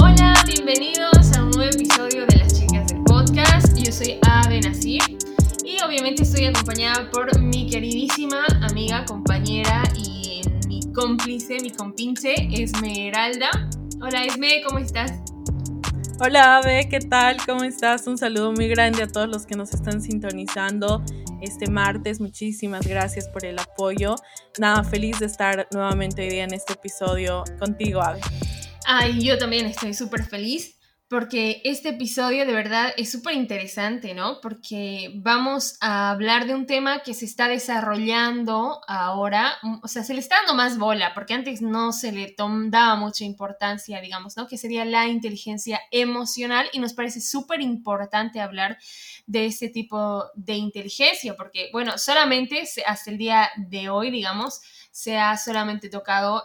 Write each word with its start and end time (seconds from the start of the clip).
Hola, 0.00 0.32
bienvenidos 0.46 1.36
a 1.36 1.42
un 1.42 1.50
nuevo 1.50 1.72
episodio 1.72 2.24
de 2.26 2.36
Las 2.36 2.56
Chicas 2.56 2.86
del 2.86 3.02
Podcast. 3.02 3.76
Yo 3.76 3.90
soy 3.90 4.20
Ave 4.22 4.60
Nasir 4.60 5.02
y 5.64 5.82
obviamente 5.84 6.22
estoy 6.22 6.44
acompañada 6.44 7.10
por 7.10 7.36
mi 7.40 7.68
queridísima 7.68 8.46
amiga, 8.70 9.04
compañera 9.06 9.82
y 9.96 10.42
mi 10.68 10.82
cómplice, 10.92 11.58
mi 11.60 11.72
compinche, 11.72 12.32
Esmeralda. 12.52 13.50
Hola 14.00 14.24
Esme, 14.24 14.62
¿cómo 14.64 14.78
estás? 14.78 15.10
Hola 16.20 16.58
Ave, 16.58 16.86
¿qué 16.88 17.00
tal? 17.00 17.38
¿Cómo 17.44 17.64
estás? 17.64 18.06
Un 18.06 18.18
saludo 18.18 18.52
muy 18.52 18.68
grande 18.68 19.02
a 19.02 19.08
todos 19.08 19.28
los 19.28 19.46
que 19.46 19.56
nos 19.56 19.74
están 19.74 20.00
sintonizando 20.00 21.02
este 21.42 21.68
martes. 21.70 22.20
Muchísimas 22.20 22.86
gracias 22.86 23.28
por 23.28 23.44
el 23.44 23.58
apoyo. 23.58 24.14
Nada, 24.58 24.84
feliz 24.84 25.18
de 25.18 25.26
estar 25.26 25.68
nuevamente 25.72 26.22
hoy 26.22 26.30
día 26.30 26.44
en 26.44 26.54
este 26.54 26.72
episodio 26.74 27.44
contigo, 27.58 28.00
Ave. 28.00 28.20
Ay, 28.86 29.22
yo 29.22 29.38
también 29.38 29.66
estoy 29.66 29.94
súper 29.94 30.24
feliz 30.24 30.78
porque 31.12 31.60
este 31.64 31.90
episodio 31.90 32.46
de 32.46 32.54
verdad 32.54 32.94
es 32.96 33.12
súper 33.12 33.34
interesante, 33.34 34.14
¿no? 34.14 34.40
Porque 34.40 35.12
vamos 35.16 35.76
a 35.82 36.10
hablar 36.10 36.46
de 36.46 36.54
un 36.54 36.64
tema 36.64 37.02
que 37.02 37.12
se 37.12 37.26
está 37.26 37.48
desarrollando 37.48 38.80
ahora, 38.88 39.58
o 39.82 39.88
sea, 39.88 40.04
se 40.04 40.14
le 40.14 40.20
está 40.20 40.36
dando 40.36 40.54
más 40.54 40.78
bola, 40.78 41.12
porque 41.12 41.34
antes 41.34 41.60
no 41.60 41.92
se 41.92 42.12
le 42.12 42.34
daba 42.70 42.96
mucha 42.96 43.24
importancia, 43.24 44.00
digamos, 44.00 44.38
¿no? 44.38 44.46
Que 44.46 44.56
sería 44.56 44.86
la 44.86 45.06
inteligencia 45.06 45.82
emocional 45.90 46.66
y 46.72 46.78
nos 46.78 46.94
parece 46.94 47.20
súper 47.20 47.60
importante 47.60 48.40
hablar 48.40 48.78
de 49.32 49.46
este 49.46 49.70
tipo 49.70 50.26
de 50.34 50.54
inteligencia, 50.56 51.34
porque, 51.34 51.70
bueno, 51.72 51.96
solamente 51.96 52.64
hasta 52.86 53.10
el 53.10 53.16
día 53.16 53.48
de 53.56 53.88
hoy, 53.88 54.10
digamos, 54.10 54.60
se 54.90 55.16
ha 55.16 55.38
solamente 55.38 55.88
tocado 55.88 56.44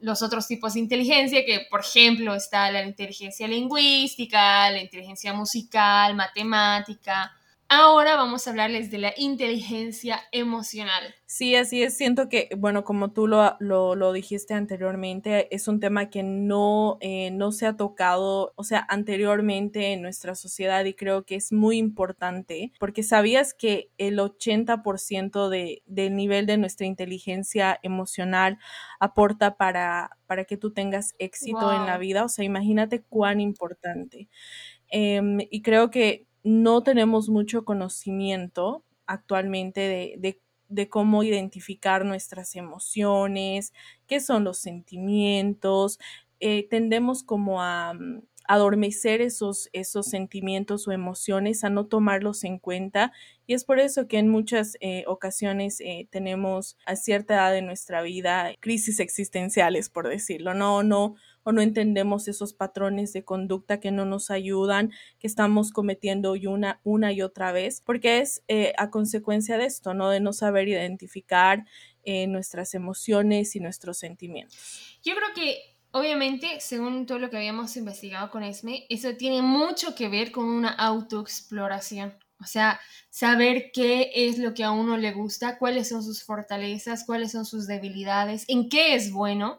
los 0.00 0.20
otros 0.20 0.46
tipos 0.46 0.74
de 0.74 0.80
inteligencia, 0.80 1.42
que 1.46 1.66
por 1.70 1.80
ejemplo 1.80 2.34
está 2.34 2.70
la 2.70 2.84
inteligencia 2.84 3.48
lingüística, 3.48 4.70
la 4.70 4.82
inteligencia 4.82 5.32
musical, 5.32 6.14
matemática, 6.14 7.32
Ahora 7.68 8.14
vamos 8.14 8.46
a 8.46 8.50
hablarles 8.50 8.92
de 8.92 8.98
la 8.98 9.12
inteligencia 9.16 10.20
emocional. 10.30 11.02
Sí, 11.26 11.56
así 11.56 11.82
es. 11.82 11.96
Siento 11.96 12.28
que, 12.28 12.48
bueno, 12.56 12.84
como 12.84 13.10
tú 13.10 13.26
lo, 13.26 13.56
lo, 13.58 14.12
dijiste 14.12 14.54
anteriormente, 14.54 15.52
es 15.52 15.66
un 15.66 15.80
tema 15.80 16.08
que 16.08 16.22
no, 16.22 16.96
eh, 17.00 17.32
no 17.32 17.50
se 17.50 17.66
ha 17.66 17.76
tocado, 17.76 18.52
o 18.54 18.62
sea, 18.62 18.86
anteriormente 18.88 19.92
en 19.92 20.00
nuestra 20.00 20.36
sociedad 20.36 20.84
y 20.84 20.94
creo 20.94 21.24
que 21.24 21.34
es 21.34 21.50
muy 21.52 21.76
importante 21.78 22.72
porque 22.78 23.02
sabías 23.02 23.52
que 23.52 23.90
el 23.98 24.20
80% 24.20 25.48
de, 25.48 25.82
del 25.86 26.14
nivel 26.14 26.46
de 26.46 26.58
nuestra 26.58 26.86
inteligencia 26.86 27.80
emocional 27.82 28.58
aporta 29.00 29.56
para, 29.56 30.16
para 30.26 30.44
que 30.44 30.56
tú 30.56 30.72
tengas 30.72 31.16
éxito 31.18 31.72
en 31.72 31.84
la 31.84 31.98
vida. 31.98 32.24
O 32.24 32.28
sea, 32.28 32.44
imagínate 32.44 33.02
cuán 33.02 33.40
importante. 33.40 34.28
Em, 34.88 35.38
y 35.50 35.62
creo 35.62 35.90
que 35.90 36.26
no 36.46 36.84
tenemos 36.84 37.28
mucho 37.28 37.64
conocimiento 37.64 38.84
actualmente 39.06 39.80
de, 40.70 40.88
cómo 40.88 41.24
identificar 41.24 42.04
nuestras 42.04 42.54
emociones, 42.54 43.72
qué 44.06 44.20
son 44.20 44.44
los 44.44 44.58
sentimientos. 44.58 45.98
Eh, 46.38 46.68
tendemos 46.70 47.24
como 47.24 47.62
a 47.62 47.94
mm, 47.94 48.22
adormecer 48.46 49.22
esos, 49.22 49.68
esos 49.72 50.06
sentimientos 50.06 50.86
o 50.86 50.92
emociones, 50.92 51.64
a 51.64 51.70
no 51.70 51.86
tomarlos 51.86 52.44
en 52.44 52.60
cuenta. 52.60 53.12
Y 53.48 53.54
es 53.54 53.64
por 53.64 53.80
eso 53.80 54.06
que 54.06 54.18
en 54.18 54.28
muchas 54.28 54.76
eh, 54.80 55.02
ocasiones 55.08 55.80
eh, 55.80 56.06
tenemos 56.10 56.76
a 56.86 56.94
cierta 56.94 57.34
edad 57.34 57.52
de 57.52 57.62
nuestra 57.62 58.02
vida 58.02 58.52
crisis 58.60 59.00
existenciales, 59.00 59.90
por 59.90 60.08
decirlo. 60.08 60.54
No, 60.54 60.84
no, 60.84 61.16
o 61.46 61.52
no 61.52 61.62
entendemos 61.62 62.26
esos 62.26 62.54
patrones 62.54 63.12
de 63.12 63.24
conducta 63.24 63.78
que 63.78 63.92
no 63.92 64.04
nos 64.04 64.32
ayudan, 64.32 64.90
que 65.20 65.28
estamos 65.28 65.70
cometiendo 65.70 66.32
una, 66.32 66.80
una 66.82 67.12
y 67.12 67.22
otra 67.22 67.52
vez, 67.52 67.80
porque 67.86 68.18
es 68.18 68.42
eh, 68.48 68.72
a 68.78 68.90
consecuencia 68.90 69.56
de 69.56 69.66
esto, 69.66 69.94
¿no? 69.94 70.10
De 70.10 70.18
no 70.18 70.32
saber 70.32 70.66
identificar 70.66 71.64
eh, 72.02 72.26
nuestras 72.26 72.74
emociones 72.74 73.54
y 73.54 73.60
nuestros 73.60 73.96
sentimientos. 73.98 74.98
Yo 75.04 75.14
creo 75.14 75.28
que 75.34 75.76
Obviamente, 75.92 76.60
según 76.60 77.06
todo 77.06 77.18
lo 77.18 77.30
que 77.30 77.38
habíamos 77.38 77.74
investigado 77.78 78.30
con 78.30 78.42
ESME, 78.42 78.84
eso 78.90 79.16
tiene 79.16 79.40
mucho 79.40 79.94
que 79.94 80.10
ver 80.10 80.30
con 80.30 80.44
una 80.44 80.68
autoexploración. 80.68 82.18
O 82.38 82.44
sea, 82.44 82.78
saber 83.08 83.70
qué 83.72 84.10
es 84.14 84.36
lo 84.36 84.52
que 84.52 84.62
a 84.62 84.72
uno 84.72 84.98
le 84.98 85.12
gusta, 85.12 85.56
cuáles 85.56 85.88
son 85.88 86.02
sus 86.02 86.22
fortalezas, 86.22 87.06
cuáles 87.06 87.32
son 87.32 87.46
sus 87.46 87.66
debilidades, 87.66 88.44
en 88.48 88.68
qué 88.68 88.94
es 88.94 89.10
bueno 89.10 89.58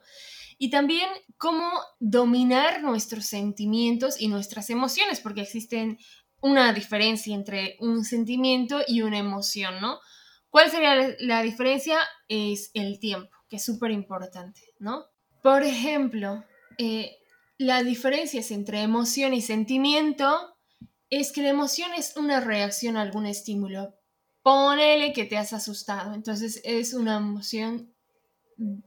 y 0.57 0.69
también 0.69 1.07
cómo 1.37 1.69
dominar 1.99 2.81
nuestros 2.81 3.25
sentimientos 3.25 4.19
y 4.19 4.27
nuestras 4.27 4.69
emociones, 4.69 5.19
porque 5.19 5.41
existen 5.41 5.97
una 6.41 6.73
diferencia 6.73 7.35
entre 7.35 7.77
un 7.79 8.03
sentimiento 8.03 8.81
y 8.87 9.01
una 9.01 9.19
emoción, 9.19 9.79
¿no? 9.81 9.99
¿Cuál 10.49 10.71
sería 10.71 11.15
la 11.19 11.41
diferencia? 11.41 11.99
Es 12.27 12.71
el 12.73 12.99
tiempo, 12.99 13.35
que 13.49 13.57
es 13.57 13.65
súper 13.65 13.91
importante, 13.91 14.61
¿no? 14.79 15.05
Por 15.43 15.63
ejemplo, 15.63 16.43
eh, 16.77 17.17
la 17.57 17.83
diferencia 17.83 18.41
entre 18.49 18.81
emoción 18.81 19.33
y 19.33 19.41
sentimiento 19.41 20.57
es 21.09 21.31
que 21.31 21.41
la 21.41 21.49
emoción 21.49 21.93
es 21.93 22.15
una 22.17 22.39
reacción 22.39 22.97
a 22.97 23.01
algún 23.01 23.25
estímulo. 23.25 23.95
Ponele 24.43 25.13
que 25.13 25.25
te 25.25 25.37
has 25.37 25.53
asustado, 25.53 26.13
entonces 26.13 26.61
es 26.63 26.93
una 26.93 27.17
emoción 27.17 27.93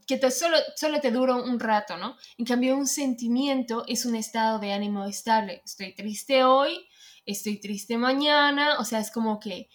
que 0.05 0.17
te, 0.17 0.31
solo, 0.31 0.57
solo 0.75 0.99
te 0.99 1.11
dura 1.11 1.35
un 1.35 1.59
rato, 1.59 1.97
¿no? 1.97 2.17
En 2.37 2.45
cambio, 2.45 2.75
un 2.75 2.87
sentimiento 2.87 3.83
es 3.87 4.05
un 4.05 4.15
estado 4.15 4.59
de 4.59 4.73
ánimo 4.73 5.05
estable. 5.05 5.61
Estoy 5.65 5.93
triste 5.95 6.43
hoy, 6.43 6.87
estoy 7.25 7.59
triste 7.59 7.97
mañana, 7.97 8.79
o 8.79 8.85
sea, 8.85 8.99
es 8.99 9.11
como 9.11 9.39
que 9.39 9.69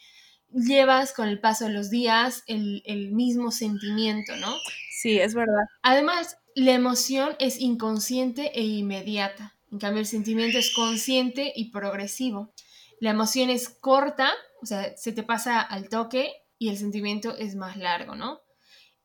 llevas 0.52 1.12
con 1.12 1.28
el 1.28 1.40
paso 1.40 1.66
de 1.66 1.72
los 1.72 1.90
días 1.90 2.42
el, 2.46 2.82
el 2.86 3.12
mismo 3.12 3.50
sentimiento, 3.50 4.36
¿no? 4.36 4.54
Sí, 5.00 5.18
es 5.18 5.34
verdad. 5.34 5.64
Además, 5.82 6.38
la 6.54 6.72
emoción 6.72 7.36
es 7.38 7.60
inconsciente 7.60 8.50
e 8.58 8.62
inmediata. 8.62 9.54
En 9.70 9.78
cambio, 9.78 10.00
el 10.00 10.06
sentimiento 10.06 10.58
es 10.58 10.72
consciente 10.74 11.52
y 11.54 11.70
progresivo. 11.70 12.52
La 13.00 13.10
emoción 13.10 13.50
es 13.50 13.68
corta, 13.68 14.32
o 14.62 14.66
sea, 14.66 14.96
se 14.96 15.12
te 15.12 15.22
pasa 15.22 15.60
al 15.60 15.88
toque 15.88 16.32
y 16.58 16.70
el 16.70 16.78
sentimiento 16.78 17.36
es 17.36 17.56
más 17.56 17.76
largo, 17.76 18.14
¿no? 18.14 18.40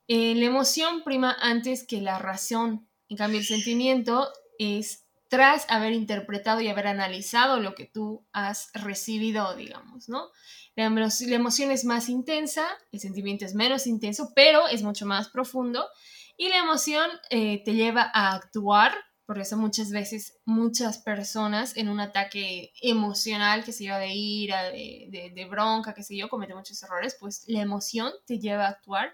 Eh, 0.08 0.36
la 0.36 0.46
emoción 0.46 1.04
prima 1.04 1.36
antes 1.40 1.86
que 1.86 2.02
la 2.02 2.20
razón. 2.20 2.88
En 3.10 3.18
cambio, 3.18 3.40
el 3.40 3.46
sentimiento 3.46 4.32
es 4.58 5.06
tras 5.32 5.66
haber 5.70 5.94
interpretado 5.94 6.60
y 6.60 6.68
haber 6.68 6.88
analizado 6.88 7.60
lo 7.60 7.74
que 7.74 7.86
tú 7.86 8.28
has 8.34 8.70
recibido, 8.74 9.56
digamos, 9.56 10.10
¿no? 10.10 10.30
La, 10.76 10.86
emoción 10.86 11.72
es 11.72 11.86
más 11.86 12.10
intensa, 12.10 12.68
el 12.92 13.00
sentimiento 13.00 13.46
es 13.46 13.54
menos 13.56 13.88
intenso, 13.88 14.32
pero 14.36 14.68
es 14.68 14.84
mucho 14.84 15.06
más 15.06 15.30
profundo. 15.30 15.86
Y 16.38 16.50
la 16.50 16.58
emoción 16.58 17.10
eh, 17.30 17.62
te 17.64 17.74
lleva 17.74 18.12
a 18.14 18.34
actuar, 18.34 18.94
por 19.26 19.40
eso 19.40 19.58
muchas 19.58 19.92
veces 19.92 20.40
muchas 20.46 20.98
personas 20.98 21.78
en 21.78 21.90
un 21.90 22.00
ataque 22.00 22.74
emocional 22.82 23.64
que 23.64 23.72
se 23.72 23.84
lleva 23.84 24.00
de 24.00 24.14
ira, 24.14 24.64
de, 24.64 25.08
de, 25.10 25.32
de 25.34 25.46
bronca, 25.46 25.94
que 25.94 26.04
sé 26.04 26.18
yo, 26.18 26.30
cometen 26.30 26.58
muchos 26.58 26.82
errores, 26.84 27.16
pues 27.20 27.44
la 27.48 27.62
emoción 27.62 28.12
te 28.26 28.40
lleva 28.40 28.66
a 28.66 28.70
actuar 28.70 29.14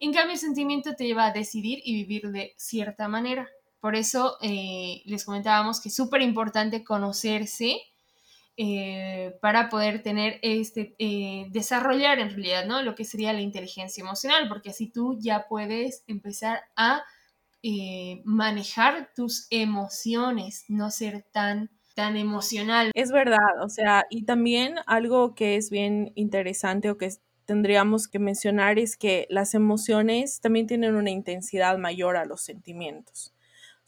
en 0.00 0.14
cambio, 0.14 0.32
el 0.32 0.38
sentimiento 0.38 0.94
te 0.94 1.04
lleva 1.04 1.26
a 1.26 1.32
decidir 1.32 1.80
y 1.84 1.94
vivir 1.94 2.30
de 2.30 2.54
cierta 2.56 3.06
manera. 3.06 3.46
Por 3.80 3.94
eso 3.94 4.38
eh, 4.40 5.02
les 5.04 5.26
comentábamos 5.26 5.80
que 5.80 5.90
es 5.90 5.94
súper 5.94 6.22
importante 6.22 6.82
conocerse 6.82 7.82
eh, 8.56 9.36
para 9.42 9.68
poder 9.68 10.02
tener 10.02 10.38
este, 10.40 10.94
eh, 10.98 11.46
desarrollar 11.50 12.18
en 12.18 12.30
realidad, 12.30 12.64
¿no? 12.64 12.82
Lo 12.82 12.94
que 12.94 13.04
sería 13.04 13.34
la 13.34 13.42
inteligencia 13.42 14.00
emocional, 14.00 14.48
porque 14.48 14.70
así 14.70 14.90
tú 14.90 15.18
ya 15.20 15.46
puedes 15.48 16.02
empezar 16.06 16.62
a 16.76 17.02
manejar 18.24 19.10
tus 19.14 19.46
emociones, 19.50 20.64
no 20.68 20.90
ser 20.90 21.24
tan 21.32 21.70
tan 21.94 22.16
emocional. 22.16 22.90
Es 22.94 23.10
verdad, 23.12 23.62
o 23.62 23.68
sea, 23.68 24.06
y 24.10 24.24
también 24.24 24.76
algo 24.86 25.34
que 25.34 25.56
es 25.56 25.70
bien 25.70 26.12
interesante 26.14 26.90
o 26.90 26.96
que 26.96 27.10
tendríamos 27.44 28.08
que 28.08 28.18
mencionar 28.18 28.78
es 28.78 28.96
que 28.96 29.26
las 29.28 29.54
emociones 29.54 30.40
también 30.40 30.66
tienen 30.66 30.94
una 30.94 31.10
intensidad 31.10 31.78
mayor 31.78 32.16
a 32.16 32.24
los 32.24 32.42
sentimientos. 32.42 33.34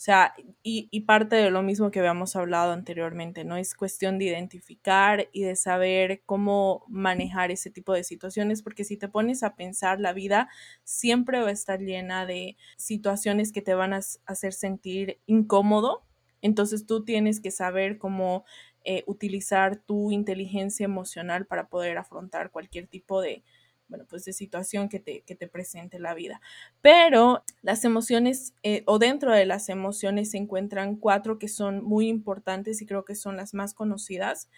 Sea, 0.02 0.34
y, 0.64 1.00
parte 1.02 1.36
de 1.36 1.52
lo 1.52 1.62
mismo 1.62 1.92
que 1.92 2.00
habíamos 2.00 2.34
hablado 2.34 2.72
anteriormente, 2.72 3.44
¿no? 3.44 3.56
Es 3.56 3.72
cuestión 3.76 4.18
de 4.18 4.24
identificar 4.24 5.28
y 5.30 5.44
de 5.44 5.54
saber 5.54 6.24
cómo 6.26 6.84
manejar 6.88 7.52
ese 7.52 7.70
tipo 7.70 7.92
de 7.92 8.02
situaciones, 8.02 8.64
porque 8.64 8.82
si 8.82 8.96
te 8.96 9.08
pones 9.08 9.44
a 9.44 9.54
pensar, 9.54 10.00
la 10.00 10.12
vida 10.12 10.48
siempre 10.82 11.38
va 11.40 11.50
a 11.50 11.52
estar 11.52 11.78
llena 11.78 12.26
de 12.26 12.56
situaciones 12.76 13.52
que 13.52 13.62
te 13.62 13.74
van 13.74 13.92
a 13.94 14.00
hacer 14.26 14.52
sentir 14.54 15.20
incómodo. 15.26 16.02
Entonces 16.40 16.84
tú 16.84 17.04
tienes 17.04 17.40
que 17.40 17.52
saber 17.52 17.98
cómo 17.98 18.44
eh, 18.84 19.04
utilizar 19.06 19.76
tu 19.76 20.10
inteligencia 20.10 20.82
emocional 20.82 21.46
para 21.46 21.68
poder 21.68 21.96
afrontar 21.96 22.50
cualquier 22.50 22.88
tipo 22.88 23.20
de, 23.20 23.44
bueno, 23.92 24.06
pues 24.08 24.24
de 24.24 24.32
situación 24.32 24.88
que 24.88 25.00
te, 25.00 25.20
que 25.20 25.34
te 25.34 25.48
presente 25.48 25.98
la 25.98 26.14
vida. 26.14 26.40
Pero 26.80 27.44
las 27.60 27.84
emociones, 27.84 28.54
eh, 28.62 28.84
o 28.86 28.98
dentro 28.98 29.32
de 29.32 29.44
las 29.44 29.68
emociones 29.68 30.30
se 30.30 30.38
encuentran 30.38 30.96
cuatro 30.96 31.38
que 31.38 31.46
son 31.46 31.84
muy 31.84 32.08
importantes 32.08 32.80
y 32.80 32.86
creo 32.86 33.04
que 33.04 33.14
son 33.14 33.36
las 33.36 33.52
más 33.52 33.74
conocidas, 33.74 34.48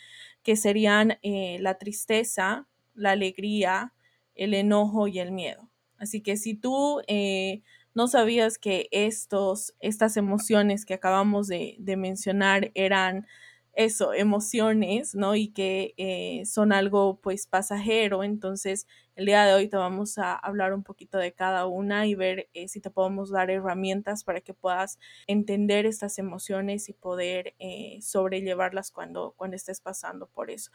que 0.44 0.54
serían 0.54 1.19
eh, 1.22 1.58
la 1.60 1.78
tristeza, 1.78 2.69
la 2.94 3.10
alegría, 3.10 3.92
el 4.36 4.54
enojo 4.54 5.08
y 5.08 5.19
el 5.19 5.32
miedo. 5.32 5.69
Así 5.98 6.20
que 6.20 6.37
si 6.37 6.54
tú 6.54 7.00
eh, 7.08 7.62
no 7.92 8.06
sabías 8.06 8.56
que 8.56 8.87
estos, 8.92 9.75
estas 9.80 10.16
emociones 10.16 10.87
que 10.87 10.94
acabamos 10.94 11.48
de, 11.48 11.76
mencionar 11.98 12.70
eran 12.75 13.26
eso, 13.72 14.14
emociones, 14.14 15.16
¿no? 15.16 15.34
Y 15.34 15.48
que 15.48 16.44
son 16.46 16.72
algo 16.72 17.19
pues 17.20 17.48
pasajero. 17.48 18.22
Entonces, 18.22 18.87
el 19.16 19.26
día 19.26 19.44
de 19.44 19.55
hoy 19.55 19.69
te 19.69 19.76
vamos 19.76 20.19
a 20.19 20.34
hablar 20.34 20.72
un 20.75 20.82
poquito 20.82 21.19
de 21.19 21.32
cada 21.32 21.66
una 21.66 22.06
y 22.06 22.14
ver 22.14 22.49
eh, 22.55 22.69
si 22.69 22.81
te 22.81 22.90
podemos 22.90 23.31
dar 23.31 23.50
herramientas 23.50 24.25
para 24.25 24.40
que 24.40 24.55
puedas 24.55 24.99
entender 25.26 25.87
estas 25.87 26.19
emociones 26.19 26.88
y 26.88 26.93
poder 26.93 27.55
eh, 27.58 27.99
sobrellevarlas 28.02 28.90
cuando, 28.90 29.34
cuando 29.37 29.56
estés 29.56 29.81
pasando 29.81 30.26
por 30.26 30.50
eso. 30.50 30.70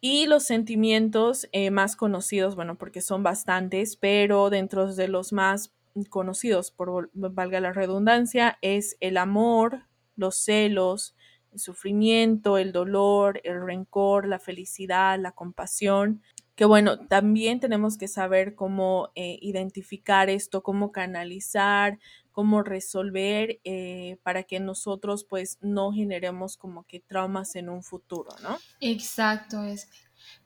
Y 0.00 0.26
los 0.26 0.44
sentimientos 0.44 1.48
más 1.70 1.96
conocidos, 1.96 2.56
bueno, 2.56 2.76
porque 2.76 3.00
son 3.00 3.22
bastantes, 3.22 3.96
pero 3.96 4.50
dentro 4.50 4.92
de 4.92 5.08
los 5.08 5.32
más 5.32 5.72
conocidos, 6.10 6.70
por 6.70 7.10
valga 7.14 7.60
la 7.60 7.72
redundancia, 7.72 8.58
es 8.60 8.96
el 9.00 9.16
amor, 9.16 9.86
los 10.16 10.36
celos, 10.36 11.14
el 11.52 11.60
sufrimiento, 11.60 12.58
el 12.58 12.72
dolor, 12.72 13.40
el 13.44 13.64
rencor, 13.64 14.26
la 14.26 14.38
felicidad, 14.38 15.18
la 15.18 15.32
compasión. 15.32 16.22
Que 16.54 16.64
bueno, 16.64 16.98
también 17.08 17.60
tenemos 17.60 17.98
que 17.98 18.08
saber 18.08 18.54
cómo 18.54 19.10
eh, 19.14 19.38
identificar 19.42 20.30
esto, 20.30 20.62
cómo 20.62 20.92
canalizar, 20.92 21.98
cómo 22.30 22.62
resolver 22.62 23.60
eh, 23.64 24.18
para 24.22 24.42
que 24.42 24.60
nosotros 24.60 25.24
pues 25.24 25.58
no 25.60 25.92
generemos 25.92 26.56
como 26.56 26.84
que 26.84 27.00
traumas 27.00 27.56
en 27.56 27.68
un 27.68 27.82
futuro, 27.82 28.30
¿no? 28.42 28.58
Exacto, 28.80 29.64
es. 29.64 29.88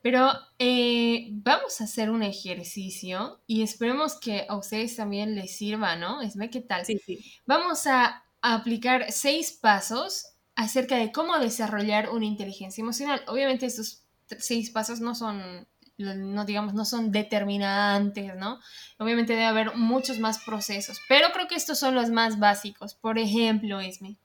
Pero 0.02 0.30
eh, 0.58 1.28
vamos 1.32 1.80
a 1.80 1.84
hacer 1.84 2.10
un 2.10 2.22
ejercicio 2.22 3.40
y 3.46 3.62
esperemos 3.62 4.18
que 4.18 4.46
a 4.48 4.56
ustedes 4.56 4.96
también 4.96 5.34
les 5.34 5.56
sirva, 5.56 5.96
¿no? 5.96 6.20
Esme, 6.20 6.50
¿qué 6.50 6.60
tal? 6.60 6.84
Sí, 6.84 6.98
sí. 7.04 7.24
Vamos 7.46 7.86
a 7.86 8.24
aplicar 8.42 9.10
seis 9.10 9.52
pasos 9.52 10.26
acerca 10.54 10.96
de 10.96 11.12
cómo 11.12 11.38
desarrollar 11.38 12.10
una 12.10 12.26
inteligencia 12.26 12.82
emocional. 12.82 13.22
Obviamente 13.28 13.66
estos 13.66 14.04
seis 14.38 14.70
pasos 14.70 15.00
no 15.00 15.14
son, 15.14 15.66
no 15.98 16.44
digamos, 16.44 16.74
no 16.74 16.84
son 16.84 17.10
determinantes, 17.10 18.36
¿no? 18.36 18.60
Obviamente 18.98 19.32
debe 19.32 19.44
haber 19.44 19.76
muchos 19.76 20.18
más 20.18 20.38
procesos, 20.44 21.00
pero 21.08 21.28
creo 21.32 21.48
que 21.48 21.56
estos 21.56 21.78
son 21.78 21.94
los 21.94 22.10
más 22.10 22.38
básicos. 22.38 22.94
Por 22.94 23.18
ejemplo, 23.18 23.80
Esme, 23.80 24.16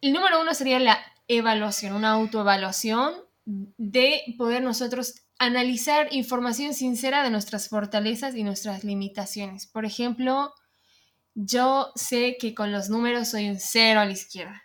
el 0.00 0.12
número 0.12 0.40
uno 0.40 0.54
sería 0.54 0.78
la 0.78 0.98
evaluación, 1.26 1.94
una 1.94 2.12
autoevaluación 2.12 3.14
de 3.44 4.22
poder 4.36 4.62
nosotros 4.62 5.22
analizar 5.38 6.08
información 6.12 6.74
sincera 6.74 7.22
de 7.22 7.30
nuestras 7.30 7.68
fortalezas 7.68 8.34
y 8.34 8.44
nuestras 8.44 8.84
limitaciones. 8.84 9.66
Por 9.66 9.84
ejemplo, 9.84 10.52
yo 11.34 11.92
sé 11.94 12.36
que 12.38 12.54
con 12.54 12.72
los 12.72 12.88
números 12.88 13.28
soy 13.28 13.48
un 13.48 13.58
cero 13.58 14.00
a 14.00 14.04
la 14.04 14.12
izquierda. 14.12 14.62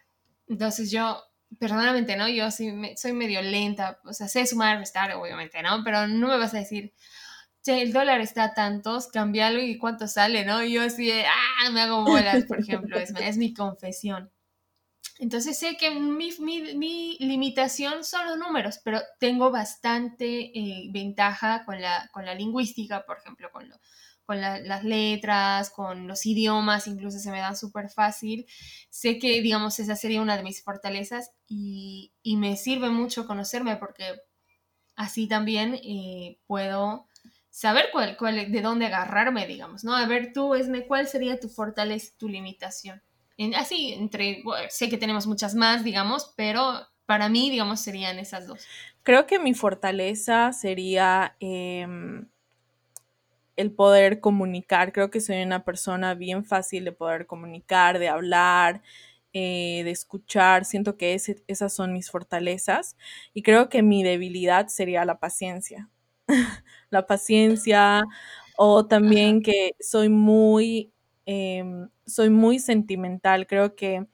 Entonces 0.48 0.92
yo, 0.92 1.22
personalmente, 1.60 2.16
¿no? 2.16 2.28
Yo 2.30 2.52
sí 2.52 2.72
soy 2.96 3.14
medio 3.14 3.42
lenta, 3.42 4.00
o 4.06 4.14
sea, 4.14 4.28
sé 4.28 4.46
sumar, 4.46 4.80
restar, 4.80 5.14
obviamente, 5.14 5.62
¿no? 5.62 5.84
Pero 5.84 6.08
no 6.08 6.28
me 6.28 6.38
vas 6.38 6.54
a 6.54 6.60
decir, 6.60 6.94
el 7.66 7.94
dólar 7.94 8.22
está 8.22 8.46
a 8.46 8.54
tantos, 8.54 9.08
cambialo 9.08 9.62
y 9.62 9.78
cuánto 9.78 10.08
sale, 10.08 10.46
¿no? 10.46 10.64
Yo 10.64 10.84
así, 10.84 11.12
ah, 11.12 11.70
me 11.72 11.82
hago 11.82 12.04
bolas, 12.04 12.46
por 12.46 12.60
ejemplo, 12.60 12.98
es, 12.98 13.14
es 13.20 13.38
mi 13.38 13.54
confesión. 13.54 14.32
Entonces 15.20 15.58
sé 15.58 15.78
que 15.78 15.92
mi, 15.92 16.32
mi, 16.40 16.76
mi, 16.76 17.18
limitación 17.20 18.04
son 18.04 18.26
los 18.26 18.38
números, 18.38 18.80
pero 18.84 19.00
tengo 19.20 19.52
bastante 19.52 20.52
eh, 20.58 20.90
ventaja 20.92 21.64
con 21.66 21.80
la, 21.82 22.10
con 22.12 22.26
la 22.26 22.34
lingüística, 22.34 23.06
por 23.06 23.20
ejemplo, 23.20 23.52
con 23.52 23.70
lo, 23.70 23.80
con 24.26 24.40
las 24.40 24.84
letras, 24.84 25.70
con 25.70 26.08
los 26.08 26.26
idiomas, 26.26 26.88
incluso 26.88 27.20
se 27.20 27.32
me 27.32 27.40
da 27.40 27.56
súper 27.56 27.90
fácil. 27.90 28.46
Sé 28.90 29.20
que, 29.20 29.42
digamos, 29.42 29.80
esa 29.80 29.96
sería 29.96 30.22
una 30.22 30.38
de 30.38 30.44
mis 30.44 30.64
fortalezas 30.64 31.32
y, 31.48 32.14
me 32.38 32.56
sirve 32.56 32.90
mucho 32.90 33.28
conocerme 33.28 33.76
porque 33.78 34.16
así 34.96 35.28
también 35.28 35.76
eh, 35.76 36.40
puedo 36.48 37.08
saber 37.50 37.86
cuál, 37.92 38.18
cuál, 38.18 38.52
de 38.52 38.62
dónde 38.62 38.88
agarrarme, 38.88 39.46
digamos, 39.46 39.84
¿no? 39.84 39.96
A 39.96 40.06
ver, 40.08 40.32
tú, 40.34 40.56
Esme, 40.56 40.88
¿cuál 40.88 41.08
sería 41.08 41.40
tu 41.40 41.50
fortaleza, 41.50 42.14
tu 42.18 42.28
limitación? 42.28 43.02
En, 43.38 43.56
así, 43.56 43.94
entre, 43.94 44.44
sé 44.70 44.90
que 44.90 44.98
tenemos 44.98 45.28
muchas 45.28 45.54
más, 45.54 45.84
digamos, 45.84 46.34
pero 46.38 46.88
para 47.06 47.30
mí, 47.30 47.50
digamos, 47.50 47.82
serían 47.82 48.20
esas 48.20 48.48
dos. 48.48 48.66
Creo 49.04 49.28
que 49.28 49.40
mi 49.40 49.54
fortaleza 49.54 50.54
sería... 50.54 51.36
Em, 51.40 52.28
el 53.56 53.72
poder 53.72 54.20
comunicar. 54.20 54.94
Creo 54.94 55.10
que 55.12 55.22
soy 55.22 55.42
una 55.44 55.64
persona 55.66 56.16
bien 56.16 56.46
fácil 56.46 56.86
de 56.86 56.92
poder 56.92 57.28
comunicar, 57.28 58.00
de 58.00 58.08
hablar, 58.10 58.82
eh, 59.34 59.82
de 59.84 59.92
escuchar. 59.92 60.66
Siento 60.66 60.98
que 60.98 61.14
esas 61.48 61.74
son 61.74 61.94
mis 61.94 62.10
fortalezas 62.12 62.96
y 63.34 63.44
creo 63.44 63.70
que 63.70 63.84
mi 63.84 64.04
debilidad 64.04 64.68
sería 64.68 65.06
la 65.06 65.20
paciencia. 65.20 65.90
la 66.90 67.06
paciencia 67.08 68.04
o 68.58 68.86
también 68.88 69.42
que 69.42 69.72
soy 69.80 70.10
muy, 70.10 70.94
em, 71.26 71.90
soy 72.06 72.30
muy 72.30 72.60
sentimental. 72.60 73.48
Creo 73.48 73.76
que 73.76 74.08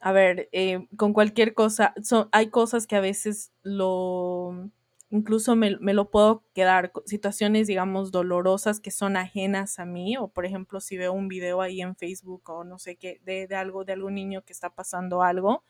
a 0.00 0.12
ver, 0.12 0.48
eh, 0.52 0.86
con 0.96 1.12
cualquier 1.12 1.54
cosa, 1.54 1.94
hay 2.32 2.48
cosas 2.50 2.86
que 2.86 2.96
a 2.96 3.00
veces 3.00 3.52
lo, 3.62 4.70
incluso 5.12 5.54
me, 5.56 5.70
lo 5.70 6.10
puedo 6.10 6.42
quedar, 6.54 6.90
situaciones, 7.04 7.66
digamos, 7.66 8.12
dolorosas 8.12 8.80
que 8.80 8.90
son 8.90 9.18
ajenas 9.18 9.78
a 9.78 9.84
mí, 9.84 10.16
o 10.16 10.28
por 10.28 10.46
ejemplo, 10.46 10.80
si 10.80 10.96
veo 10.96 11.12
un 11.12 11.28
video 11.28 11.60
ahí 11.60 11.82
en 11.82 11.94
Facebook 11.94 12.48
o 12.48 12.64
no 12.64 12.78
sé 12.78 12.96
qué, 12.96 13.20
de, 13.22 13.46
algo, 13.54 13.84
de 13.84 13.92
algún 13.92 14.14
niño 14.14 14.42
que 14.42 14.54
está 14.54 14.74
pasando 14.74 15.22
algo, 15.22 15.64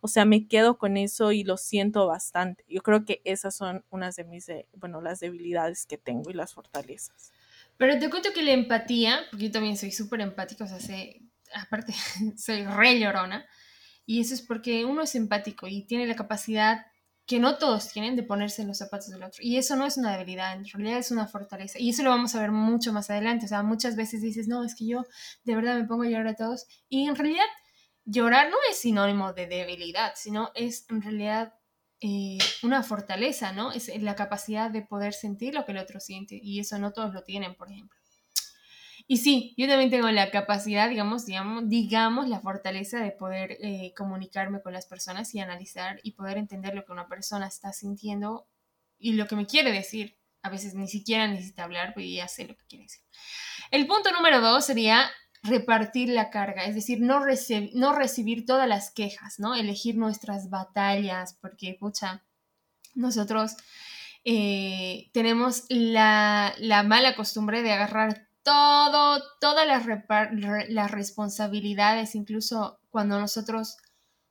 o 0.00 0.08
sea, 0.08 0.24
me 0.24 0.48
quedo 0.48 0.78
con 0.78 0.96
eso 0.96 1.30
y 1.32 1.44
lo 1.44 1.58
siento 1.58 2.06
bastante. 2.06 2.64
Yo 2.68 2.80
creo 2.80 3.04
que 3.04 3.20
esas 3.24 3.54
son 3.54 3.84
unas 3.90 4.16
de 4.16 4.24
mis, 4.24 4.46
bueno, 4.74 5.02
las 5.02 5.20
debilidades 5.20 5.84
que 5.84 5.98
tengo 5.98 6.30
y 6.30 6.34
las 6.34 6.54
fortalezas. 6.54 7.32
Pero 7.76 7.98
te 7.98 8.08
cuento 8.08 8.30
que 8.34 8.42
la 8.42 8.52
empatía, 8.52 9.20
porque 9.30 9.46
yo 9.46 9.50
también 9.52 9.76
soy 9.76 9.92
súper 9.92 10.22
empático, 10.22 10.64
o 10.64 10.66
sea, 10.66 10.80
sé, 10.80 11.20
aparte, 11.52 11.92
soy 12.38 12.64
re 12.64 12.98
llorona, 12.98 13.44
y 14.06 14.20
eso 14.20 14.32
es 14.32 14.40
porque 14.40 14.86
uno 14.86 15.02
es 15.02 15.14
empático 15.16 15.66
y 15.66 15.82
tiene 15.82 16.06
la 16.06 16.16
capacidad 16.16 16.86
que 17.26 17.40
no 17.40 17.58
todos 17.58 17.88
tienen 17.88 18.14
de 18.14 18.22
ponerse 18.22 18.62
en 18.62 18.68
los 18.68 18.78
zapatos 18.78 19.08
del 19.08 19.24
otro. 19.24 19.42
Y 19.42 19.56
eso 19.56 19.74
no 19.74 19.84
es 19.84 19.96
una 19.96 20.12
debilidad, 20.12 20.54
en 20.54 20.64
realidad 20.64 20.98
es 20.98 21.10
una 21.10 21.26
fortaleza. 21.26 21.78
Y 21.78 21.90
eso 21.90 22.04
lo 22.04 22.10
vamos 22.10 22.34
a 22.34 22.40
ver 22.40 22.52
mucho 22.52 22.92
más 22.92 23.10
adelante. 23.10 23.46
O 23.46 23.48
sea, 23.48 23.64
muchas 23.64 23.96
veces 23.96 24.22
dices, 24.22 24.46
no, 24.46 24.64
es 24.64 24.76
que 24.76 24.86
yo 24.86 25.04
de 25.42 25.56
verdad 25.56 25.76
me 25.76 25.84
pongo 25.84 26.04
a 26.04 26.06
llorar 26.06 26.28
a 26.28 26.36
todos. 26.36 26.66
Y 26.88 27.08
en 27.08 27.16
realidad, 27.16 27.44
llorar 28.04 28.48
no 28.48 28.56
es 28.70 28.78
sinónimo 28.78 29.32
de 29.32 29.48
debilidad, 29.48 30.12
sino 30.14 30.52
es 30.54 30.86
en 30.88 31.02
realidad 31.02 31.54
eh, 32.00 32.38
una 32.62 32.84
fortaleza, 32.84 33.52
¿no? 33.52 33.72
Es 33.72 33.90
la 34.00 34.14
capacidad 34.14 34.70
de 34.70 34.82
poder 34.82 35.12
sentir 35.12 35.54
lo 35.54 35.64
que 35.64 35.72
el 35.72 35.78
otro 35.78 35.98
siente. 35.98 36.38
Y 36.40 36.60
eso 36.60 36.78
no 36.78 36.92
todos 36.92 37.12
lo 37.12 37.24
tienen, 37.24 37.56
por 37.56 37.70
ejemplo. 37.70 37.98
Y 39.08 39.18
sí, 39.18 39.54
yo 39.56 39.68
también 39.68 39.90
tengo 39.90 40.10
la 40.10 40.30
capacidad, 40.30 40.88
digamos, 40.88 41.26
digamos, 41.26 41.68
digamos 41.68 42.28
la 42.28 42.40
fortaleza 42.40 43.00
de 43.00 43.12
poder 43.12 43.56
eh, 43.60 43.94
comunicarme 43.96 44.60
con 44.62 44.72
las 44.72 44.86
personas 44.86 45.32
y 45.34 45.38
analizar 45.38 46.00
y 46.02 46.12
poder 46.12 46.38
entender 46.38 46.74
lo 46.74 46.84
que 46.84 46.92
una 46.92 47.06
persona 47.06 47.46
está 47.46 47.72
sintiendo 47.72 48.48
y 48.98 49.12
lo 49.12 49.28
que 49.28 49.36
me 49.36 49.46
quiere 49.46 49.72
decir. 49.72 50.18
A 50.42 50.48
veces 50.48 50.74
ni 50.74 50.88
siquiera 50.88 51.26
necesita 51.26 51.64
hablar, 51.64 51.92
pero 51.94 52.06
ya 52.06 52.28
sé 52.28 52.46
lo 52.46 52.56
que 52.56 52.64
quiere 52.66 52.84
decir. 52.84 53.02
El 53.70 53.86
punto 53.86 54.12
número 54.12 54.40
dos 54.40 54.64
sería 54.64 55.10
repartir 55.42 56.08
la 56.08 56.30
carga, 56.30 56.64
es 56.64 56.74
decir, 56.74 57.00
no, 57.00 57.20
no 57.74 57.92
recibir 57.92 58.46
todas 58.46 58.68
las 58.68 58.90
quejas, 58.90 59.38
¿no? 59.38 59.54
Elegir 59.54 59.96
nuestras 59.96 60.50
batallas, 60.50 61.36
porque, 61.40 61.76
pucha, 61.78 62.24
nosotros 62.94 63.56
eh, 64.24 65.10
tenemos 65.12 65.64
la, 65.68 66.54
la 66.58 66.82
mala 66.82 67.14
costumbre 67.14 67.62
de 67.62 67.72
agarrar 67.72 68.25
todo, 68.46 69.20
todas 69.40 69.66
las, 69.66 69.84
las 70.68 70.90
responsabilidades, 70.92 72.14
incluso 72.14 72.78
cuando 72.90 73.18
nosotros 73.18 73.76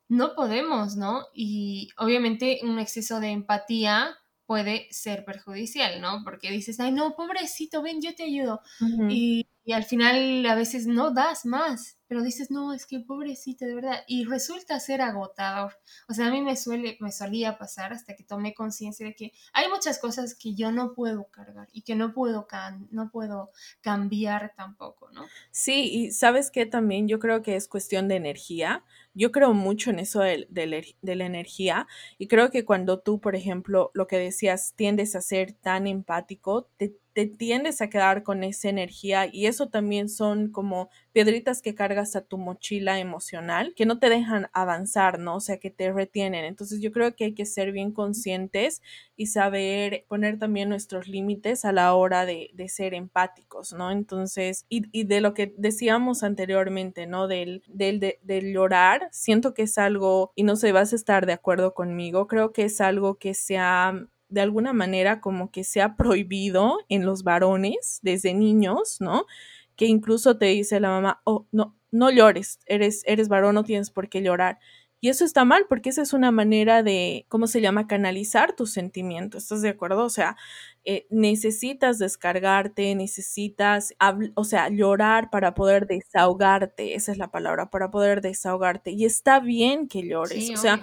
no 0.07 0.35
podemos, 0.35 0.95
¿no? 0.95 1.25
Y 1.33 1.89
obviamente 1.97 2.61
un 2.63 2.79
exceso 2.79 3.19
de 3.19 3.31
empatía 3.31 4.15
puede 4.45 4.87
ser 4.89 5.25
perjudicial, 5.25 5.99
¿no? 5.99 6.21
Porque 6.23 6.49
dices, 6.49 6.79
ay, 6.79 6.93
no, 6.93 7.13
pobrecito, 7.17 7.81
ven, 7.81 8.01
yo 8.01 8.15
te 8.15 8.23
ayudo. 8.23 8.61
Y 9.09 9.47
y 9.65 9.73
al 9.73 9.83
final 9.83 10.45
a 10.45 10.55
veces 10.55 10.85
no 10.85 11.11
das 11.11 11.45
más, 11.45 11.99
pero 12.07 12.21
dices, 12.21 12.51
no, 12.51 12.71
es 12.71 12.85
que 12.85 12.99
pobrecita, 12.99 13.65
de 13.65 13.73
verdad, 13.73 14.03
y 14.07 14.25
resulta 14.25 14.79
ser 14.79 15.01
agotador. 15.01 15.73
O 16.07 16.13
sea, 16.13 16.27
a 16.27 16.31
mí 16.31 16.41
me 16.41 16.55
suele, 16.55 16.97
me 17.01 17.11
solía 17.11 17.57
pasar 17.57 17.91
hasta 17.91 18.15
que 18.15 18.23
tomé 18.23 18.53
conciencia 18.53 19.05
de 19.07 19.15
que 19.15 19.31
hay 19.53 19.67
muchas 19.69 19.97
cosas 19.97 20.35
que 20.35 20.53
yo 20.53 20.71
no 20.71 20.93
puedo 20.93 21.25
cargar 21.31 21.67
y 21.71 21.81
que 21.81 21.95
no 21.95 22.13
puedo, 22.13 22.47
no 22.91 23.09
puedo 23.09 23.51
cambiar 23.81 24.53
tampoco, 24.55 25.09
¿no? 25.11 25.33
Sí, 25.49 25.89
y 25.91 26.11
sabes 26.11 26.51
que 26.51 26.67
también 26.67 27.07
yo 27.07 27.17
creo 27.17 27.41
que 27.41 27.55
es 27.55 27.67
cuestión 27.67 28.07
de 28.07 28.15
energía. 28.15 28.83
Yo 29.13 29.31
creo 29.31 29.53
mucho 29.53 29.89
en 29.89 29.99
eso 29.99 30.19
de, 30.19 30.47
de 30.49 31.15
la 31.15 31.25
energía 31.25 31.87
y 32.17 32.27
creo 32.27 32.51
que 32.51 32.65
cuando 32.65 32.99
tú, 32.99 33.19
por 33.19 33.35
ejemplo, 33.35 33.91
lo 33.93 34.07
que 34.07 34.17
decías, 34.17 34.73
tiendes 34.75 35.15
a 35.15 35.21
ser 35.21 35.53
tan 35.53 35.87
empático, 35.87 36.69
te 36.77 36.97
te 37.15 37.27
tiendes 37.27 37.81
a 37.81 37.89
quedar 37.89 38.23
con 38.23 38.43
esa 38.43 38.67
energía 38.67 39.29
y 39.31 39.45
eso 39.45 39.69
también 39.69 40.09
son 40.09 40.51
como 40.51 40.89
piedritas 41.13 41.61
que 41.61 41.73
cargas 41.73 42.17
a 42.17 42.25
tu 42.25 42.37
mochila 42.37 42.99
emocional 42.99 43.73
que 43.73 43.85
no 43.85 43.99
te 43.99 44.09
dejan 44.09 44.49
avanzar, 44.51 45.17
¿no? 45.17 45.37
O 45.37 45.39
sea, 45.39 45.57
que 45.57 45.71
te 45.71 45.93
retienen. 45.93 46.43
Entonces 46.43 46.81
yo 46.81 46.91
creo 46.91 47.15
que 47.15 47.23
hay 47.23 47.33
que 47.33 47.45
ser 47.45 47.71
bien 47.71 47.93
conscientes 47.93 48.81
y 49.15 49.27
saber 49.27 50.03
poner 50.09 50.37
también 50.39 50.67
nuestros 50.67 51.07
límites 51.07 51.63
a 51.63 51.71
la 51.71 51.95
hora 51.95 52.25
de, 52.25 52.51
ser 52.67 52.93
empáticos, 52.93 53.71
¿no? 53.71 53.91
Entonces, 53.91 54.65
y, 54.67 55.05
de 55.05 55.21
lo 55.21 55.33
que 55.33 55.53
decíamos 55.57 56.21
anteriormente, 56.21 57.07
¿no? 57.07 57.29
Del, 57.29 57.63
del, 57.67 58.17
del 58.23 58.51
llorar, 58.51 59.07
siento 59.13 59.53
que 59.53 59.63
es 59.63 59.77
algo, 59.77 60.33
y 60.35 60.43
no 60.43 60.57
sé, 60.57 60.73
vas 60.73 60.91
a 60.91 60.97
estar 60.97 61.25
de 61.25 61.33
acuerdo 61.33 61.73
conmigo, 61.73 62.27
creo 62.27 62.51
que 62.51 62.65
es 62.65 62.81
algo 62.81 63.15
que 63.15 63.33
se 63.33 63.57
ha 63.57 64.05
de 64.29 64.41
alguna 64.41 64.73
manera 64.73 65.21
como 65.21 65.51
que 65.51 65.63
se 65.63 65.81
ha 65.81 65.95
prohibido 65.95 66.79
en 66.89 67.05
los 67.05 67.23
varones 67.23 67.99
desde 68.03 68.33
niños, 68.33 68.97
¿no? 68.99 69.25
Que 69.75 69.85
incluso 69.85 70.37
te 70.37 70.47
dice 70.47 70.79
la 70.79 70.89
mamá, 70.89 71.21
oh, 71.25 71.47
no, 71.51 71.75
no 71.91 72.11
llores, 72.11 72.59
eres, 72.65 73.03
eres 73.05 73.27
varón, 73.29 73.55
no 73.55 73.63
tienes 73.63 73.91
por 73.91 74.09
qué 74.09 74.21
llorar. 74.21 74.59
Y 75.01 75.09
eso 75.09 75.23
está 75.23 75.45
mal 75.45 75.67
porque 75.69 75.89
esa 75.89 76.01
es 76.01 76.13
una 76.13 76.31
manera 76.31 76.81
de, 76.81 77.27
¿cómo 77.29 77.45
se 77.45 77.61
llama?, 77.61 77.85
canalizar 77.85 78.55
tus 78.55 78.71
sentimientos. 78.71 79.43
¿Estás 79.43 79.61
de 79.61 79.69
acuerdo? 79.69 80.03
O 80.03 80.09
sea, 80.09 80.35
eh, 80.83 81.05
necesitas 81.11 81.99
descargarte, 81.99 82.95
necesitas, 82.95 83.93
o 84.33 84.43
sea, 84.45 84.69
llorar 84.69 85.29
para 85.29 85.53
poder 85.53 85.85
desahogarte. 85.85 86.95
Esa 86.95 87.11
es 87.11 87.19
la 87.19 87.29
palabra, 87.29 87.69
para 87.69 87.91
poder 87.91 88.21
desahogarte. 88.21 88.91
Y 88.91 89.05
está 89.05 89.39
bien 89.39 89.87
que 89.87 90.07
llores. 90.07 90.49
o 90.49 90.57
sea, 90.57 90.81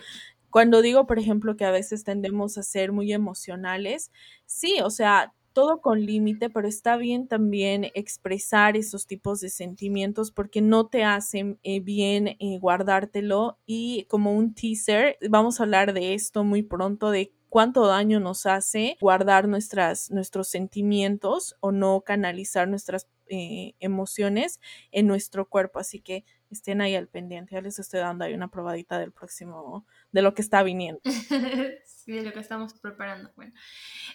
cuando 0.53 0.83
digo, 0.83 1.07
por 1.07 1.19
ejemplo, 1.19 1.57
que 1.57 1.65
a 1.65 1.73
veces 1.73 2.05
tendemos 2.05 2.59
a 2.59 2.63
ser 2.63 2.93
muy 2.93 3.13
emocionales, 3.13 4.13
sí, 4.47 4.81
o 4.85 4.91
sea, 4.91 5.35
todo 5.55 5.81
con 5.81 6.05
límite, 6.05 6.51
pero 6.51 6.69
está 6.69 6.97
bien 6.97 7.27
también 7.27 7.91
expresar 7.95 8.77
esos 8.77 9.07
tipos 9.07 9.41
de 9.41 9.49
sentimientos 9.49 10.31
porque 10.31 10.61
no 10.61 10.87
te 10.89 11.05
hacen 11.05 11.59
eh, 11.63 11.81
bien 11.81 12.29
eh, 12.39 12.59
guardártelo 12.61 13.59
y 13.67 14.05
como 14.11 14.33
un 14.35 14.55
teaser, 14.55 15.17
vamos 15.29 15.59
a 15.59 15.65
hablar 15.65 15.95
de 15.95 16.15
esto 16.15 16.45
muy 16.45 16.63
pronto, 16.63 17.11
de 17.11 17.33
cuánto 17.49 17.87
daño 17.87 18.21
nos 18.21 18.47
hace 18.47 18.97
guardar 19.01 19.49
nuestras, 19.49 20.11
nuestros 20.11 20.49
sentimientos 20.49 21.57
o 21.61 21.73
no 21.73 22.03
canalizar 22.03 22.69
nuestras 22.69 23.09
eh, 23.29 23.75
emociones 23.81 24.61
en 24.91 25.07
nuestro 25.07 25.49
cuerpo. 25.49 25.79
Así 25.79 26.01
que 26.01 26.25
estén 26.55 26.81
ahí 26.81 26.95
al 26.95 27.09
pendiente. 27.09 27.55
Ya 27.55 27.61
les 27.61 27.79
estoy 27.79 28.01
dando 28.01 28.25
ahí 28.25 28.35
una 28.35 28.49
probadita 28.49 28.99
del 28.99 29.13
próximo, 29.13 29.87
de 30.11 30.23
lo 30.23 30.35
que 30.35 30.43
está 30.43 30.63
viniendo. 30.63 31.01
sí, 31.85 32.13
de 32.13 32.23
lo 32.23 32.33
que 32.33 32.41
estamos 32.41 32.75
preparando. 32.75 33.31
Bueno, 33.37 33.53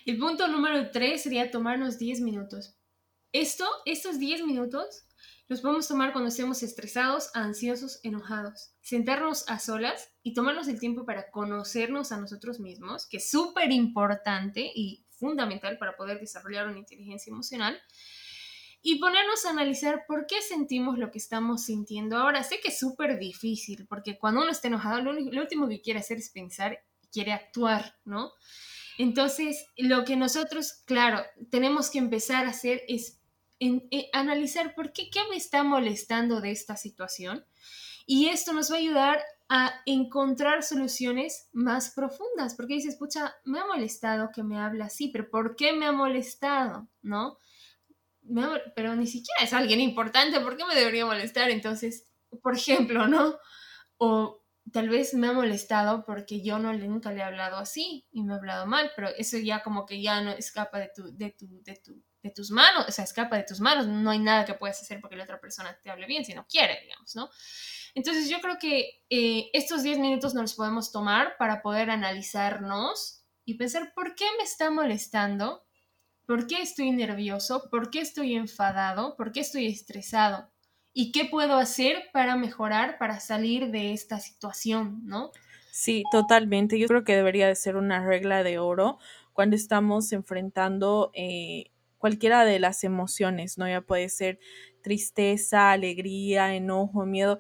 el 0.05 0.17
punto 0.17 0.47
número 0.47 0.91
tres 0.91 1.23
sería 1.23 1.51
tomarnos 1.51 1.97
10 1.97 2.21
minutos. 2.21 2.75
Esto, 3.31 3.65
estos 3.85 4.19
10 4.19 4.45
minutos 4.45 5.07
los 5.49 5.61
podemos 5.61 5.87
tomar 5.87 6.11
cuando 6.11 6.27
estemos 6.27 6.61
estresados, 6.61 7.29
ansiosos, 7.33 8.01
enojados. 8.03 8.73
Sentarnos 8.81 9.47
a 9.47 9.59
solas 9.59 10.09
y 10.21 10.33
tomarnos 10.33 10.67
el 10.67 10.79
tiempo 10.79 11.05
para 11.05 11.31
conocernos 11.31 12.11
a 12.11 12.17
nosotros 12.17 12.59
mismos, 12.59 13.07
que 13.07 13.17
es 13.17 13.29
súper 13.29 13.71
importante 13.71 14.69
y 14.75 15.05
fundamental 15.11 15.77
para 15.77 15.95
poder 15.95 16.19
desarrollar 16.19 16.67
una 16.67 16.79
inteligencia 16.79 17.31
emocional 17.31 17.79
y 18.81 18.99
ponernos 18.99 19.45
a 19.45 19.49
analizar 19.49 20.05
por 20.07 20.27
qué 20.27 20.41
sentimos 20.41 20.97
lo 20.97 21.11
que 21.11 21.17
estamos 21.17 21.65
sintiendo 21.65 22.17
ahora. 22.17 22.43
Sé 22.43 22.59
que 22.59 22.69
es 22.69 22.79
súper 22.79 23.19
difícil, 23.19 23.85
porque 23.87 24.17
cuando 24.17 24.41
uno 24.41 24.51
está 24.51 24.67
enojado, 24.67 25.01
lo, 25.01 25.41
último 25.41 25.67
que 25.67 25.81
quiere 25.81 25.99
hacer 25.99 26.17
es 26.17 26.29
pensar 26.29 26.79
quiere 27.11 27.31
actuar, 27.31 27.95
¿no? 28.05 28.31
Entonces, 28.97 29.65
lo 29.77 30.03
que 30.03 30.15
nosotros, 30.15 30.83
claro, 30.85 31.23
tenemos 31.49 31.89
que 31.89 31.99
empezar 31.99 32.45
a 32.45 32.49
hacer 32.49 32.81
es 32.87 33.19
analizar 34.13 34.75
por 34.75 34.91
qué, 34.91 35.09
qué 35.09 35.21
me 35.29 35.35
está 35.35 35.63
molestando 35.63 36.41
de 36.41 36.51
esta 36.51 36.75
situación. 36.75 37.45
Y 38.05 38.27
esto 38.27 38.53
nos 38.53 38.71
va 38.71 38.75
a 38.75 38.79
ayudar 38.79 39.19
a 39.49 39.81
encontrar 39.85 40.63
soluciones 40.63 41.49
más 41.53 41.91
profundas, 41.91 42.55
porque 42.55 42.75
dices, 42.75 42.95
pucha, 42.95 43.35
me 43.45 43.59
ha 43.59 43.65
molestado 43.65 44.29
que 44.33 44.43
me 44.43 44.59
habla 44.59 44.85
así, 44.85 45.09
pero 45.09 45.29
¿por 45.29 45.55
qué 45.55 45.73
me 45.73 45.85
ha 45.85 45.91
molestado? 45.91 46.87
¿No? 47.01 47.37
Pero 48.75 48.95
ni 48.95 49.07
siquiera 49.07 49.43
es 49.43 49.53
alguien 49.53 49.79
importante, 49.79 50.39
¿por 50.39 50.57
qué 50.57 50.65
me 50.65 50.75
debería 50.75 51.05
molestar? 51.05 51.49
Entonces, 51.49 52.07
por 52.41 52.55
ejemplo, 52.55 53.07
¿no? 53.07 53.37
O 53.97 54.43
tal 54.71 54.89
vez 54.89 55.13
me 55.13 55.27
ha 55.27 55.33
molestado 55.33 56.05
porque 56.05 56.41
yo 56.41 56.59
no 56.59 56.73
le, 56.73 56.87
nunca 56.87 57.11
le 57.11 57.19
he 57.19 57.23
hablado 57.23 57.57
así 57.57 58.05
y 58.11 58.23
me 58.23 58.33
he 58.33 58.37
hablado 58.37 58.65
mal, 58.65 58.91
pero 58.95 59.09
eso 59.09 59.37
ya 59.37 59.63
como 59.63 59.85
que 59.85 60.01
ya 60.01 60.21
no 60.21 60.31
escapa 60.31 60.79
de, 60.79 60.91
tu, 60.93 61.15
de, 61.15 61.31
tu, 61.31 61.47
de, 61.63 61.75
tu, 61.77 62.03
de 62.21 62.31
tus 62.31 62.51
manos, 62.51 62.85
o 62.87 62.91
sea, 62.91 63.05
escapa 63.05 63.37
de 63.37 63.43
tus 63.43 63.59
manos, 63.61 63.87
no 63.87 64.09
hay 64.09 64.19
nada 64.19 64.45
que 64.45 64.53
puedas 64.53 64.81
hacer 64.81 64.99
porque 64.99 65.15
la 65.15 65.23
otra 65.23 65.39
persona 65.39 65.77
te 65.81 65.89
hable 65.89 66.07
bien 66.07 66.25
si 66.25 66.33
no 66.33 66.45
quiere, 66.47 66.81
digamos, 66.81 67.15
¿no? 67.15 67.29
Entonces 67.95 68.29
yo 68.29 68.39
creo 68.41 68.57
que 68.59 69.01
eh, 69.09 69.49
estos 69.53 69.83
10 69.83 69.99
minutos 69.99 70.33
nos 70.33 70.43
los 70.43 70.53
podemos 70.53 70.91
tomar 70.91 71.35
para 71.37 71.61
poder 71.61 71.89
analizarnos 71.89 73.23
y 73.45 73.55
pensar 73.55 73.93
por 73.95 74.13
qué 74.13 74.25
me 74.37 74.43
está 74.43 74.69
molestando 74.69 75.66
¿Por 76.27 76.45
qué 76.45 76.61
estoy 76.61 76.91
nervioso? 76.91 77.69
¿Por 77.71 77.89
qué 77.89 78.01
estoy 78.01 78.35
enfadado? 78.35 79.15
¿Por 79.15 79.31
qué 79.31 79.39
estoy 79.39 79.67
estresado? 79.67 80.51
¿Y 80.93 81.13
qué 81.13 81.23
puedo 81.23 81.55
hacer 81.55 82.09
para 82.11 82.35
mejorar, 82.35 82.97
para 82.97 83.21
salir 83.21 83.71
de 83.71 83.93
esta 83.93 84.19
situación, 84.19 85.03
no? 85.05 85.31
Sí, 85.71 86.03
totalmente. 86.11 86.77
Yo 86.79 86.87
creo 86.87 87.05
que 87.05 87.15
debería 87.15 87.47
de 87.47 87.55
ser 87.55 87.77
una 87.77 88.05
regla 88.05 88.43
de 88.43 88.59
oro 88.59 88.99
cuando 89.31 89.55
estamos 89.55 90.11
enfrentando 90.11 91.11
eh, 91.13 91.71
cualquiera 91.97 92.43
de 92.43 92.59
las 92.59 92.83
emociones, 92.83 93.57
¿no? 93.57 93.69
Ya 93.69 93.79
puede 93.79 94.09
ser 94.09 94.37
tristeza, 94.81 95.71
alegría, 95.71 96.55
enojo, 96.55 97.05
miedo 97.05 97.39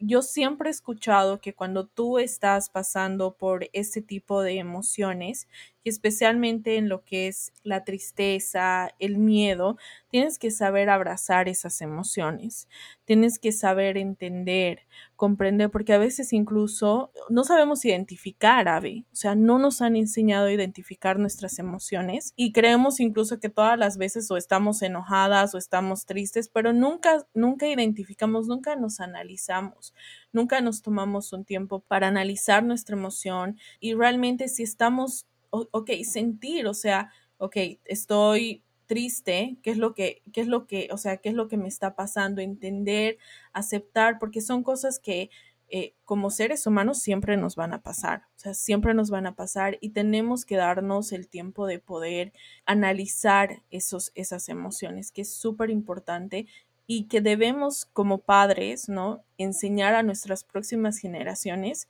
yo 0.00 0.22
siempre 0.22 0.68
he 0.68 0.72
escuchado 0.72 1.40
que 1.40 1.54
cuando 1.54 1.86
tú 1.86 2.18
estás 2.18 2.70
pasando 2.70 3.36
por 3.36 3.68
este 3.74 4.00
tipo 4.00 4.42
de 4.42 4.56
emociones, 4.56 5.46
especialmente 5.84 6.76
en 6.76 6.88
lo 6.88 7.04
que 7.04 7.28
es 7.28 7.52
la 7.62 7.84
tristeza, 7.84 8.90
el 8.98 9.18
miedo, 9.18 9.76
tienes 10.10 10.38
que 10.38 10.50
saber 10.50 10.90
abrazar 10.90 11.48
esas 11.48 11.80
emociones, 11.80 12.68
tienes 13.04 13.38
que 13.38 13.52
saber 13.52 13.96
entender, 13.96 14.86
comprender, 15.16 15.70
porque 15.70 15.92
a 15.92 15.98
veces 15.98 16.32
incluso 16.32 17.12
no 17.28 17.44
sabemos 17.44 17.84
identificar, 17.84 18.68
Ave, 18.68 19.04
o 19.12 19.16
sea, 19.16 19.34
no 19.34 19.58
nos 19.58 19.80
han 19.82 19.96
enseñado 19.96 20.46
a 20.46 20.52
identificar 20.52 21.18
nuestras 21.18 21.58
emociones 21.58 22.32
y 22.36 22.52
creemos 22.52 23.00
incluso 23.00 23.40
que 23.40 23.48
todas 23.48 23.78
las 23.78 23.96
veces 23.96 24.30
o 24.30 24.36
estamos 24.36 24.82
enojadas 24.82 25.54
o 25.54 25.58
estamos 25.58 26.06
tristes, 26.06 26.48
pero 26.48 26.72
nunca, 26.72 27.26
nunca 27.34 27.66
identificamos, 27.66 28.46
nunca 28.46 28.76
nos 28.76 29.00
analizamos, 29.00 29.94
nunca 30.32 30.60
nos 30.60 30.82
tomamos 30.82 31.32
un 31.32 31.44
tiempo 31.44 31.80
para 31.80 32.08
analizar 32.08 32.62
nuestra 32.62 32.96
emoción 32.96 33.58
y 33.80 33.94
realmente 33.94 34.48
si 34.48 34.62
estamos 34.62 35.26
ok, 35.50 35.90
sentir, 36.04 36.66
o 36.66 36.74
sea, 36.74 37.10
ok, 37.38 37.56
estoy 37.84 38.62
triste, 38.86 39.56
qué 39.62 39.70
es 39.70 39.78
lo 39.78 39.94
que, 39.94 40.22
qué 40.32 40.40
es 40.40 40.48
lo 40.48 40.66
que, 40.66 40.88
o 40.92 40.96
sea, 40.96 41.18
qué 41.18 41.28
es 41.28 41.34
lo 41.34 41.48
que 41.48 41.56
me 41.56 41.68
está 41.68 41.94
pasando, 41.94 42.40
entender, 42.40 43.18
aceptar, 43.52 44.18
porque 44.18 44.40
son 44.40 44.62
cosas 44.64 44.98
que 44.98 45.30
eh, 45.68 45.94
como 46.04 46.30
seres 46.30 46.66
humanos 46.66 46.98
siempre 46.98 47.36
nos 47.36 47.54
van 47.54 47.72
a 47.72 47.82
pasar, 47.82 48.24
o 48.36 48.38
sea, 48.40 48.54
siempre 48.54 48.92
nos 48.92 49.10
van 49.10 49.28
a 49.28 49.36
pasar 49.36 49.78
y 49.80 49.90
tenemos 49.90 50.44
que 50.44 50.56
darnos 50.56 51.12
el 51.12 51.28
tiempo 51.28 51.66
de 51.68 51.78
poder 51.78 52.32
analizar 52.66 53.62
esos, 53.70 54.10
esas 54.16 54.48
emociones, 54.48 55.12
que 55.12 55.22
es 55.22 55.32
súper 55.32 55.70
importante 55.70 56.46
y 56.88 57.04
que 57.04 57.20
debemos 57.20 57.84
como 57.84 58.18
padres, 58.18 58.88
¿no? 58.88 59.22
Enseñar 59.38 59.94
a 59.94 60.02
nuestras 60.02 60.42
próximas 60.42 60.98
generaciones 60.98 61.86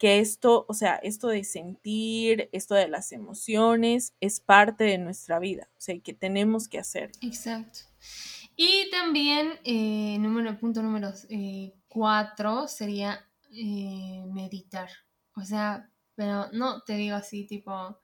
que 0.00 0.18
esto, 0.18 0.64
o 0.66 0.72
sea, 0.72 0.94
esto 0.94 1.28
de 1.28 1.44
sentir, 1.44 2.48
esto 2.52 2.74
de 2.74 2.88
las 2.88 3.12
emociones, 3.12 4.14
es 4.18 4.40
parte 4.40 4.84
de 4.84 4.96
nuestra 4.96 5.38
vida, 5.38 5.68
o 5.72 5.80
sea, 5.80 6.00
que 6.00 6.14
tenemos 6.14 6.68
que 6.68 6.78
hacer. 6.78 7.12
Exacto. 7.20 7.80
Y 8.56 8.90
también, 8.90 9.60
eh, 9.62 10.16
número, 10.18 10.58
punto 10.58 10.82
número 10.82 11.12
eh, 11.28 11.74
cuatro 11.86 12.66
sería 12.66 13.28
eh, 13.52 14.24
meditar. 14.32 14.88
O 15.36 15.42
sea, 15.42 15.90
pero 16.14 16.50
no 16.52 16.80
te 16.80 16.94
digo 16.94 17.16
así, 17.16 17.46
tipo, 17.46 17.98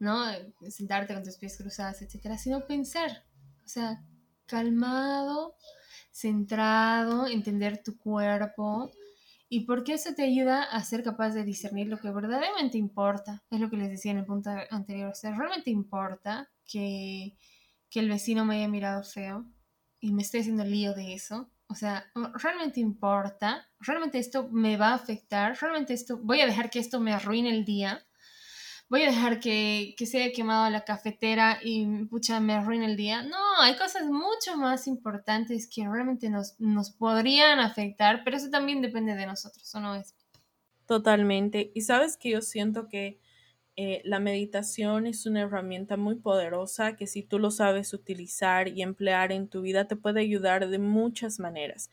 ¿no? 0.00 0.24
Sentarte 0.68 1.14
con 1.14 1.22
tus 1.22 1.36
pies 1.36 1.56
cruzados, 1.56 2.02
etcétera, 2.02 2.38
sino 2.38 2.66
pensar. 2.66 3.24
O 3.64 3.68
sea, 3.68 4.04
calmado, 4.46 5.54
centrado, 6.10 7.28
entender 7.28 7.84
tu 7.84 7.96
cuerpo. 7.96 8.90
Y 9.52 9.66
porque 9.66 9.94
eso 9.94 10.14
te 10.14 10.22
ayuda 10.22 10.62
a 10.62 10.80
ser 10.84 11.02
capaz 11.02 11.30
de 11.30 11.42
discernir 11.42 11.88
lo 11.88 11.98
que 11.98 12.12
verdaderamente 12.12 12.78
importa. 12.78 13.42
Es 13.50 13.58
lo 13.58 13.68
que 13.68 13.76
les 13.76 13.90
decía 13.90 14.12
en 14.12 14.18
el 14.18 14.24
punto 14.24 14.48
anterior. 14.70 15.10
O 15.10 15.14
sea, 15.16 15.36
realmente 15.36 15.70
importa 15.70 16.48
que, 16.64 17.36
que 17.90 17.98
el 17.98 18.08
vecino 18.08 18.44
me 18.44 18.58
haya 18.58 18.68
mirado 18.68 19.02
feo 19.02 19.44
y 19.98 20.12
me 20.12 20.22
esté 20.22 20.38
haciendo 20.38 20.64
lío 20.64 20.94
de 20.94 21.14
eso. 21.14 21.50
O 21.66 21.74
sea, 21.74 22.12
realmente 22.34 22.78
importa. 22.78 23.66
Realmente 23.80 24.20
esto 24.20 24.48
me 24.50 24.76
va 24.76 24.90
a 24.90 24.94
afectar. 24.94 25.58
Realmente 25.60 25.94
esto, 25.94 26.18
voy 26.18 26.40
a 26.42 26.46
dejar 26.46 26.70
que 26.70 26.78
esto 26.78 27.00
me 27.00 27.12
arruine 27.12 27.50
el 27.50 27.64
día 27.64 28.06
voy 28.90 29.04
a 29.04 29.10
dejar 29.10 29.38
que, 29.38 29.94
que 29.96 30.04
se 30.04 30.20
haya 30.20 30.32
quemado 30.32 30.68
la 30.68 30.84
cafetera 30.84 31.60
y 31.62 31.86
pucha, 32.06 32.40
me 32.40 32.54
arruine 32.54 32.86
el 32.86 32.96
día. 32.96 33.22
No, 33.22 33.38
hay 33.60 33.76
cosas 33.76 34.06
mucho 34.06 34.56
más 34.56 34.88
importantes 34.88 35.70
que 35.72 35.88
realmente 35.88 36.28
nos, 36.28 36.58
nos 36.58 36.90
podrían 36.90 37.60
afectar, 37.60 38.22
pero 38.24 38.36
eso 38.36 38.50
también 38.50 38.82
depende 38.82 39.14
de 39.14 39.26
nosotros, 39.26 39.72
¿o 39.74 39.80
no 39.80 39.94
es? 39.94 40.14
Totalmente. 40.86 41.70
Y 41.72 41.82
sabes 41.82 42.16
que 42.16 42.30
yo 42.30 42.42
siento 42.42 42.88
que 42.88 43.20
eh, 43.76 44.02
la 44.04 44.18
meditación 44.18 45.06
es 45.06 45.24
una 45.24 45.42
herramienta 45.42 45.96
muy 45.96 46.16
poderosa 46.16 46.96
que 46.96 47.06
si 47.06 47.22
tú 47.22 47.38
lo 47.38 47.52
sabes 47.52 47.94
utilizar 47.94 48.66
y 48.66 48.82
emplear 48.82 49.30
en 49.30 49.48
tu 49.48 49.62
vida 49.62 49.86
te 49.86 49.94
puede 49.94 50.20
ayudar 50.20 50.68
de 50.68 50.78
muchas 50.80 51.38
maneras. 51.38 51.90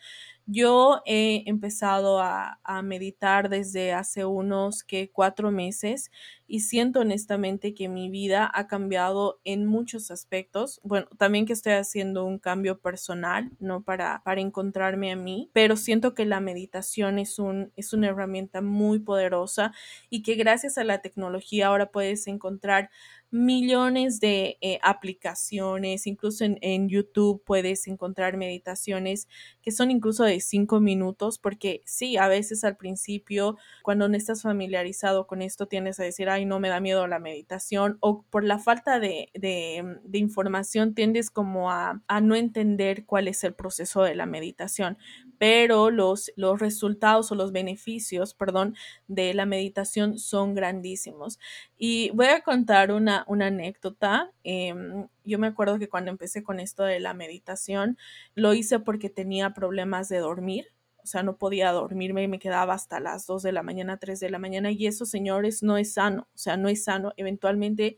Yo 0.49 1.01
he 1.05 1.43
empezado 1.45 2.21
a, 2.21 2.59
meditar 2.81 3.49
desde 3.49 3.91
hace 3.91 4.23
unos 4.23 4.83
que 4.83 5.09
cuatro 5.11 5.51
meses 5.51 6.09
y 6.47 6.61
siento 6.61 7.01
honestamente 7.01 7.73
que 7.73 7.89
mi 7.89 8.09
vida 8.09 8.49
ha 8.53 8.67
cambiado 8.67 9.41
en 9.43 9.65
muchos 9.65 10.09
aspectos. 10.09 10.79
Bueno, 10.83 11.07
también 11.17 11.45
que 11.45 11.51
estoy 11.53 11.73
haciendo 11.73 12.23
un 12.23 12.39
cambio 12.39 12.79
personal, 12.79 13.51
¿no? 13.59 13.83
Para, 13.83 14.21
para 14.23 14.39
encontrarme 14.39 15.11
a 15.11 15.17
mí, 15.17 15.49
pero 15.53 15.75
siento 15.75 16.13
que 16.13 16.25
la 16.25 16.39
meditación 16.39 17.19
es, 17.19 17.39
un, 17.39 17.73
es 17.75 17.91
una 17.91 18.07
herramienta 18.07 18.61
muy 18.61 18.99
poderosa 18.99 19.73
y 20.09 20.21
que 20.21 20.35
gracias 20.35 20.77
a 20.77 20.85
la 20.85 21.01
tecnología 21.01 21.67
ahora 21.67 21.91
puedes 21.91 22.25
encontrar 22.27 22.89
millones 23.29 24.19
de 24.19 24.57
eh, 24.61 24.79
aplicaciones, 24.81 26.07
incluso 26.07 26.45
en, 26.45 26.87
YouTube 26.87 27.43
puedes 27.45 27.87
encontrar 27.87 28.37
meditaciones 28.37 29.27
que 29.61 29.71
son 29.71 29.91
incluso 29.91 30.23
de 30.23 30.39
cinco 30.39 30.79
minutos, 30.79 31.37
porque 31.37 31.81
sí, 31.85 32.17
a 32.17 32.27
veces 32.27 32.63
al 32.63 32.77
principio, 32.77 33.57
cuando 33.83 34.07
no 34.07 34.15
estás 34.15 34.43
familiarizado 34.43 35.27
con 35.27 35.41
esto, 35.41 35.67
tienes 35.67 35.99
a 35.99 36.03
decir, 36.03 36.29
ay, 36.29 36.45
no 36.45 36.59
me 36.59 36.69
da 36.69 36.79
miedo 36.79 37.07
la 37.07 37.19
meditación, 37.19 37.97
o 37.99 38.23
por 38.29 38.43
la 38.45 38.59
falta 38.59 38.99
de, 38.99 39.29
de, 39.33 40.17
información 40.17 40.93
tiendes 40.95 41.29
como 41.29 41.71
a, 41.71 42.01
a 42.07 42.21
no 42.21 42.35
entender 42.35 43.05
cuál 43.05 43.27
es 43.27 43.43
el 43.43 43.53
proceso 43.53 44.03
de 44.03 44.15
la 44.15 44.25
meditación 44.25 44.97
pero 45.37 45.91
los, 45.91 46.31
los 46.35 46.59
resultados 46.59 47.31
o 47.31 47.35
los 47.35 47.51
beneficios, 47.51 48.33
perdón, 48.33 48.75
de 49.07 49.33
la 49.33 49.45
meditación 49.45 50.17
son 50.17 50.55
grandísimos. 50.55 51.39
Y 51.77 52.09
voy 52.11 52.27
a 52.27 52.41
contar 52.41 52.91
una, 52.91 53.16
una 53.27 53.47
anécdota. 53.47 54.31
Em, 54.43 55.07
yo 55.23 55.39
me 55.39 55.47
acuerdo 55.47 55.79
que 55.79 55.89
cuando 55.89 56.11
empecé 56.11 56.43
con 56.43 56.59
esto 56.59 56.83
de 56.83 56.99
la 56.99 57.13
meditación, 57.13 57.97
lo 58.35 58.53
hice 58.53 58.79
porque 58.79 59.09
tenía 59.09 59.53
problemas 59.53 60.09
de 60.09 60.19
dormir. 60.19 60.67
O 60.97 61.05
sea, 61.07 61.23
no 61.23 61.37
podía 61.37 61.71
dormirme 61.71 62.23
y 62.23 62.27
me 62.27 62.39
quedaba 62.39 62.73
hasta 62.73 62.99
las 62.99 63.25
2 63.25 63.41
de 63.43 63.53
la 63.53 63.63
mañana, 63.63 63.97
3 63.97 64.19
de 64.19 64.29
la 64.29 64.39
mañana. 64.39 64.71
Y 64.71 64.87
eso, 64.87 65.05
señores, 65.05 65.63
no 65.63 65.77
es 65.77 65.93
sano. 65.93 66.27
O 66.35 66.37
sea, 66.37 66.57
no 66.57 66.67
es 66.69 66.83
sano. 66.83 67.13
Eventualmente 67.17 67.97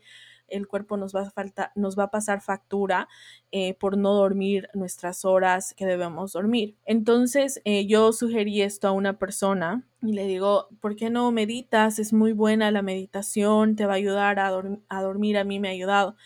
el 0.50 0.68
cuerpo 0.68 0.96
nos 0.96 1.14
va 1.14 1.22
a, 1.22 1.30
falta, 1.30 1.72
nos 1.74 1.98
va 1.98 2.04
a 2.04 2.10
pasar 2.10 2.40
factura 2.40 3.08
eh, 3.52 3.74
por 3.74 3.96
no 3.96 4.14
dormir 4.14 4.68
nuestras 4.74 5.24
horas 5.24 5.74
que 5.76 5.86
debemos 5.86 6.32
dormir. 6.32 6.76
Entonces 6.84 7.60
eh, 7.64 7.86
yo 7.86 8.12
sugerí 8.12 8.62
esto 8.62 8.88
a 8.88 8.92
una 8.92 9.18
persona 9.18 9.86
y 10.02 10.12
le 10.12 10.26
digo, 10.26 10.68
¿por 10.80 10.96
qué 10.96 11.10
no 11.10 11.30
meditas? 11.32 11.98
Es 11.98 12.12
muy 12.12 12.32
buena 12.32 12.70
la 12.70 12.82
meditación, 12.82 13.76
te 13.76 13.86
va 13.86 13.92
a 13.92 13.96
ayudar 13.96 14.38
a, 14.38 14.48
a 14.88 15.02
dormir, 15.02 15.38
a 15.38 15.44
mí 15.44 15.58
me 15.60 15.68
ha 15.68 15.72
ayudado. 15.72 16.16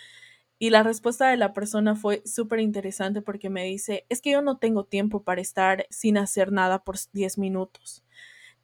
Y 0.59 0.71
la 0.71 0.83
respuesta 0.83 1.29
de 1.29 1.37
la 1.37 1.53
persona 1.53 1.97
fue 1.97 2.23
súper 2.25 2.61
interesante 2.61 3.21
porque 3.21 3.51
me 3.51 3.65
dice, 3.65 4.07
es 4.09 4.23
que 4.23 4.31
yo 4.31 4.41
no 4.41 4.59
tengo 4.59 4.85
tiempo 4.85 5.23
para 5.23 5.41
estar 5.41 5.87
sin 5.91 6.17
hacer 6.17 6.53
nada 6.53 6.85
por 6.85 6.97
10 7.13 7.39
minutos. 7.39 8.05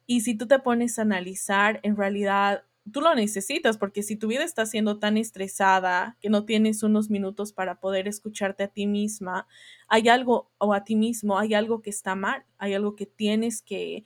Y 0.07 0.21
si 0.21 0.35
tú 0.35 0.47
te 0.47 0.59
pones 0.59 0.97
a 0.97 1.03
analizar, 1.03 1.79
en 1.83 1.95
realidad 1.95 2.63
tú 2.91 3.01
lo 3.01 3.13
necesitas 3.15 3.77
porque 3.77 4.03
si 4.03 4.15
tu 4.15 4.27
vida 4.27 4.43
está 4.43 4.65
siendo 4.65 4.99
tan 4.99 5.17
estresada 5.17 6.17
que 6.19 6.29
no 6.29 6.45
tienes 6.45 6.83
unos 6.83 7.09
minutos 7.09 7.53
para 7.53 7.79
poder 7.79 8.07
escucharte 8.07 8.63
a 8.63 8.67
ti 8.67 8.87
misma, 8.87 9.47
hay 9.87 10.09
algo 10.09 10.51
o 10.57 10.73
a 10.73 10.83
ti 10.83 10.95
mismo, 10.95 11.37
hay 11.37 11.53
algo 11.53 11.81
que 11.81 11.89
está 11.89 12.15
mal, 12.15 12.45
hay 12.57 12.73
algo 12.73 12.95
que 12.95 13.05
tienes 13.05 13.61
que 13.61 14.03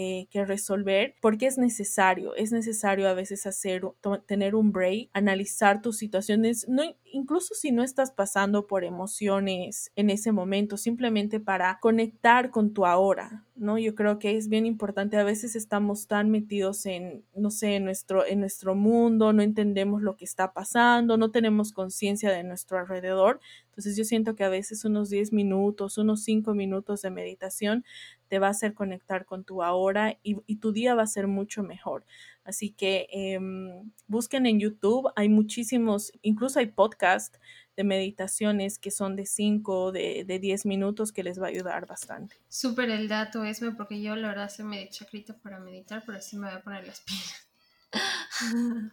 eh, 0.00 0.28
que 0.30 0.44
resolver 0.44 1.16
porque 1.20 1.48
es 1.48 1.58
necesario, 1.58 2.36
es 2.36 2.52
necesario 2.52 3.08
a 3.08 3.14
veces 3.14 3.46
hacer, 3.46 3.82
tener 4.26 4.54
un 4.54 4.70
break, 4.70 5.10
analizar 5.12 5.82
tus 5.82 5.98
situaciones, 5.98 6.68
incluso 7.02 7.52
si 7.54 7.72
no 7.72 7.82
estás 7.82 8.12
pasando 8.12 8.68
por 8.68 8.84
emociones 8.84 9.90
en 9.96 10.10
ese 10.10 10.30
momento, 10.30 10.76
simplemente 10.76 11.40
para 11.40 11.80
conectar 11.80 12.52
con 12.52 12.72
tu 12.72 12.86
ahora, 12.86 13.44
¿no? 13.58 13.78
Yo 13.78 13.94
creo 13.94 14.18
que 14.18 14.36
es 14.36 14.48
bien 14.48 14.66
importante, 14.66 15.16
a 15.16 15.24
veces 15.24 15.56
estamos 15.56 16.06
tan 16.06 16.30
metidos 16.30 16.86
en, 16.86 17.24
no 17.34 17.50
sé, 17.50 17.76
en 17.76 17.84
nuestro, 17.84 18.24
en 18.26 18.40
nuestro 18.40 18.74
mundo, 18.74 19.32
no 19.32 19.42
entendemos 19.42 20.02
lo 20.02 20.16
que 20.16 20.24
está 20.24 20.52
pasando, 20.52 21.16
no 21.16 21.30
tenemos 21.30 21.72
conciencia 21.72 22.30
de 22.30 22.44
nuestro 22.44 22.78
alrededor, 22.78 23.40
entonces 23.78 23.96
yo 23.96 24.04
siento 24.04 24.34
que 24.34 24.44
a 24.44 24.48
veces 24.48 24.84
unos 24.84 25.08
10 25.10 25.32
minutos, 25.32 25.98
unos 25.98 26.24
5 26.24 26.54
minutos 26.54 27.02
de 27.02 27.10
meditación 27.10 27.84
te 28.28 28.38
va 28.38 28.48
a 28.48 28.50
hacer 28.50 28.74
conectar 28.74 29.24
con 29.24 29.44
tu 29.44 29.62
ahora 29.62 30.18
y, 30.22 30.56
tu 30.56 30.72
día 30.72 30.94
va 30.94 31.02
a 31.02 31.06
ser 31.06 31.28
mucho 31.28 31.62
mejor. 31.62 32.04
Así 32.44 32.70
que 32.70 33.06
em, 33.10 33.92
busquen 34.06 34.46
en 34.46 34.58
YouTube, 34.58 35.10
hay 35.14 35.28
muchísimos, 35.28 36.12
incluso 36.22 36.58
hay 36.58 36.66
podcasts 36.66 37.38
de 37.78 37.84
meditaciones 37.84 38.76
que 38.80 38.90
son 38.90 39.14
de 39.14 39.24
5, 39.24 39.92
de, 39.92 40.24
de 40.26 40.40
10 40.40 40.66
minutos 40.66 41.12
que 41.12 41.22
les 41.22 41.40
va 41.40 41.46
a 41.46 41.50
ayudar 41.50 41.86
bastante. 41.86 42.34
Súper 42.48 42.90
el 42.90 43.06
dato, 43.06 43.44
Esme, 43.44 43.70
porque 43.70 44.02
yo 44.02 44.16
la 44.16 44.26
verdad 44.26 44.48
se 44.48 44.64
me 44.64 44.88
chacrita 44.88 45.38
para 45.38 45.60
meditar, 45.60 46.02
pero 46.04 46.20
sí 46.20 46.36
me 46.36 46.48
voy 46.48 46.56
a 46.56 46.60
poner 46.60 46.84
las 46.88 47.02
pilas. 47.02 47.48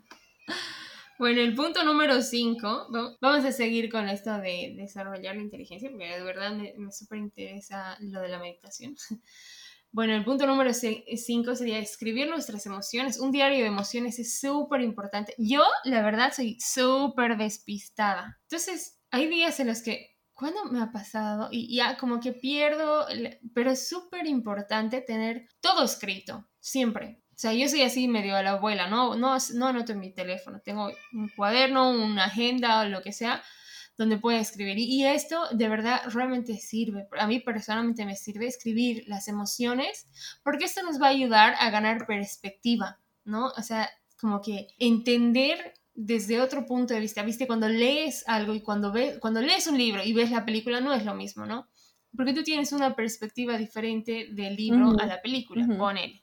Bueno, 1.17 1.39
el 1.39 1.55
punto 1.55 1.81
número 1.85 2.21
5, 2.21 2.89
vamos 3.21 3.45
a 3.45 3.51
seguir 3.53 3.89
con 3.89 4.09
esto 4.09 4.37
de 4.37 4.73
desarrollar 4.75 5.37
la 5.37 5.43
inteligencia, 5.43 5.89
porque 5.89 6.09
de 6.09 6.21
verdad 6.21 6.51
me, 6.51 6.73
me 6.77 6.91
súper 6.91 7.19
interesa 7.19 7.97
lo 8.01 8.19
de 8.19 8.27
la 8.27 8.37
meditación. 8.37 8.97
Bueno, 9.95 10.13
el 10.13 10.25
punto 10.25 10.45
número 10.45 10.71
5 10.73 11.55
sería 11.55 11.79
escribir 11.79 12.27
nuestras 12.27 12.65
emociones. 12.65 13.17
Un 13.17 13.31
diario 13.31 13.60
de 13.60 13.67
emociones 13.67 14.19
es 14.19 14.41
súper 14.41 14.81
importante. 14.81 15.34
Yo, 15.38 15.63
la 15.86 16.01
verdad, 16.01 16.34
soy 16.36 16.58
súper 16.60 17.38
despistada. 17.38 18.38
Entonces, 18.41 18.99
hay 19.10 19.27
días 19.27 19.58
en 19.62 19.67
los 19.67 19.81
que, 19.81 20.17
¿cuándo 20.34 20.65
me 20.65 20.81
ha 20.81 20.91
pasado? 20.91 21.47
Y 21.49 21.77
ya 21.77 21.95
como 21.95 22.19
que 22.19 22.34
pierdo, 22.34 23.08
pero 23.53 23.71
es 23.71 23.88
súper 23.88 24.27
importante 24.27 24.99
tener 24.99 25.47
todo 25.62 25.86
escrito, 25.86 26.45
siempre. 26.60 27.21
O 27.29 27.38
sea, 27.38 27.53
yo 27.53 27.69
soy 27.69 27.84
así 27.84 28.10
medio 28.10 28.36
a 28.36 28.43
la 28.43 28.51
abuela, 28.51 28.89
no, 28.89 29.15
no, 29.15 29.38
no 29.53 29.67
anoto 29.67 29.93
en 29.93 29.99
mi 29.99 30.13
teléfono, 30.13 30.60
tengo 30.60 30.91
un 31.13 31.29
cuaderno, 31.38 31.91
una 31.91 32.25
agenda 32.25 32.81
o 32.81 32.89
lo 32.89 33.01
que 33.01 33.13
sea 33.13 33.41
donde 33.97 34.17
pueda 34.17 34.39
escribir. 34.39 34.77
Y 34.77 35.05
esto 35.05 35.47
de 35.51 35.69
verdad 35.69 36.01
realmente 36.12 36.58
sirve. 36.58 37.08
A 37.19 37.27
mí 37.27 37.39
personalmente 37.39 38.05
me 38.05 38.15
sirve 38.15 38.47
escribir 38.47 39.03
las 39.08 39.27
emociones 39.27 40.08
porque 40.43 40.65
esto 40.65 40.84
nos 40.84 41.01
va 41.01 41.08
a 41.08 41.12
ayudar 41.12 41.55
a 41.60 41.69
ganar 41.69 42.05
perspectiva, 42.05 42.99
¿no? 43.23 43.47
O 43.47 43.62
sea, 43.62 43.89
como 44.19 44.41
que 44.41 44.67
entender 44.79 45.73
desde 45.93 46.41
otro 46.41 46.65
punto 46.65 46.93
de 46.93 46.99
vista, 46.99 47.23
¿viste? 47.23 47.47
Cuando 47.47 47.69
lees 47.69 48.27
algo 48.27 48.53
y 48.53 48.62
cuando, 48.62 48.91
ves, 48.91 49.17
cuando 49.19 49.41
lees 49.41 49.65
un 49.67 49.77
libro 49.77 50.03
y 50.03 50.13
ves 50.13 50.29
la 50.29 50.45
película 50.45 50.81
no 50.81 50.93
es 50.93 51.05
lo 51.05 51.15
mismo, 51.15 51.45
¿no? 51.45 51.69
Porque 52.15 52.34
tú 52.34 52.43
tienes 52.43 52.71
una 52.73 52.95
perspectiva 52.95 53.58
diferente 53.58 54.27
del 54.31 54.55
libro 54.55 54.95
a 54.99 55.05
la 55.05 55.21
película, 55.21 55.67
con 55.77 55.97
él. 55.97 56.21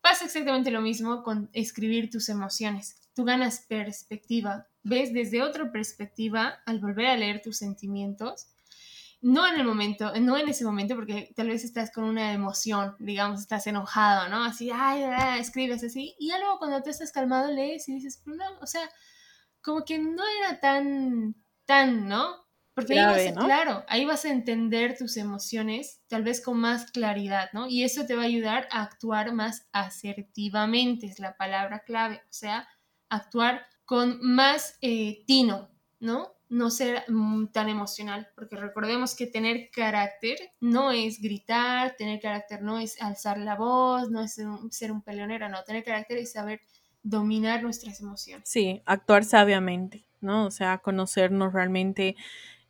Pasa 0.00 0.24
exactamente 0.24 0.70
lo 0.70 0.80
mismo 0.80 1.22
con 1.22 1.50
escribir 1.52 2.10
tus 2.10 2.28
emociones. 2.28 3.08
Tú 3.14 3.24
ganas 3.24 3.64
perspectiva, 3.68 4.66
ves 4.82 5.12
desde 5.12 5.42
otra 5.42 5.70
perspectiva 5.70 6.60
al 6.66 6.80
volver 6.80 7.06
a 7.06 7.16
leer 7.16 7.42
tus 7.42 7.58
sentimientos. 7.58 8.48
No 9.20 9.48
en 9.48 9.56
el 9.56 9.64
momento, 9.64 10.12
no 10.20 10.38
en 10.38 10.48
ese 10.48 10.64
momento, 10.64 10.94
porque 10.94 11.32
tal 11.34 11.48
vez 11.48 11.64
estás 11.64 11.90
con 11.90 12.04
una 12.04 12.32
emoción, 12.32 12.94
digamos, 13.00 13.40
estás 13.40 13.66
enojado, 13.66 14.28
¿no? 14.28 14.44
Así, 14.44 14.70
ay, 14.72 15.02
escribes 15.40 15.82
así. 15.82 16.14
Y 16.20 16.28
ya 16.28 16.38
luego 16.38 16.58
cuando 16.58 16.80
tú 16.82 16.90
estás 16.90 17.10
calmado 17.10 17.50
lees 17.50 17.88
y 17.88 17.94
dices, 17.94 18.22
no, 18.26 18.44
o 18.60 18.66
sea, 18.66 18.88
como 19.60 19.84
que 19.84 19.98
no 19.98 20.22
era 20.40 20.60
tan, 20.60 21.34
tan, 21.64 22.06
¿no? 22.06 22.46
Porque 22.74 22.96
ahí 22.96 23.32
vas, 23.32 23.44
claro, 23.44 23.84
ahí 23.88 24.04
vas 24.04 24.24
a 24.24 24.30
entender 24.30 24.96
tus 24.96 25.16
emociones 25.16 26.00
tal 26.06 26.22
vez 26.22 26.40
con 26.40 26.60
más 26.60 26.92
claridad, 26.92 27.50
¿no? 27.52 27.66
Y 27.66 27.82
eso 27.82 28.06
te 28.06 28.14
va 28.14 28.22
a 28.22 28.26
ayudar 28.26 28.68
a 28.70 28.82
actuar 28.82 29.32
más 29.32 29.66
asertivamente, 29.72 31.06
es 31.06 31.18
la 31.18 31.36
palabra 31.36 31.80
clave, 31.80 32.22
o 32.22 32.32
sea, 32.32 32.68
actuar 33.08 33.66
con 33.88 34.18
más 34.20 34.76
eh, 34.82 35.24
tino, 35.26 35.70
¿no? 35.98 36.34
no 36.50 36.70
ser 36.70 37.04
mm, 37.08 37.46
tan 37.46 37.70
emocional, 37.70 38.28
porque 38.34 38.56
recordemos 38.56 39.16
que 39.16 39.26
tener 39.26 39.70
carácter 39.70 40.36
no 40.60 40.92
es 40.92 41.22
gritar, 41.22 41.96
tener 41.96 42.20
carácter 42.20 42.60
no 42.60 42.78
es 42.78 43.00
alzar 43.00 43.38
la 43.38 43.56
voz, 43.56 44.10
no 44.10 44.22
es 44.22 44.38
ser 44.70 44.92
un 44.92 45.00
peleonero, 45.00 45.48
no, 45.48 45.62
tener 45.64 45.84
carácter 45.84 46.18
es 46.18 46.32
saber 46.32 46.60
dominar 47.02 47.62
nuestras 47.62 47.98
emociones. 48.00 48.46
Sí, 48.46 48.82
actuar 48.84 49.24
sabiamente, 49.24 50.04
¿no? 50.20 50.44
O 50.44 50.50
sea, 50.50 50.76
conocernos 50.78 51.54
realmente 51.54 52.14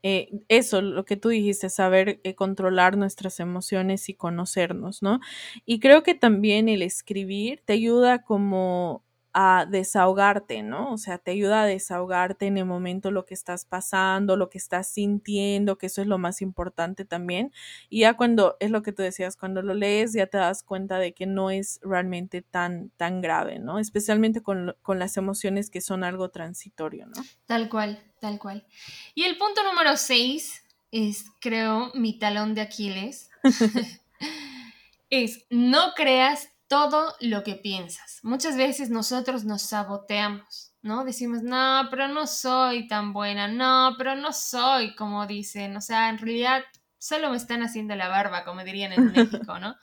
eh, 0.04 0.30
eso, 0.46 0.80
lo 0.82 1.04
que 1.04 1.16
tú 1.16 1.30
dijiste, 1.30 1.68
saber 1.68 2.20
eh, 2.22 2.36
controlar 2.36 2.96
nuestras 2.96 3.40
emociones 3.40 4.08
y 4.08 4.14
conocernos, 4.14 5.02
¿no? 5.02 5.18
Y 5.66 5.80
creo 5.80 6.04
que 6.04 6.14
también 6.14 6.68
el 6.68 6.82
escribir 6.82 7.60
te 7.64 7.72
ayuda 7.72 8.22
como 8.22 9.02
a 9.40 9.66
desahogarte, 9.66 10.64
¿no? 10.64 10.92
O 10.92 10.98
sea, 10.98 11.18
te 11.18 11.30
ayuda 11.30 11.62
a 11.62 11.66
desahogarte 11.66 12.46
en 12.46 12.58
el 12.58 12.64
momento 12.64 13.12
lo 13.12 13.24
que 13.24 13.34
estás 13.34 13.64
pasando, 13.64 14.36
lo 14.36 14.50
que 14.50 14.58
estás 14.58 14.88
sintiendo, 14.88 15.78
que 15.78 15.86
eso 15.86 16.02
es 16.02 16.08
lo 16.08 16.18
más 16.18 16.42
importante 16.42 17.04
también. 17.04 17.52
Y 17.88 18.00
ya 18.00 18.14
cuando, 18.14 18.56
es 18.58 18.72
lo 18.72 18.82
que 18.82 18.92
tú 18.92 19.02
decías, 19.02 19.36
cuando 19.36 19.62
lo 19.62 19.74
lees 19.74 20.12
ya 20.12 20.26
te 20.26 20.38
das 20.38 20.64
cuenta 20.64 20.98
de 20.98 21.12
que 21.14 21.26
no 21.26 21.52
es 21.52 21.78
realmente 21.84 22.42
tan, 22.42 22.90
tan 22.96 23.20
grave, 23.20 23.60
¿no? 23.60 23.78
Especialmente 23.78 24.42
con, 24.42 24.74
con 24.82 24.98
las 24.98 25.16
emociones 25.16 25.70
que 25.70 25.82
son 25.82 26.02
algo 26.02 26.30
transitorio, 26.30 27.06
¿no? 27.06 27.22
Tal 27.46 27.68
cual, 27.68 28.02
tal 28.20 28.40
cual. 28.40 28.66
Y 29.14 29.22
el 29.22 29.38
punto 29.38 29.62
número 29.62 29.96
seis 29.96 30.64
es, 30.90 31.26
creo, 31.40 31.92
mi 31.94 32.18
talón 32.18 32.56
de 32.56 32.62
Aquiles. 32.62 33.30
es, 35.10 35.46
no 35.48 35.92
creas 35.94 36.48
todo 36.68 37.14
lo 37.20 37.42
que 37.42 37.54
piensas. 37.54 38.20
Muchas 38.22 38.56
veces 38.56 38.90
nosotros 38.90 39.44
nos 39.44 39.62
saboteamos, 39.62 40.74
¿no? 40.82 41.04
Decimos, 41.04 41.42
no, 41.42 41.88
pero 41.90 42.08
no 42.08 42.26
soy 42.26 42.86
tan 42.86 43.12
buena, 43.12 43.48
no, 43.48 43.94
pero 43.96 44.14
no 44.14 44.32
soy 44.32 44.94
como 44.94 45.26
dicen, 45.26 45.76
o 45.76 45.80
sea, 45.80 46.10
en 46.10 46.18
realidad 46.18 46.62
solo 46.98 47.30
me 47.30 47.36
están 47.36 47.62
haciendo 47.62 47.96
la 47.96 48.08
barba, 48.08 48.44
como 48.44 48.62
dirían 48.62 48.92
en 48.92 49.06
México, 49.12 49.58
¿no? 49.58 49.76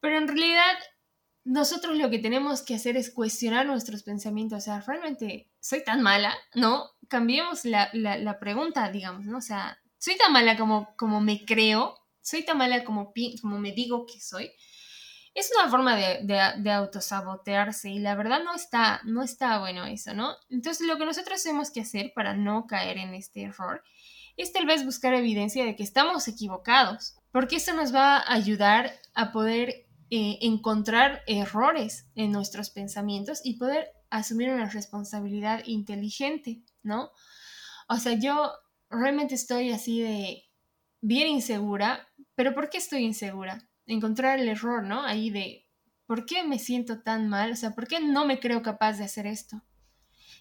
Pero 0.00 0.18
en 0.18 0.28
realidad 0.28 0.74
nosotros 1.44 1.96
lo 1.96 2.10
que 2.10 2.18
tenemos 2.18 2.62
que 2.62 2.76
hacer 2.76 2.96
es 2.96 3.10
cuestionar 3.10 3.66
nuestros 3.66 4.04
pensamientos, 4.04 4.58
o 4.58 4.60
sea, 4.60 4.80
realmente 4.80 5.50
soy 5.60 5.82
tan 5.82 6.02
mala, 6.02 6.36
¿no? 6.54 6.90
Cambiemos 7.08 7.64
la, 7.64 8.36
pregunta, 8.38 8.90
digamos, 8.90 9.24
¿no? 9.24 9.38
O 9.38 9.42
sea, 9.42 9.78
soy 9.98 10.16
tan 10.16 10.32
mala 10.32 10.56
como, 10.56 10.94
como 10.96 11.20
me 11.20 11.44
creo, 11.44 11.98
soy 12.20 12.44
tan 12.44 12.58
mala 12.58 12.84
como, 12.84 13.12
como 13.40 13.58
me 13.58 13.72
digo 13.72 14.06
que 14.06 14.20
soy 14.20 14.52
es 15.38 15.50
una 15.56 15.70
forma 15.70 15.96
de, 15.96 16.20
de, 16.22 16.70
autosabotearse 16.70 17.90
y 17.90 17.98
la 17.98 18.14
verdad 18.14 18.42
no 18.42 18.54
está, 18.54 19.00
no 19.04 19.22
está 19.22 19.58
bueno 19.58 19.84
eso, 19.86 20.14
¿no? 20.14 20.34
Entonces 20.50 20.86
lo 20.86 20.98
que 20.98 21.04
nosotros 21.04 21.42
tenemos 21.42 21.70
que 21.70 21.80
hacer 21.80 22.12
para 22.14 22.34
no 22.34 22.66
caer 22.66 22.98
en 22.98 23.14
este 23.14 23.42
error 23.42 23.82
es 24.36 24.52
tal 24.52 24.66
vez 24.66 24.84
buscar 24.84 25.14
evidencia 25.14 25.64
de 25.64 25.76
que 25.76 25.82
estamos 25.82 26.28
equivocados, 26.28 27.16
porque 27.32 27.56
eso 27.56 27.74
nos 27.74 27.94
va 27.94 28.16
a 28.16 28.32
ayudar 28.32 28.92
a 29.14 29.32
poder 29.32 29.86
eh, 30.10 30.38
encontrar 30.42 31.22
errores 31.26 32.06
en 32.14 32.32
nuestros 32.32 32.70
pensamientos 32.70 33.40
y 33.44 33.58
poder 33.58 33.90
asumir 34.10 34.50
una 34.50 34.70
responsabilidad 34.70 35.62
inteligente, 35.66 36.62
¿no? 36.82 37.10
O 37.88 37.96
sea, 37.96 38.14
yo 38.14 38.52
realmente 38.90 39.34
estoy 39.34 39.70
así 39.70 40.00
de 40.00 40.44
bien 41.00 41.28
insegura, 41.28 42.08
pero 42.34 42.54
¿por 42.54 42.70
qué 42.70 42.78
estoy 42.78 43.04
insegura? 43.04 43.68
Encontrar 43.88 44.38
el 44.38 44.48
error, 44.48 44.84
¿no? 44.84 45.02
Ahí 45.02 45.30
de, 45.30 45.66
¿por 46.06 46.24
qué 46.24 46.44
me 46.44 46.58
siento 46.58 47.00
tan 47.00 47.28
mal? 47.28 47.52
O 47.52 47.56
sea, 47.56 47.74
¿por 47.74 47.88
qué 47.88 48.00
no 48.00 48.24
me 48.24 48.38
creo 48.38 48.62
capaz 48.62 48.98
de 48.98 49.04
hacer 49.04 49.26
esto? 49.26 49.62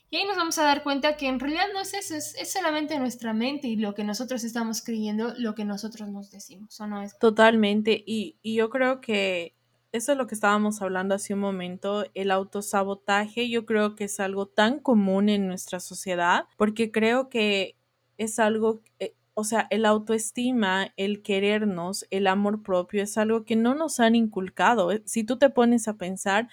Y 0.09 0.17
ahí 0.17 0.25
nos 0.25 0.37
vamos 0.37 0.57
a 0.57 0.63
dar 0.63 0.83
cuenta 0.83 1.17
que 1.17 1.27
en 1.27 1.39
realidad 1.39 1.65
no 1.73 1.81
es 1.81 1.93
eso, 1.93 2.15
es, 2.15 2.35
solamente 2.49 2.97
nuestra 2.97 3.33
mente 3.33 3.67
y 3.67 3.75
lo 3.75 3.93
que 3.93 4.05
nosotros 4.05 4.43
estamos 4.45 4.81
creyendo, 4.81 5.33
lo 5.37 5.53
que 5.53 5.65
nosotros 5.65 6.07
nos 6.09 6.31
decimos, 6.31 6.79
¿o 6.79 6.87
no 6.87 7.01
es? 7.01 7.17
Totalmente, 7.19 8.03
y, 8.05 8.37
y 8.41 8.55
yo 8.55 8.69
creo 8.69 9.01
que 9.01 9.57
eso 9.91 10.13
es 10.13 10.17
lo 10.17 10.27
que 10.27 10.35
estábamos 10.35 10.81
hablando 10.81 11.15
hace 11.15 11.33
un 11.33 11.41
momento, 11.41 12.05
el 12.13 12.31
autosabotaje, 12.31 13.49
yo 13.49 13.65
creo 13.65 13.95
que 13.95 14.05
es 14.05 14.19
algo 14.21 14.45
tan 14.45 14.79
común 14.79 15.27
en 15.27 15.47
nuestra 15.47 15.81
sociedad, 15.81 16.45
porque 16.55 16.91
creo 16.91 17.27
que 17.27 17.75
es 18.17 18.39
algo, 18.39 18.81
eh, 18.99 19.15
o 19.39 19.43
sea, 19.43 19.67
el 19.69 19.85
autoestima, 19.85 20.93
el 20.97 21.21
querernos, 21.21 22.05
el 22.11 22.27
amor 22.27 22.63
propio 22.63 23.03
es 23.03 23.17
algo 23.19 23.45
que 23.45 23.55
no 23.55 23.75
nos 23.75 23.99
han 23.99 24.15
inculcado. 24.15 24.91
Eh, 24.91 25.03
si 25.05 25.23
tú 25.23 25.37
te 25.37 25.49
pones 25.51 25.87
a 25.87 25.97
pensar, 25.97 26.49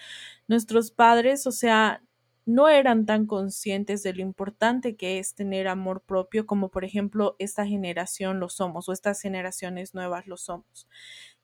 nuestros 0.49 0.90
padres, 0.90 1.47
o 1.47 1.53
sea, 1.53 2.03
no 2.47 2.68
eran 2.68 3.07
tan 3.07 3.27
conscientes 3.27 4.03
de 4.03 4.12
lo 4.14 4.20
importante 4.23 4.97
que 4.97 5.18
es 5.18 5.35
tener 5.35 5.66
amor 5.68 6.03
propio 6.03 6.47
como 6.47 6.68
por 6.70 6.85
ejemplo 6.85 7.37
esta 7.38 7.66
generación 7.66 8.38
lo 8.38 8.51
somos 8.51 8.87
o 8.88 8.92
estas 8.92 9.20
generaciones 9.23 9.94
nuevas 9.94 10.27
lo 10.27 10.37
somos. 10.37 10.87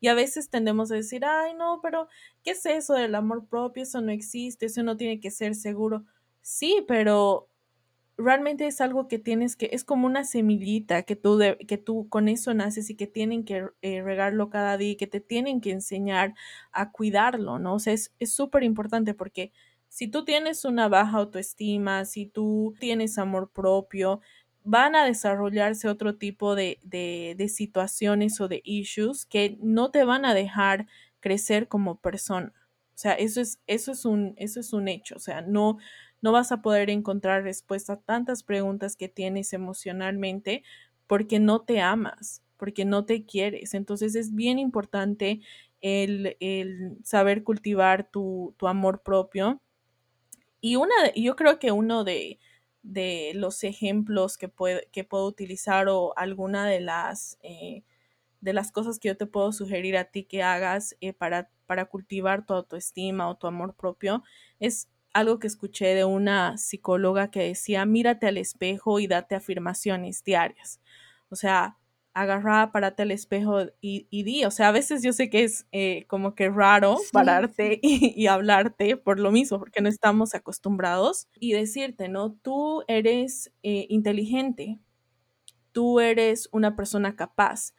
Y 0.00 0.09
a 0.09 0.14
veces 0.14 0.50
tendemos 0.50 0.90
a 0.92 0.96
decir, 0.96 1.24
ay 1.24 1.55
no, 1.55 1.81
pero 1.83 2.09
¿qué 2.42 2.53
es 2.53 2.64
eso 2.66 2.94
del 2.94 3.14
amor 3.14 3.46
propio? 3.48 3.83
Eso 3.83 4.00
no 4.00 4.12
existe, 4.12 4.66
eso 4.66 4.83
no 4.83 4.96
tiene 4.96 5.20
que 5.20 5.31
ser 5.31 5.55
seguro. 5.55 6.05
Sí, 6.42 6.85
pero 6.88 7.49
realmente 8.20 8.66
es 8.66 8.80
algo 8.80 9.09
que 9.09 9.18
tienes 9.18 9.56
que, 9.56 9.70
es 9.72 9.85
como 9.85 10.06
una 10.06 10.24
semillita 10.24 11.02
que 11.02 11.16
tú, 11.16 11.40
que 11.66 11.78
tú 11.78 12.09
con 12.09 12.28
eso 12.28 12.54
naces 12.54 12.90
y 12.90 12.96
que 12.96 13.06
tienen 13.06 13.44
que 13.44 13.66
eh, 13.83 14.02
regarlo 14.02 14.50
cada 14.50 14.76
día 14.76 14.90
y 14.90 14.96
que 14.96 15.06
te 15.06 15.20
tienen 15.20 15.61
que 15.61 15.72
enseñar 15.72 16.35
a 16.72 16.92
cuidarlo, 16.92 17.59
¿no? 17.59 17.74
O 17.74 17.78
sea, 17.78 17.92
es 17.94 18.11
súper 18.35 18.62
importante 18.62 19.14
porque 19.14 19.52
si 19.88 20.06
tú 20.09 20.24
tienes 20.24 20.64
una 20.64 20.88
baja 20.88 21.18
autoestima, 21.18 22.04
si 22.04 22.26
tú 22.26 22.74
tienes 22.78 23.18
amor 23.18 23.50
propio, 23.50 24.20
van 24.62 24.94
a 24.94 25.04
desarrollarse 25.04 25.88
otro 25.88 26.16
tipo 26.16 26.54
de, 26.54 26.78
de, 26.83 27.35
de 27.37 27.48
situaciones 27.48 28.40
o 28.40 28.48
de 28.48 28.62
issues 28.64 29.26
que 29.26 29.59
no 29.61 29.90
te 29.90 30.04
van 30.04 30.24
a 30.24 30.35
dejar 30.35 30.87
crecer 31.18 31.68
como 31.68 31.96
persona. 31.98 32.52
O 32.94 32.98
sea, 33.00 33.14
eso 33.14 33.40
es, 33.40 33.61
eso 33.66 33.92
es 33.92 34.04
un, 34.04 34.35
eso 34.37 34.61
es 34.61 34.72
un 34.72 34.87
hecho. 34.87 35.16
O 35.16 35.20
sea, 35.20 35.40
no, 35.40 35.78
no 36.22 36.33
vas 36.33 36.52
a 36.52 36.62
poder 36.62 36.90
encontrar 36.90 37.42
respuesta 37.42 37.94
a 37.94 38.00
tantas 38.00 38.42
preguntas 38.42 38.96
que 38.96 39.09
tienes 39.09 39.52
emocionalmente 39.52 40.62
porque 41.06 41.40
no 41.40 41.62
te 41.62 41.80
amas, 41.80 42.42
porque 42.56 42.85
no 42.85 43.04
te 43.04 43.24
quieres. 43.24 43.74
Entonces 43.74 44.14
es 44.14 44.35
bien 44.35 44.59
importante 44.59 45.40
el, 45.80 46.37
saber 47.02 47.42
cultivar 47.42 48.11
tu, 48.11 48.54
amor 48.61 49.02
propio. 49.02 49.61
Y 50.61 50.76
una, 50.76 50.94
yo 51.16 51.37
creo 51.37 51.59
que 51.59 51.72
uno 51.72 52.04
de, 52.04 52.38
los 53.35 53.64
ejemplos 53.64 54.37
que, 54.38 54.50
que 54.92 55.04
puedo 55.04 55.26
utilizar 55.26 55.88
o 55.88 56.16
alguna 56.16 56.66
de 56.66 56.80
las, 56.80 57.38
eh, 57.42 57.83
de 58.40 58.52
las 58.52 58.72
cosas 58.72 58.98
que 58.98 59.09
yo 59.09 59.16
te 59.16 59.26
puedo 59.26 59.52
sugerir 59.52 59.96
a 59.96 60.04
ti 60.04 60.24
que 60.24 60.42
hagas 60.42 60.96
eh, 61.00 61.12
para, 61.12 61.50
para 61.66 61.87
cultivar 61.87 62.46
tu 62.46 62.54
autoestima 62.54 63.28
o 63.28 63.37
tu 63.37 63.46
amor 63.46 63.74
propio 63.74 64.22
es 64.59 64.88
algo 65.12 65.38
que 65.38 65.46
escuché 65.46 65.94
de 65.94 66.05
una 66.05 66.57
psicóloga 66.59 67.31
que 67.31 67.42
decía, 67.42 67.85
mírate 67.85 68.27
al 68.27 68.38
espejo 68.38 69.01
y 69.01 69.07
date 69.07 69.35
afirmaciones 69.35 70.23
diarias. 70.25 70.81
O 71.31 71.37
sea, 71.37 71.77
agarra, 72.14 72.73
parate 72.73 73.03
al 73.03 73.11
espejo 73.11 73.66
y, 73.81 74.07
di. 74.11 74.44
O 74.44 74.51
sea, 74.51 74.68
a 74.68 74.73
veces 74.73 75.03
yo 75.03 75.12
sé 75.12 75.31
que 75.31 75.44
es 75.44 75.66
eh, 75.73 76.05
como 76.09 76.35
que 76.35 76.49
raro 76.51 76.99
pararte 77.12 77.79
y, 77.83 78.27
hablarte 78.27 78.96
por 78.96 79.18
lo 79.18 79.31
mismo, 79.31 79.59
porque 79.59 79.81
no 79.81 79.88
estamos 79.88 80.35
acostumbrados. 80.35 81.29
Y 81.38 81.53
decirte, 81.53 82.09
¿no? 82.09 82.33
Tú 82.33 82.85
eres 82.88 83.53
eh, 83.62 83.87
inteligente, 83.88 84.79
tú 85.73 86.01
eres 86.01 86.49
una 86.53 86.77
persona 86.77 87.16
capaz. 87.16 87.75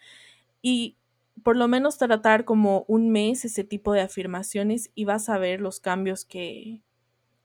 Y 0.61 0.97
por 1.43 1.57
lo 1.57 1.67
menos 1.67 1.97
tratar 1.97 2.45
como 2.45 2.85
un 2.87 3.09
mes 3.09 3.45
ese 3.45 3.63
tipo 3.63 3.93
de 3.93 4.01
afirmaciones 4.01 4.91
y 4.95 5.05
vas 5.05 5.29
a 5.29 5.37
ver 5.37 5.59
los 5.61 5.79
cambios 5.79 6.25
que, 6.25 6.81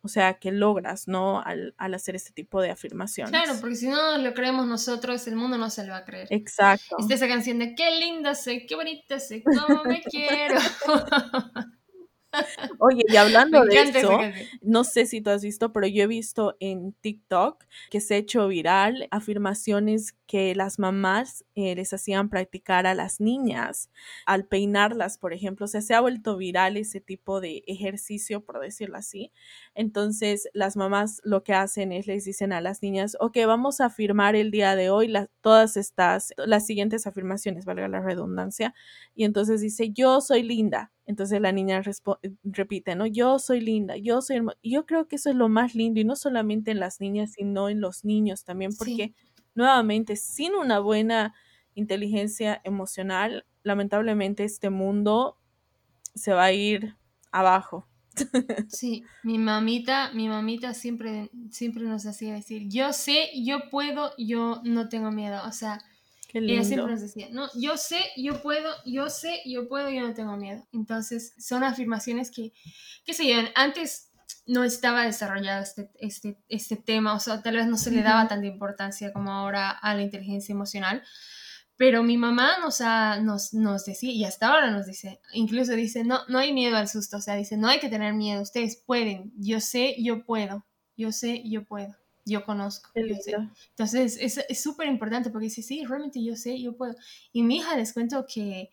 o 0.07 0.09
sea, 0.09 0.35
que 0.35 0.53
logras, 0.53 1.09
¿no? 1.09 1.43
Al, 1.43 1.75
hacer 1.79 2.15
este 2.15 2.33
tipo 2.33 2.63
de 2.63 2.71
afirmaciones. 2.71 3.31
Claro, 3.31 3.59
porque 3.61 3.75
si 3.75 3.89
no 3.89 4.19
lo 4.19 4.35
creemos 4.35 4.67
nosotros, 4.67 5.27
el 5.27 5.35
mundo 5.35 5.59
no 5.59 5.69
se 5.69 5.85
lo 5.85 5.93
va 5.93 5.99
a 5.99 6.05
creer. 6.05 6.29
Exacto. 6.31 6.97
Está 6.99 7.15
esa 7.15 7.27
canción 7.27 7.59
de 7.59 7.75
qué 7.75 7.91
linda 7.99 8.35
soy, 8.37 8.67
qué 8.67 8.77
bonita 8.77 9.19
soy, 9.19 9.43
cómo 9.43 9.85
me 9.85 10.01
quiero. 10.11 10.59
Oye, 12.79 13.03
y 13.09 13.17
hablando 13.17 13.65
de 13.65 13.83
eso, 13.83 14.19
no 14.63 14.85
sé 14.85 15.07
si 15.07 15.21
tú 15.21 15.31
has 15.31 15.43
visto, 15.43 15.73
pero 15.73 15.87
yo 15.87 16.05
he 16.05 16.07
visto 16.07 16.57
en 16.61 16.93
TikTok 17.01 17.65
que 17.91 18.01
se 18.01 18.15
ha 18.15 18.19
hecho 18.19 18.47
viral 18.49 19.09
afirmaciones 19.11 20.15
que 20.27 20.55
las 20.55 20.79
mamás 20.79 21.45
eh, 21.55 21.75
les 21.77 21.93
hacían 21.93 22.29
practicar 22.29 22.87
a 22.87 22.95
las 22.95 23.21
niñas 23.21 23.91
al 24.27 24.47
peinarlas, 24.47 25.19
por 25.19 25.33
ejemplo. 25.33 25.67
O 25.67 25.69
sea, 25.69 25.81
se 25.81 25.95
ha 25.95 26.01
vuelto 26.01 26.37
viral 26.37 26.77
ese 26.77 27.01
tipo 27.01 27.41
de 27.41 27.63
ejercicio, 27.67 28.45
por 28.45 28.61
decirlo 28.61 28.97
así. 28.97 29.33
Entonces, 29.75 30.49
las 30.53 30.77
mamás 30.77 31.21
lo 31.25 31.45
que 31.45 31.55
hacen 31.55 31.93
es 31.93 32.07
les 32.07 32.25
dicen 32.25 32.53
a 32.53 32.61
las 32.61 32.83
niñas, 32.83 33.17
ok, 33.21 33.39
vamos 33.47 33.81
a 33.81 33.87
afirmar 33.87 34.35
el 34.37 34.51
día 34.51 34.75
de 34.77 34.91
hoy 34.91 35.13
todas 35.41 35.77
estas, 35.77 36.33
las 36.37 36.67
siguientes 36.67 37.07
afirmaciones, 37.07 37.65
valga 37.65 37.89
la 37.89 38.01
redundancia. 38.01 38.75
Y 39.15 39.25
entonces 39.25 39.61
dice, 39.61 39.91
yo 39.93 40.21
soy 40.21 40.43
linda. 40.43 40.93
Entonces 41.07 41.41
la 41.41 41.53
niña 41.53 41.83
repite, 42.45 42.97
¿no? 42.97 43.07
Yo 43.07 43.39
soy 43.39 43.61
linda, 43.61 43.97
yo 43.97 44.23
soy 44.23 44.37
hermosa. 44.37 44.59
Yo 44.63 44.87
creo 44.87 45.09
que 45.09 45.17
eso 45.17 45.31
es 45.31 45.37
lo 45.37 45.49
más 45.49 45.75
lindo, 45.75 46.01
y 46.01 46.05
no 46.05 46.17
solamente 46.17 46.71
en 46.73 46.81
las 46.81 47.01
niñas, 47.01 47.33
sino 47.33 47.69
en 47.69 47.81
los 47.81 48.05
niños 48.05 48.45
también, 48.45 48.75
porque 48.77 49.15
nuevamente, 49.55 50.17
sin 50.17 50.55
una 50.55 50.81
buena 50.81 51.35
inteligencia 51.75 52.61
emocional, 52.65 53.47
lamentablemente 53.63 54.45
este 54.45 54.71
mundo 54.71 55.39
se 56.15 56.33
va 56.33 56.45
a 56.47 56.53
ir 56.53 56.97
abajo. 57.33 57.89
Sí, 58.69 59.05
mi 59.23 59.39
mamita, 59.39 60.13
mi 60.13 60.29
mamita 60.29 60.75
siempre, 60.75 61.31
siempre 61.51 61.85
nos 61.85 62.07
hacía 62.07 62.35
decir, 62.35 62.69
yo 62.69 62.93
sé, 62.93 63.29
yo 63.45 63.71
puedo, 63.71 64.13
yo 64.19 64.61
no 64.65 64.89
tengo 64.89 65.11
miedo. 65.13 65.41
O 65.47 65.53
sea, 65.53 65.79
ella 66.39 66.65
siempre 66.65 66.93
nos 66.93 67.01
decía, 67.01 67.29
no, 67.31 67.49
yo 67.55 67.77
sé, 67.77 67.99
yo 68.17 68.43
puedo, 68.43 68.73
yo 68.85 69.09
sé, 69.11 69.41
yo 69.47 69.69
puedo, 69.69 69.91
yo 69.91 70.01
no 70.01 70.15
tengo 70.15 70.37
miedo. 70.37 70.67
Entonces, 70.73 71.35
son 71.39 71.65
afirmaciones 71.65 72.31
que, 72.31 72.53
qué 73.05 73.15
sé 73.15 73.29
yo, 73.29 73.37
antes 73.55 74.11
no 74.47 74.65
estaba 74.65 75.05
desarrollado 75.05 75.63
este, 75.63 75.91
este, 75.99 76.39
este 76.49 76.77
tema, 76.77 77.15
o 77.15 77.21
sea, 77.21 77.43
tal 77.43 77.57
vez 77.57 77.67
no 77.67 77.77
se 77.77 77.91
le 77.91 78.03
daba 78.03 78.29
tanta 78.29 78.47
importancia 78.47 79.13
como 79.13 79.33
ahora 79.33 79.71
a 79.71 79.95
la 79.95 80.03
inteligencia 80.03 80.53
emocional. 80.53 81.03
Pero 81.79 82.03
mi 82.03 82.17
mamá 82.17 82.59
nos, 82.59 82.81
ha, 82.81 83.21
nos, 83.21 83.53
nos 83.53 83.85
decía, 83.85 84.11
y 84.11 84.25
hasta 84.25 84.49
ahora 84.49 84.71
nos 84.71 84.87
dice, 84.87 85.21
incluso 85.33 85.73
dice, 85.73 86.05
no, 86.05 86.21
no 86.29 86.39
hay 86.39 86.55
miedo 86.55 86.77
al 86.77 86.89
susto, 86.89 87.19
o 87.19 87.21
sea, 87.21 87.35
dice, 87.35 87.59
no 87.59 87.69
hay 87.69 87.81
que 87.81 87.91
tener 87.91 88.15
miedo, 88.15 88.41
ustedes 88.41 88.77
pueden, 88.77 89.33
yo 89.37 89.61
sé, 89.61 89.95
yo 90.03 90.25
puedo, 90.25 90.65
yo 90.97 91.13
sé, 91.13 91.43
yo 91.45 91.67
puedo, 91.67 91.95
yo 92.27 92.45
conozco. 92.45 92.91
Yo 92.95 93.15
sé. 93.23 93.37
Entonces, 93.71 94.19
es 94.21 94.63
súper 94.63 94.89
importante 94.89 95.31
porque 95.31 95.47
dice, 95.47 95.63
sí, 95.63 95.85
realmente 95.85 96.23
yo 96.23 96.37
sé, 96.37 96.61
yo 96.61 96.77
puedo. 96.77 96.95
Y 97.33 97.43
mi 97.43 97.59
hija 97.59 97.77
les 97.77 97.95
cuento 97.95 98.27
que 98.27 98.71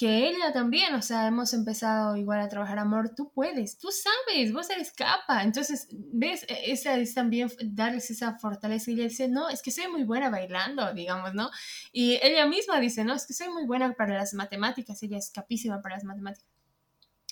que 0.00 0.30
ella 0.30 0.50
también, 0.50 0.94
o 0.94 1.02
sea, 1.02 1.26
hemos 1.26 1.52
empezado 1.52 2.16
igual 2.16 2.40
a 2.40 2.48
trabajar 2.48 2.78
amor, 2.78 3.14
tú 3.14 3.30
puedes, 3.34 3.76
tú 3.76 3.88
sabes, 3.92 4.50
vos 4.50 4.70
eres 4.70 4.92
capa. 4.92 5.42
Entonces, 5.42 5.88
ves, 5.92 6.46
e, 6.48 6.72
esa 6.72 6.96
es 6.96 7.12
también 7.12 7.50
darles 7.62 8.10
esa 8.10 8.38
fortaleza 8.38 8.90
y 8.90 8.94
ella 8.94 9.02
dice, 9.04 9.28
no, 9.28 9.50
es 9.50 9.60
que 9.60 9.70
soy 9.70 9.88
muy 9.88 10.04
buena 10.04 10.30
bailando, 10.30 10.94
digamos, 10.94 11.34
¿no? 11.34 11.50
Y 11.92 12.18
ella 12.22 12.46
misma 12.46 12.80
dice, 12.80 13.04
no, 13.04 13.12
es 13.12 13.26
que 13.26 13.34
soy 13.34 13.50
muy 13.50 13.66
buena 13.66 13.92
para 13.92 14.14
las 14.14 14.32
matemáticas, 14.32 15.02
ella 15.02 15.18
es 15.18 15.30
capísima 15.30 15.82
para 15.82 15.96
las 15.96 16.04
matemáticas. 16.04 16.48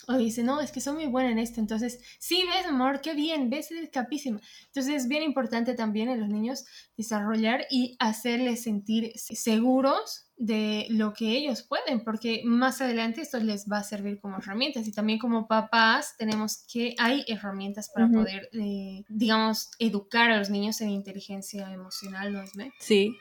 O 0.09 0.17
dice, 0.17 0.43
no, 0.43 0.61
es 0.61 0.73
que 0.73 0.81
soy 0.81 0.95
muy 0.95 1.07
buena 1.07 1.31
en 1.31 1.39
esto. 1.39 1.61
Entonces, 1.61 2.01
sí, 2.19 2.43
ves, 2.47 2.67
amor, 2.67 3.03
qué 3.03 3.13
bien, 3.13 3.51
ves, 3.51 3.71
es 3.71 3.91
capísima. 3.91 4.41
Entonces, 4.67 4.95
es 4.95 5.07
bien 5.07 5.23
importante 5.23 5.75
también 5.75 6.09
en 6.09 6.19
los 6.19 6.31
niños 6.31 6.65
desarrollar 6.97 7.67
y 7.71 7.95
hacerles 7.99 8.63
sentir 8.63 9.13
seguros 9.15 10.25
de 10.39 10.87
lo 10.89 11.13
que 11.13 11.37
ellos 11.37 11.63
pueden, 11.63 12.05
porque 12.05 12.43
más 12.45 12.81
adelante 12.81 13.21
esto 13.21 13.39
les 13.39 13.67
va 13.67 13.79
a 13.79 13.85
servir 13.85 14.19
como 14.19 14.39
herramientas 14.39 14.87
y 14.87 14.93
también 14.93 15.19
como 15.19 15.47
papás 15.47 16.15
tenemos 16.17 16.65
que 16.73 16.95
hay 16.97 17.25
herramientas 17.27 17.91
para 17.93 18.09
poder, 18.09 18.49
eh, 18.53 19.05
digamos, 19.09 19.71
educar 19.79 20.31
a 20.31 20.39
los 20.39 20.49
niños 20.49 20.81
en 20.81 20.91
inteligencia 20.91 21.71
emocional, 21.73 22.33
¿no 22.33 22.43
es? 22.43 22.53
Sí, 22.79 23.15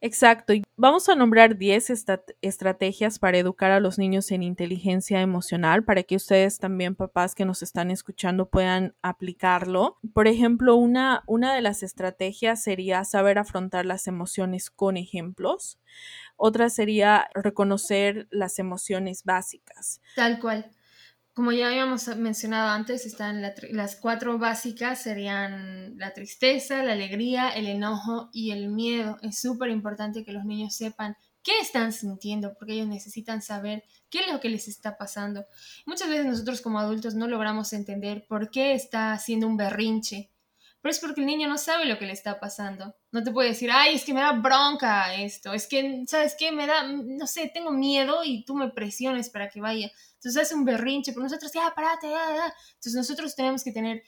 exacto. 0.00 0.52
Vamos 0.76 1.08
a 1.08 1.14
nombrar 1.14 1.56
10 1.56 1.90
estrategias 2.42 3.18
para 3.18 3.38
educar 3.38 3.70
a 3.70 3.80
los 3.80 3.98
niños 3.98 4.30
en 4.30 4.42
inteligencia 4.42 5.20
emocional 5.20 5.84
para 5.84 6.02
que 6.02 6.16
ustedes 6.16 6.58
también, 6.58 6.94
papás 6.94 7.34
que 7.34 7.44
nos 7.44 7.62
están 7.62 7.90
escuchando, 7.90 8.48
puedan 8.48 8.94
aplicarlo. 9.02 9.98
Por 10.12 10.28
ejemplo, 10.28 10.76
una, 10.76 11.22
una 11.26 11.54
de 11.54 11.62
las 11.62 11.82
estrategias 11.82 12.62
sería 12.62 13.04
saber 13.04 13.38
afrontar 13.38 13.86
las 13.86 14.06
emociones 14.06 14.70
con 14.70 14.96
ejemplos. 14.96 15.78
Otra 16.36 16.70
sería 16.70 17.28
reconocer 17.34 18.26
las 18.30 18.58
emociones 18.58 19.22
básicas. 19.24 20.00
Tal 20.16 20.40
cual. 20.40 20.70
Como 21.34 21.50
ya 21.50 21.66
habíamos 21.66 22.06
mencionado 22.16 22.70
antes, 22.70 23.06
están 23.06 23.42
las 23.42 23.96
cuatro 23.96 24.38
básicas, 24.38 25.02
serían 25.02 25.98
la 25.98 26.12
tristeza, 26.12 26.84
la 26.84 26.92
alegría, 26.92 27.48
el 27.50 27.66
enojo 27.66 28.30
y 28.32 28.52
el 28.52 28.68
miedo. 28.68 29.18
Es 29.20 29.40
súper 29.40 29.70
importante 29.70 30.24
que 30.24 30.30
los 30.30 30.44
niños 30.44 30.76
sepan 30.76 31.16
qué 31.42 31.58
están 31.60 31.92
sintiendo, 31.92 32.54
porque 32.56 32.74
ellos 32.74 32.86
necesitan 32.86 33.42
saber 33.42 33.82
qué 34.10 34.20
es 34.20 34.32
lo 34.32 34.38
que 34.38 34.48
les 34.48 34.68
está 34.68 34.96
pasando. 34.96 35.44
Muchas 35.86 36.08
veces 36.08 36.26
nosotros 36.26 36.60
como 36.60 36.78
adultos 36.78 37.16
no 37.16 37.26
logramos 37.26 37.72
entender 37.72 38.26
por 38.28 38.52
qué 38.52 38.72
está 38.74 39.12
haciendo 39.12 39.48
un 39.48 39.56
berrinche 39.56 40.30
pero 40.84 40.92
es 40.92 41.00
porque 41.00 41.22
el 41.22 41.26
niño 41.26 41.48
no 41.48 41.56
sabe 41.56 41.86
lo 41.86 41.98
que 41.98 42.04
le 42.04 42.12
está 42.12 42.38
pasando. 42.38 42.94
No 43.10 43.22
te 43.22 43.30
puede 43.30 43.48
decir, 43.48 43.70
ay, 43.72 43.94
es 43.94 44.04
que 44.04 44.12
me 44.12 44.20
da 44.20 44.32
bronca 44.32 45.14
esto, 45.14 45.54
es 45.54 45.66
que, 45.66 46.04
¿sabes 46.06 46.36
qué? 46.38 46.52
Me 46.52 46.66
da, 46.66 46.82
no 46.82 47.26
sé, 47.26 47.50
tengo 47.54 47.70
miedo 47.70 48.22
y 48.22 48.44
tú 48.44 48.54
me 48.54 48.68
presiones 48.68 49.30
para 49.30 49.48
que 49.48 49.62
vaya. 49.62 49.90
Entonces 50.16 50.42
hace 50.42 50.54
un 50.54 50.66
berrinche, 50.66 51.12
pero 51.14 51.22
nosotros, 51.22 51.50
ya, 51.54 51.72
parate, 51.74 52.10
ya, 52.10 52.36
ya. 52.36 52.54
Entonces 52.74 52.96
nosotros 52.96 53.34
tenemos 53.34 53.64
que 53.64 53.72
tener 53.72 54.02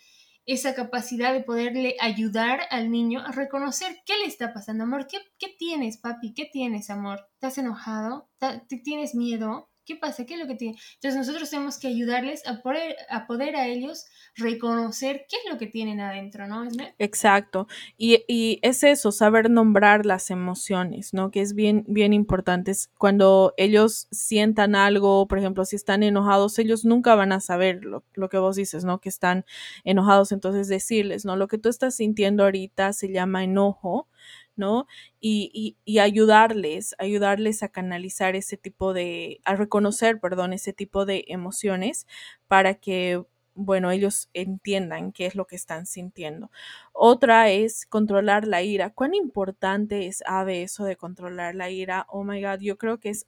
esa 0.45 0.75
capacidad 0.75 1.33
de 1.33 1.45
poderle 1.45 1.97
ayudar 1.99 2.61
al 2.69 2.91
niño 2.91 3.23
a 3.25 3.33
reconocer 3.33 4.03
qué 4.05 4.19
le 4.19 4.27
está 4.27 4.53
pasando. 4.53 4.85
Amor, 4.85 5.07
¿qué, 5.07 5.49
tienes, 5.59 5.97
papi? 5.97 6.35
¿Qué 6.35 6.45
tienes, 6.45 6.91
amor? 6.91 7.27
¿Estás 7.37 7.57
enojado? 7.57 8.29
¿Te 8.39 8.77
¿Tienes 8.85 9.15
miedo? 9.15 9.71
¿Qué 9.87 9.94
pasa? 9.94 10.27
¿Qué 10.27 10.35
es 10.35 10.40
lo 10.40 10.49
que 10.49 10.57
tiene? 10.57 10.77
Entonces 10.94 11.16
nosotros 11.16 11.49
tenemos 11.49 11.79
que 11.79 11.87
ayudarles 11.87 12.46
a 12.46 12.61
poder, 12.61 12.96
a 13.09 13.27
poder 13.27 13.55
a 13.55 13.68
ellos 13.68 14.07
reconocer 14.35 15.27
qué 15.29 15.37
es 15.37 15.51
lo 15.51 15.59
que 15.59 15.68
tienen 15.68 16.01
adentro, 16.01 16.49
¿no? 16.49 16.66
Exacto. 16.99 17.68
Y, 17.96 18.25
y, 18.27 18.59
es 18.62 18.83
eso, 18.83 19.12
saber 19.12 19.49
nombrar 19.49 20.05
las 20.05 20.31
emociones, 20.31 21.14
¿no? 21.14 21.31
Que 21.31 21.40
es 21.40 21.55
bien, 21.55 21.85
bien 21.87 22.12
importante. 22.12 22.72
cuando 22.99 23.55
ellos 23.57 24.09
sientan 24.11 24.75
algo, 24.75 25.29
por 25.29 25.38
ejemplo, 25.38 25.64
si 25.64 25.77
están 25.77 26.03
enojados, 26.03 26.59
ellos 26.59 26.85
nunca 26.85 27.14
van 27.14 27.31
a 27.31 27.38
saber 27.38 27.85
lo, 27.85 28.05
lo 28.14 28.29
que 28.29 28.38
vos 28.38 28.57
dices, 28.57 28.85
¿no? 28.85 29.01
Que 29.01 29.09
están 29.09 29.44
enojados, 29.85 30.33
entonces 30.33 30.66
decirles, 30.66 31.25
¿no? 31.25 31.37
Lo 31.37 31.46
que 31.46 31.59
tú 31.59 31.68
estás 31.68 31.94
sintiendo 31.94 32.42
ahorita 32.42 32.92
se 32.92 33.12
llama 33.12 33.44
enojo 33.44 34.09
¿no? 34.57 34.87
Y, 35.21 35.77
y, 35.85 35.99
ayudarles, 35.99 36.95
ayudarles 36.99 37.62
a 37.62 37.69
canalizar 37.69 38.37
ese 38.37 38.57
tipo 38.57 38.92
de, 38.95 39.40
a 39.45 39.57
reconocer, 39.57 40.21
perdón, 40.21 40.53
ese 40.53 40.73
tipo 40.73 41.07
de 41.07 41.25
emociones 41.29 42.07
para 42.49 42.75
que, 42.75 43.23
bueno, 43.55 43.90
ellos 43.90 44.29
entiendan 44.35 45.12
qué 45.12 45.27
es 45.27 45.35
lo 45.35 45.47
que 45.47 45.57
están 45.57 45.87
sintiendo. 45.87 46.51
Otra 46.92 47.51
es 47.51 47.87
controlar 47.87 48.47
la 48.47 48.62
ira. 48.62 48.90
¿Cuán 48.90 49.14
importante 49.14 50.07
es, 50.07 50.23
Ave, 50.27 50.62
eso 50.62 50.85
de 50.85 50.97
controlar 50.97 51.55
la 51.55 51.71
ira? 51.71 52.07
Oh 52.11 52.25
my 52.25 52.42
God, 52.42 52.61
yo 52.61 52.77
creo 52.79 52.99
que 53.01 53.11
es 53.11 53.27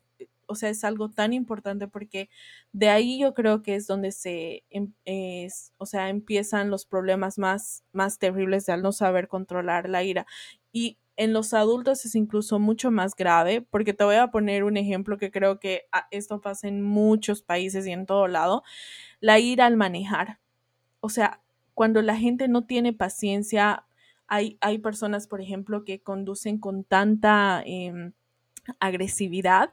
o 0.49 0.55
sea, 0.55 0.71
es 0.71 0.83
algo 0.85 1.11
tan 1.11 1.33
importante 1.35 1.89
porque 1.89 2.31
de 2.73 2.89
ahí 2.89 3.21
yo 3.21 3.35
creo 3.35 3.63
que 3.63 3.75
es 3.75 3.87
donde 3.87 4.13
se, 4.13 4.65
em, 4.71 4.93
o 5.79 5.87
sea, 5.87 6.09
empiezan 6.09 6.71
los 6.71 6.87
problemas 6.87 7.39
más, 7.39 7.85
más 7.93 8.19
terribles 8.19 8.65
de 8.67 8.73
al 8.73 8.83
no 8.83 8.93
saber 8.93 9.29
controlar 9.29 9.89
la 9.91 10.03
ira. 10.05 10.27
Y 10.73 10.99
en 11.19 11.33
los 11.33 11.53
adultos 11.53 12.05
es 12.05 12.15
incluso 12.15 12.61
mucho 12.61 12.93
más 12.93 13.17
grave, 13.17 13.61
porque 13.61 13.93
te 13.93 14.05
voy 14.05 14.15
a 14.15 14.29
poner 14.29 14.63
un 14.63 14.77
ejemplo 14.77 15.19
que 15.19 15.33
creo 15.33 15.59
que 15.59 15.87
ah, 15.91 16.07
esto 16.13 16.41
pasa 16.41 16.69
en 16.69 16.81
muchos 16.81 17.43
países 17.43 17.87
y 17.89 17.91
en 17.91 18.07
todo 18.07 18.29
lado, 18.29 18.63
la 19.21 19.41
ira 19.41 19.67
al 19.67 19.77
manejar. 19.77 20.39
O 21.01 21.09
sea, 21.09 21.43
cuando 21.75 22.03
la 22.03 22.17
gente 22.17 22.47
no 22.47 22.67
tiene 22.67 22.93
paciencia, 22.93 23.85
hay, 24.29 24.59
hay 24.61 24.79
personas, 24.79 25.27
por 25.27 25.41
ejemplo, 25.41 25.85
que 25.85 26.01
conducen 26.01 26.59
con 26.59 26.85
tanta 26.85 27.65
em, 27.67 28.13
agresividad 28.79 29.73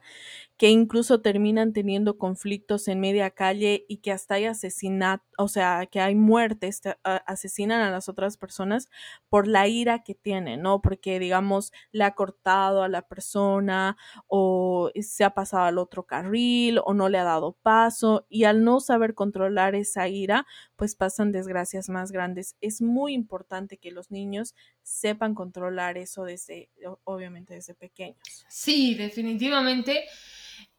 que 0.56 0.70
incluso 0.70 1.20
terminan 1.20 1.72
teniendo 1.72 2.16
conflictos 2.16 2.88
en 2.88 3.00
media 3.00 3.30
calle 3.30 3.84
y 3.88 3.98
que 3.98 4.12
hasta 4.12 4.36
hay 4.36 4.46
asesinato, 4.46 5.24
o 5.36 5.48
sea, 5.48 5.86
que 5.86 6.00
hay 6.00 6.14
muertes, 6.14 6.80
asesinan 7.02 7.82
a 7.82 7.90
las 7.90 8.08
otras 8.08 8.38
personas 8.38 8.88
por 9.28 9.46
la 9.46 9.68
ira 9.68 10.02
que 10.02 10.14
tienen, 10.14 10.62
¿no? 10.62 10.80
Porque, 10.80 11.18
digamos, 11.18 11.72
le 11.92 12.04
ha 12.04 12.14
cortado 12.14 12.82
a 12.82 12.88
la 12.88 13.02
persona 13.02 13.98
o 14.28 14.90
se 15.00 15.24
ha 15.24 15.30
pasado 15.34 15.64
al 15.64 15.78
otro 15.78 16.06
carril 16.06 16.80
o 16.84 16.94
no 16.94 17.08
le 17.08 17.18
ha 17.18 17.24
dado 17.24 17.52
paso 17.62 18.26
y 18.30 18.44
al 18.44 18.64
no 18.64 18.80
saber 18.80 19.14
controlar 19.14 19.74
esa 19.74 20.08
ira, 20.08 20.46
pues 20.76 20.94
pasan 20.94 21.32
desgracias 21.32 21.88
más 21.90 22.12
grandes. 22.12 22.56
Es 22.62 22.80
muy 22.80 23.12
importante 23.12 23.76
que 23.76 23.90
los 23.90 24.10
niños 24.10 24.54
sepan 24.82 25.34
controlar 25.34 25.98
eso 25.98 26.24
desde, 26.24 26.70
obviamente, 27.04 27.54
desde 27.54 27.74
pequeños. 27.74 28.46
Sí, 28.48 28.94
definitivamente. 28.94 30.04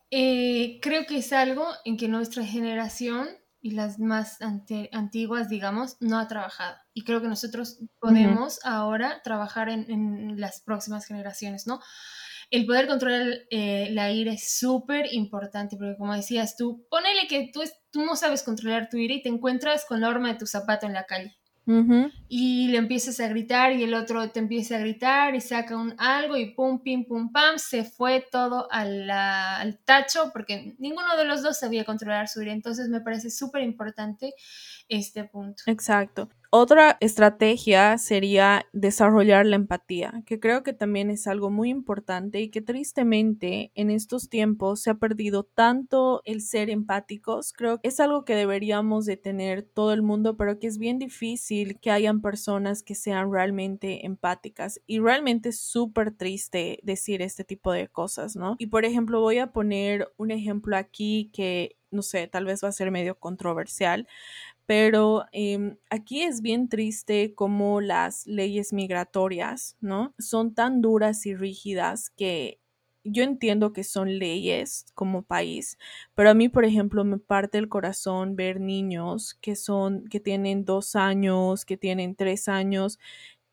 Eh, 0.10 0.80
creo 0.82 1.06
que 1.06 1.18
es 1.18 1.34
algo 1.34 1.68
en 1.84 1.98
que 1.98 2.08
nuestra 2.08 2.46
generación 2.46 3.28
y 3.60 3.72
las 3.72 4.00
más 4.00 4.38
antiguas, 4.42 5.50
digamos, 5.50 5.98
no 6.00 6.20
ha 6.20 6.28
trabajado. 6.28 6.78
Y 6.94 7.04
creo 7.04 7.22
que 7.22 7.28
nosotros 7.28 7.80
podemos 8.00 8.60
ahora 8.64 9.22
trabajar 9.24 9.68
en, 9.70 10.40
las 10.40 10.62
próximas 10.62 11.06
generaciones, 11.06 11.68
¿no? 11.68 11.82
El 12.50 12.66
poder 12.66 12.88
controlar 12.88 13.28
eh, 13.50 13.90
la 13.92 14.12
ira 14.12 14.32
es 14.32 14.58
súper 14.58 15.14
importante, 15.14 15.76
porque 15.76 15.98
como 15.98 16.16
decías 16.16 16.56
tú, 16.56 16.88
ponele 16.90 17.28
que 17.28 17.50
tú, 17.52 17.62
tú 17.92 18.06
no 18.06 18.16
sabes 18.16 18.44
controlar 18.44 18.88
tu 18.90 18.98
ira 18.98 19.16
y 19.16 19.22
te 19.22 19.28
encuentras 19.28 19.84
con 19.86 20.00
la 20.00 20.08
horma 20.08 20.30
de 20.30 20.40
tu 20.40 20.46
zapato 20.46 20.86
en 20.86 20.94
la 20.94 21.06
calle. 21.06 21.38
Y 22.30 22.68
le 22.70 22.78
empiezas 22.78 23.20
a 23.20 23.28
gritar 23.28 23.74
y 23.74 23.84
el 23.84 23.94
otro 23.94 24.30
te 24.32 24.40
empieza 24.40 24.76
a 24.76 24.80
gritar 24.80 25.36
y 25.36 25.42
saca 25.42 25.78
un 25.78 25.96
algo 25.98 26.36
y 26.38 26.52
pum, 26.52 26.82
pim, 26.82 27.06
pum, 27.06 27.32
pam, 27.32 27.58
se 27.58 27.84
fue 27.84 28.26
todo 28.32 28.68
al 28.72 29.80
tacho 29.86 30.32
porque 30.34 30.76
ninguno 30.80 31.16
de 31.18 31.26
los 31.26 31.42
dos 31.42 31.58
sabía 31.60 31.86
controlar 31.86 32.28
su 32.28 32.42
ira. 32.42 32.54
Entonces 32.54 32.90
me 32.90 33.02
parece 33.02 33.30
súper 33.30 33.64
importante 33.64 34.34
este 34.90 35.24
punto. 35.26 35.64
Exacto. 35.68 36.30
Otra 36.50 36.96
estrategia 37.02 37.98
sería 37.98 38.66
desarrollar 38.72 39.46
la 39.46 39.58
empatía, 39.58 40.24
que 40.26 40.40
creo 40.40 40.64
que 40.64 40.72
también 40.72 41.10
es 41.10 41.28
algo 41.28 41.50
muy 41.50 41.70
importante 41.70 42.40
y 42.40 42.50
que 42.50 42.62
tristemente 42.62 43.72
en 43.76 43.90
estos 43.90 44.30
tiempos 44.30 44.82
se 44.82 44.92
ha 44.92 44.94
perdido 44.96 45.44
tanto 45.44 46.22
el 46.24 46.42
ser 46.42 46.70
empáticos. 46.70 47.52
Creo 47.52 47.82
que 47.82 47.90
es 47.90 48.00
algo 48.00 48.24
que 48.24 48.34
deberíamos 48.34 49.06
de 49.06 49.18
tener 49.18 49.64
todo 49.64 49.92
el 49.92 50.04
mundo, 50.04 50.38
pero 50.38 50.58
que 50.58 50.68
es 50.68 50.78
bien 50.78 51.00
difícil 51.00 51.80
que 51.82 51.92
hayan 51.92 52.22
personas 52.22 52.82
que 52.82 52.96
sean 52.96 53.30
realmente 53.30 54.06
empáticas 54.06 54.80
y 54.88 55.00
realmente 55.00 55.50
es 55.50 55.60
súper 55.60 56.12
triste 56.16 56.80
decir 56.82 57.22
este 57.22 57.44
tipo 57.44 57.74
de 57.74 57.90
cosas, 57.90 58.38
¿no? 58.38 58.56
Y 58.58 58.68
por 58.68 58.86
ejemplo, 58.86 59.20
voy 59.20 59.40
a 59.40 59.52
poner 59.52 60.14
un 60.16 60.32
ejemplo 60.32 60.78
aquí 60.78 61.30
que 61.34 61.76
no 61.90 62.02
sé, 62.02 62.28
tal 62.28 62.44
vez 62.46 62.62
va 62.64 62.68
a 62.68 62.72
ser 62.74 62.92
medio 62.92 63.18
controversial, 63.18 64.08
pero 64.68 65.26
em, 65.34 65.78
aquí 65.90 66.24
es 66.24 66.42
bien 66.44 66.70
triste 66.70 67.34
como 67.36 67.82
las 67.82 68.28
leyes 68.28 68.74
migratorias, 68.74 69.78
¿no? 69.82 70.14
Son 70.20 70.54
tan 70.56 70.82
duras 70.82 71.26
y 71.26 71.36
rígidas 71.36 72.12
que 72.12 72.60
yo 73.06 73.24
entiendo 73.24 73.74
que 73.74 73.86
son 73.86 74.20
leyes 74.20 74.86
como 74.94 75.24
país, 75.24 75.78
pero 76.16 76.30
a 76.32 76.36
mí, 76.36 76.50
por 76.50 76.66
ejemplo, 76.66 77.06
me 77.06 77.18
parte 77.20 77.58
el 77.58 77.70
corazón 77.70 78.36
ver 78.36 78.60
niños 78.62 79.36
que 79.42 79.56
son, 79.56 80.06
que 80.10 80.20
tienen 80.20 80.66
dos 80.66 80.96
años, 80.98 81.66
que 81.66 81.78
tienen 81.78 82.16
tres 82.16 82.50
años, 82.50 83.00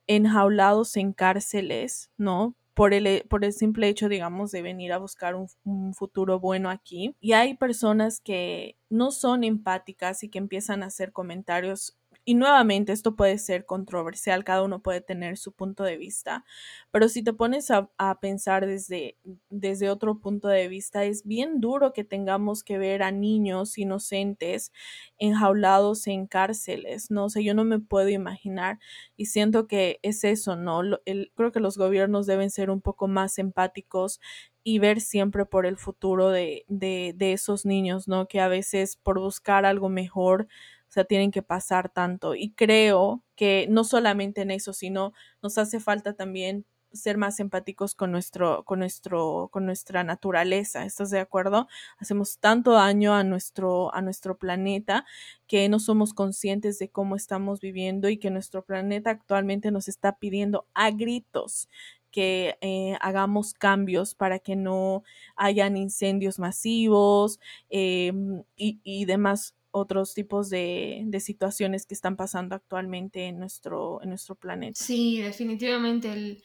enjaulados 0.08 0.96
en 0.96 1.12
cárceles, 1.12 2.10
¿no? 2.18 2.56
Por 2.74 2.92
el, 2.92 3.24
por 3.28 3.44
el 3.44 3.52
simple 3.52 3.88
hecho, 3.88 4.08
digamos, 4.08 4.50
de 4.50 4.62
venir 4.62 4.92
a 4.92 4.98
buscar 4.98 5.34
un, 5.36 5.48
un, 5.64 5.94
futuro 5.94 6.40
bueno 6.40 6.70
aquí. 6.70 7.16
Y 7.20 7.32
hay 7.32 7.56
personas 7.56 8.20
que 8.20 8.76
no 8.90 9.12
son 9.12 9.44
empáticas 9.44 10.22
y 10.24 10.28
que 10.28 10.38
empiezan 10.38 10.82
a 10.82 10.86
hacer 10.86 11.12
comentarios 11.12 11.96
y 12.24 12.34
nuevamente 12.34 12.92
esto 12.92 13.16
puede 13.16 13.38
ser 13.38 13.66
controversial, 13.66 14.44
cada 14.44 14.62
uno 14.62 14.80
puede 14.82 15.00
tener 15.00 15.36
su 15.36 15.52
punto 15.52 15.84
de 15.84 15.96
vista, 15.96 16.44
pero 16.90 17.08
si 17.08 17.22
te 17.22 17.32
pones 17.32 17.70
a, 17.70 17.90
pensar 18.20 18.66
desde, 18.66 19.18
desde 19.50 19.90
otro 19.90 20.20
punto 20.20 20.48
de 20.48 20.68
vista, 20.68 21.04
es 21.04 21.26
bien 21.26 21.60
duro 21.60 21.92
que 21.92 22.04
tengamos 22.04 22.64
que 22.64 22.78
ver 22.78 23.02
a 23.02 23.10
niños 23.10 23.76
inocentes 23.76 24.72
enjaulados 25.18 26.06
en 26.06 26.26
cárceles, 26.26 27.10
¿no? 27.10 27.26
O 27.26 27.28
sea, 27.28 27.42
yo 27.42 27.54
no 27.54 27.64
me 27.64 27.78
puedo 27.80 28.08
imaginar 28.08 28.78
y 29.16 29.26
siento 29.26 29.66
que 29.66 29.98
es 30.02 30.24
eso, 30.24 30.56
¿no? 30.56 30.82
El, 31.04 31.32
creo 31.34 31.52
que 31.52 31.60
los 31.60 31.76
gobiernos 31.76 32.26
deben 32.26 32.50
ser 32.50 32.70
un 32.70 32.80
poco 32.80 33.08
más 33.08 33.38
empáticos 33.38 34.20
y 34.64 34.78
ver 34.78 35.02
siempre 35.02 35.44
por 35.44 35.66
el 35.66 35.76
futuro 35.76 36.30
de, 36.30 36.64
de, 36.68 37.32
esos 37.32 37.66
niños, 37.66 38.08
¿no? 38.08 38.26
Que 38.26 38.40
a 38.40 38.48
veces 38.48 38.96
por 38.96 39.20
buscar 39.20 39.66
algo 39.66 39.90
mejor, 39.90 40.48
sea, 40.94 41.04
tienen 41.04 41.30
que 41.30 41.42
pasar 41.42 41.90
tanto. 41.90 42.34
Y 42.34 42.52
creo 42.52 43.22
que 43.36 43.66
no 43.70 43.84
solamente 43.84 44.42
en 44.42 44.50
eso, 44.50 44.72
sino 44.72 45.12
nos 45.42 45.58
hace 45.58 45.80
falta 45.80 46.14
también 46.14 46.66
ser 46.92 47.18
más 47.18 47.40
empáticos 47.40 47.94
con 47.94 48.12
nuestro, 48.12 48.64
con 48.64 48.78
nuestro, 48.78 49.48
con 49.52 49.66
nuestra 49.66 50.04
naturaleza. 50.04 50.84
¿Estás 50.84 51.10
de 51.10 51.18
acuerdo? 51.20 51.68
Hacemos 51.98 52.38
tanto 52.38 52.72
daño 52.72 53.14
a 53.14 53.24
nuestro, 53.24 53.92
a 53.94 54.00
nuestro 54.00 54.38
planeta 54.38 55.04
que 55.46 55.68
no 55.68 55.80
somos 55.80 56.14
conscientes 56.14 56.78
de 56.78 56.90
cómo 56.90 57.16
estamos 57.16 57.60
viviendo 57.60 58.08
y 58.08 58.18
que 58.18 58.30
nuestro 58.30 58.64
planeta 58.64 59.10
actualmente 59.10 59.70
nos 59.70 59.88
está 59.88 60.18
pidiendo 60.18 60.66
a 60.74 60.90
gritos 60.90 61.68
que 62.10 62.56
eh, 62.60 62.96
hagamos 63.00 63.54
cambios 63.54 64.14
para 64.14 64.38
que 64.38 64.54
no 64.54 65.02
hayan 65.34 65.76
incendios 65.76 66.38
masivos 66.38 67.40
y, 67.68 68.12
y 68.56 69.04
demás 69.06 69.54
otros 69.74 70.14
tipos 70.14 70.50
de, 70.50 71.02
de, 71.06 71.18
situaciones 71.18 71.84
que 71.84 71.94
están 71.94 72.16
pasando 72.16 72.54
actualmente 72.54 73.26
en 73.26 73.40
nuestro, 73.40 74.00
en 74.02 74.10
nuestro 74.10 74.36
planeta. 74.36 74.80
Sí, 74.80 75.20
definitivamente 75.20 76.12
el, 76.12 76.44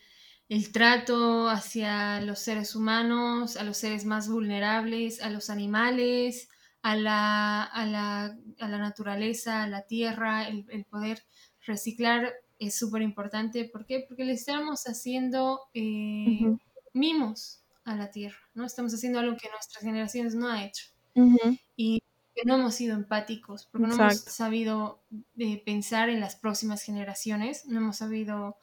el, 0.49 0.71
trato 0.71 1.47
hacia 1.47 2.21
los 2.21 2.39
seres 2.39 2.75
humanos, 2.75 3.55
a 3.55 3.63
los 3.63 3.77
seres 3.77 4.03
más 4.03 4.27
vulnerables, 4.27 5.21
a 5.21 5.29
los 5.29 5.51
animales, 5.51 6.49
a 6.81 6.95
la, 6.95 7.63
a 7.63 7.85
la, 7.85 8.35
a 8.59 8.67
la 8.67 8.77
naturaleza, 8.79 9.61
a 9.61 9.67
la 9.67 9.83
tierra, 9.85 10.47
el, 10.47 10.65
el 10.69 10.85
poder 10.85 11.21
reciclar 11.67 12.33
es 12.57 12.79
súper 12.79 13.03
importante. 13.03 13.65
¿Por 13.65 13.85
qué? 13.85 14.05
Porque 14.07 14.25
le 14.25 14.33
estamos 14.33 14.85
haciendo 14.85 15.59
eh, 15.75 16.39
uh 16.41 16.47
-huh. 16.47 16.59
mimos 16.93 17.63
a 17.85 17.95
la 17.95 18.09
tierra, 18.09 18.39
¿no? 18.55 18.65
Estamos 18.65 18.91
haciendo 18.93 19.19
algo 19.19 19.37
que 19.37 19.49
nuestras 19.49 19.83
generaciones 19.83 20.33
no 20.33 20.47
han 20.47 20.63
hecho. 20.63 20.85
Uh 21.13 21.35
-huh. 21.35 21.59
Y 21.77 22.01
no 22.45 22.55
hemos 22.55 22.75
sido 22.75 22.95
empáticos, 22.95 23.67
porque 23.71 23.87
Exacto. 23.87 24.03
no 24.03 24.11
hemos 24.11 24.23
sabido 24.23 25.03
eh, 25.37 25.61
pensar 25.63 26.09
en 26.09 26.19
las 26.19 26.35
próximas 26.35 26.83
generaciones, 26.83 27.65
no 27.65 27.79
hemos 27.79 27.97
sabido 27.97 28.57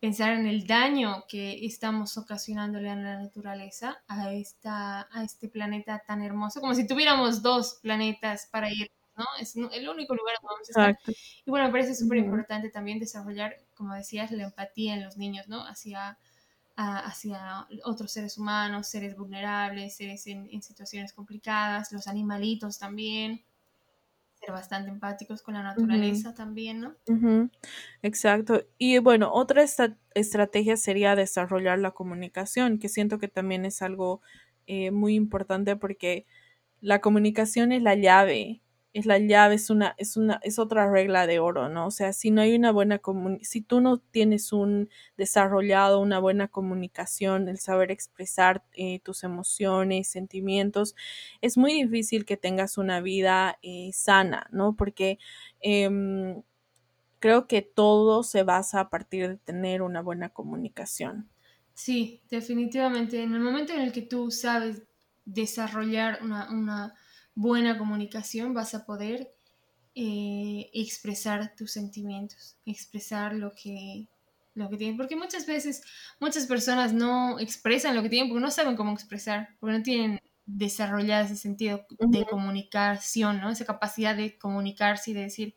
pensar 0.00 0.32
en 0.32 0.48
el 0.48 0.66
daño 0.66 1.24
que 1.28 1.64
estamos 1.64 2.18
ocasionándole 2.18 2.90
a 2.90 2.96
la 2.96 3.20
naturaleza, 3.20 4.02
a, 4.08 4.32
esta, 4.32 5.08
a 5.12 5.22
este 5.22 5.48
planeta 5.48 6.02
tan 6.04 6.22
hermoso, 6.22 6.60
como 6.60 6.74
si 6.74 6.86
tuviéramos 6.86 7.40
dos 7.40 7.78
planetas 7.82 8.48
para 8.50 8.68
ir, 8.68 8.90
¿no? 9.16 9.24
Es 9.40 9.54
el 9.54 9.88
único 9.88 10.14
lugar 10.16 10.34
donde 10.42 10.54
vamos 10.54 10.68
a 10.68 10.72
estar. 10.72 10.90
Exacto. 10.90 11.12
Y 11.46 11.50
bueno, 11.50 11.66
me 11.66 11.72
parece 11.72 11.94
súper 11.94 12.18
importante 12.18 12.68
también 12.68 12.98
desarrollar, 12.98 13.56
como 13.76 13.94
decías, 13.94 14.32
la 14.32 14.42
empatía 14.42 14.94
en 14.94 15.04
los 15.04 15.16
niños, 15.16 15.46
¿no? 15.46 15.64
Hacia 15.64 16.18
a, 16.76 16.98
hacia 17.00 17.66
otros 17.84 18.12
seres 18.12 18.38
humanos, 18.38 18.88
seres 18.88 19.16
vulnerables, 19.16 19.96
seres 19.96 20.26
en, 20.26 20.48
en, 20.50 20.62
situaciones 20.62 21.12
complicadas, 21.12 21.92
los 21.92 22.06
animalitos 22.06 22.78
también, 22.78 23.44
ser 24.34 24.52
bastante 24.52 24.90
empáticos 24.90 25.42
con 25.42 25.54
la 25.54 25.62
naturaleza 25.62 26.30
uh 26.30 26.32
-huh. 26.32 26.36
también, 26.36 26.80
¿no? 26.80 26.94
Uh 27.06 27.14
-huh. 27.14 27.50
Exacto. 28.02 28.64
Y 28.78 28.98
bueno, 28.98 29.32
otra 29.32 29.62
esta 29.62 29.96
estrategia 30.14 30.76
sería 30.76 31.14
desarrollar 31.14 31.78
la 31.78 31.92
comunicación, 31.92 32.78
que 32.78 32.88
siento 32.88 33.18
que 33.18 33.28
también 33.28 33.64
es 33.64 33.82
algo 33.82 34.20
eh, 34.66 34.90
muy 34.90 35.14
importante 35.14 35.76
porque 35.76 36.26
la 36.80 37.00
comunicación 37.00 37.72
es 37.72 37.82
la 37.82 37.94
llave 37.94 38.62
es 38.92 39.06
la 39.06 39.18
llave, 39.18 39.54
es 39.54 39.70
una, 39.70 39.94
es 39.98 40.16
una, 40.16 40.38
es 40.42 40.58
otra 40.58 40.90
regla 40.90 41.26
de 41.26 41.38
oro, 41.38 41.68
¿no? 41.68 41.86
O 41.86 41.90
sea, 41.90 42.12
si 42.12 42.30
no 42.30 42.42
hay 42.42 42.54
una 42.54 42.72
buena 42.72 43.00
si 43.42 43.62
tú 43.62 43.80
no 43.80 43.98
tienes 43.98 44.52
un 44.52 44.90
desarrollado, 45.16 46.00
una 46.00 46.18
buena 46.18 46.48
comunicación, 46.48 47.48
el 47.48 47.58
saber 47.58 47.90
expresar 47.90 48.64
eh, 48.74 49.00
tus 49.00 49.24
emociones, 49.24 50.08
sentimientos, 50.08 50.94
es 51.40 51.56
muy 51.56 51.72
difícil 51.72 52.24
que 52.26 52.36
tengas 52.36 52.78
una 52.78 53.00
vida 53.00 53.58
eh, 53.62 53.90
sana, 53.94 54.46
¿no? 54.52 54.76
Porque 54.76 55.18
eh, 55.62 55.88
creo 57.20 57.46
que 57.46 57.62
todo 57.62 58.22
se 58.22 58.42
basa 58.42 58.80
a 58.80 58.90
partir 58.90 59.26
de 59.28 59.36
tener 59.38 59.80
una 59.80 60.02
buena 60.02 60.28
comunicación. 60.28 61.30
Sí, 61.74 62.22
definitivamente. 62.30 63.22
En 63.22 63.34
el 63.34 63.40
momento 63.40 63.72
en 63.72 63.80
el 63.80 63.92
que 63.92 64.02
tú 64.02 64.30
sabes 64.30 64.82
desarrollar 65.24 66.18
una, 66.22 66.50
una 66.50 66.94
buena 67.34 67.78
comunicación 67.78 68.54
vas 68.54 68.74
a 68.74 68.84
poder 68.84 69.32
eh, 69.94 70.70
expresar 70.72 71.54
tus 71.56 71.72
sentimientos, 71.72 72.56
expresar 72.64 73.34
lo 73.34 73.54
que, 73.54 74.08
lo 74.54 74.70
que 74.70 74.76
tienen. 74.76 74.96
Porque 74.96 75.16
muchas 75.16 75.46
veces 75.46 75.82
muchas 76.20 76.46
personas 76.46 76.92
no 76.92 77.38
expresan 77.38 77.94
lo 77.94 78.02
que 78.02 78.08
tienen 78.08 78.28
porque 78.28 78.42
no 78.42 78.50
saben 78.50 78.76
cómo 78.76 78.92
expresar, 78.92 79.56
porque 79.60 79.78
no 79.78 79.82
tienen 79.82 80.20
desarrollado 80.46 81.26
ese 81.26 81.36
sentido 81.36 81.86
uh 81.90 82.06
-huh. 82.06 82.10
de 82.10 82.26
comunicación, 82.26 83.40
¿no? 83.40 83.50
Esa 83.50 83.64
capacidad 83.64 84.16
de 84.16 84.38
comunicarse 84.38 85.10
y 85.10 85.14
de 85.14 85.22
decir, 85.22 85.54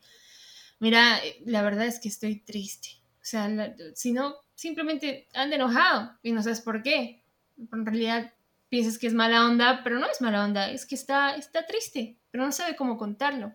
mira, 0.78 1.20
la 1.44 1.62
verdad 1.62 1.86
es 1.86 1.98
que 1.98 2.08
estoy 2.08 2.40
triste. 2.40 2.88
O 3.20 3.28
sea, 3.28 3.74
si 3.94 4.12
no, 4.12 4.36
simplemente 4.54 5.28
anda 5.34 5.56
enojado 5.56 6.12
y 6.22 6.32
no 6.32 6.42
sabes 6.42 6.60
por 6.60 6.82
qué. 6.82 7.24
Pero 7.56 7.82
en 7.82 7.86
realidad 7.86 8.32
piensas 8.68 8.98
que 8.98 9.06
es 9.06 9.14
mala 9.14 9.44
onda, 9.44 9.82
pero 9.84 9.98
no 9.98 10.06
es 10.06 10.20
mala 10.20 10.44
onda, 10.44 10.70
es 10.70 10.86
que 10.86 10.94
está, 10.94 11.36
está 11.36 11.66
triste, 11.66 12.18
pero 12.30 12.44
no 12.44 12.52
sabe 12.52 12.76
cómo 12.76 12.96
contarlo. 12.96 13.54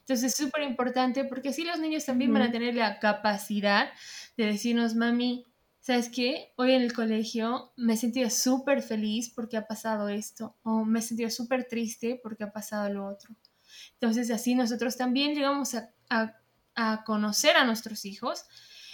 Entonces 0.00 0.32
es 0.32 0.36
súper 0.36 0.62
importante 0.62 1.24
porque 1.24 1.48
así 1.48 1.64
los 1.64 1.80
niños 1.80 2.04
también 2.04 2.30
uh 2.30 2.34
-huh. 2.34 2.38
van 2.38 2.48
a 2.48 2.52
tener 2.52 2.74
la 2.74 2.98
capacidad 3.00 3.90
de 4.36 4.46
decirnos, 4.46 4.94
mami, 4.94 5.44
¿sabes 5.80 6.08
qué? 6.08 6.52
Hoy 6.56 6.72
en 6.72 6.82
el 6.82 6.92
colegio 6.92 7.72
me 7.76 7.94
he 7.94 7.96
sentido 7.96 8.30
súper 8.30 8.82
feliz 8.82 9.32
porque 9.34 9.56
ha 9.56 9.66
pasado 9.66 10.08
esto, 10.08 10.56
o 10.62 10.84
me 10.84 11.00
he 11.00 11.02
sentido 11.02 11.30
súper 11.30 11.64
triste 11.64 12.20
porque 12.22 12.44
ha 12.44 12.52
pasado 12.52 12.88
lo 12.92 13.06
otro. 13.06 13.34
Entonces 13.94 14.30
así 14.30 14.54
nosotros 14.54 14.96
también 14.96 15.34
llegamos 15.34 15.74
a, 15.74 15.90
a, 16.10 16.36
a 16.74 17.04
conocer 17.04 17.56
a 17.56 17.64
nuestros 17.64 18.04
hijos 18.04 18.44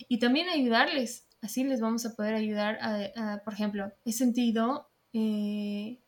y 0.09 0.19
también 0.19 0.49
ayudarles. 0.49 1.27
Así 1.41 1.65
les 1.65 1.81
vamos 1.81 2.07
a 2.07 2.15
poder 2.15 2.35
ayudar 2.35 2.79
a, 2.81 3.33
a 3.35 3.39
por 3.45 3.53
ejemplo, 3.55 3.93
he 4.05 4.13
sentido 4.13 4.92
eh, 5.13 5.99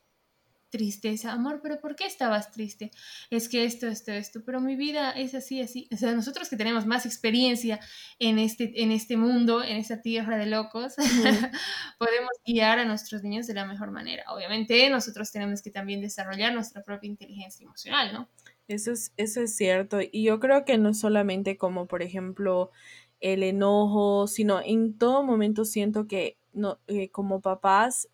tristeza, 0.74 1.30
amor, 1.30 1.60
pero 1.62 1.78
¿por 1.78 1.94
qué 1.94 2.04
estabas 2.04 2.50
triste? 2.50 2.90
Es 3.30 3.48
que 3.48 3.64
esto, 3.64 3.86
esto, 3.86 4.10
esto, 4.10 4.42
pero 4.44 4.60
mi 4.60 4.74
vida 4.74 5.12
es 5.12 5.32
así, 5.36 5.60
así. 5.60 5.88
O 5.92 5.96
sea, 5.96 6.12
nosotros 6.14 6.48
que 6.48 6.56
tenemos 6.56 6.84
más 6.84 7.06
experiencia 7.06 7.78
en 8.18 8.40
este, 8.40 8.82
en 8.82 8.90
este 8.90 9.16
mundo, 9.16 9.62
en 9.62 9.76
esta 9.76 10.02
tierra 10.02 10.36
de 10.36 10.46
locos, 10.46 10.94
mm. 10.98 10.98
podemos 11.98 12.32
guiar 12.44 12.80
a 12.80 12.84
nuestros 12.86 13.22
niños 13.22 13.46
de 13.46 13.54
la 13.54 13.66
mejor 13.66 13.92
manera. 13.92 14.24
Obviamente 14.32 14.90
nosotros 14.90 15.30
tenemos 15.30 15.62
que 15.62 15.70
también 15.70 16.00
desarrollar 16.00 16.52
nuestra 16.52 16.82
propia 16.82 17.08
inteligencia 17.08 17.62
emocional, 17.62 18.12
¿no? 18.12 18.28
Eso 18.66 18.90
es, 18.90 19.12
eso 19.16 19.42
es 19.42 19.54
cierto. 19.54 19.98
Y 20.00 20.24
yo 20.24 20.40
creo 20.40 20.64
que 20.64 20.76
no 20.76 20.92
solamente 20.92 21.56
como, 21.56 21.86
por 21.86 22.02
ejemplo, 22.02 22.72
el 23.20 23.44
enojo, 23.44 24.26
sino 24.26 24.60
en 24.60 24.98
todo 24.98 25.22
momento 25.22 25.64
siento 25.64 26.08
que 26.08 26.36
no, 26.52 26.80
eh, 26.88 27.10
como 27.10 27.40
papás 27.40 28.08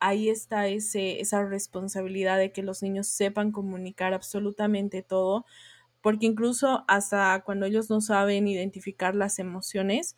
ahí 0.00 0.28
está 0.28 0.68
ese, 0.68 1.20
esa 1.20 1.44
responsabilidad 1.44 2.38
de 2.38 2.52
que 2.52 2.62
los 2.62 2.82
niños 2.82 3.08
sepan 3.08 3.52
comunicar 3.52 4.14
absolutamente 4.14 5.02
todo, 5.02 5.44
porque 6.02 6.26
incluso 6.26 6.84
hasta 6.88 7.42
cuando 7.44 7.66
ellos 7.66 7.90
no 7.90 8.00
saben 8.00 8.46
identificar 8.48 9.14
las 9.16 9.38
emociones, 9.40 10.16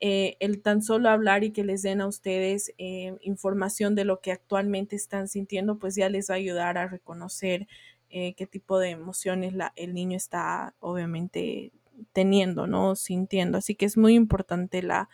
eh, 0.00 0.36
el 0.40 0.62
tan 0.62 0.82
solo 0.82 1.08
hablar 1.10 1.44
y 1.44 1.52
que 1.52 1.64
les 1.64 1.82
den 1.82 2.00
a 2.02 2.06
ustedes 2.06 2.72
eh, 2.78 3.16
información 3.22 3.94
de 3.94 4.04
lo 4.04 4.20
que 4.20 4.32
actualmente 4.32 4.96
están 4.96 5.28
sintiendo, 5.28 5.78
pues 5.78 5.94
ya 5.96 6.08
les 6.10 6.30
va 6.30 6.34
a 6.34 6.38
ayudar 6.38 6.78
a 6.78 6.88
reconocer 6.88 7.68
eh, 8.10 8.34
qué 8.34 8.46
tipo 8.46 8.78
de 8.78 8.90
emociones 8.90 9.54
la, 9.54 9.72
el 9.76 9.94
niño 9.94 10.16
está 10.16 10.74
obviamente 10.80 11.72
teniendo, 12.12 12.66
¿no? 12.66 12.96
Sintiendo. 12.96 13.58
Así 13.58 13.74
que 13.74 13.86
es 13.86 13.96
muy 13.96 14.14
importante 14.14 14.82
la, 14.82 15.08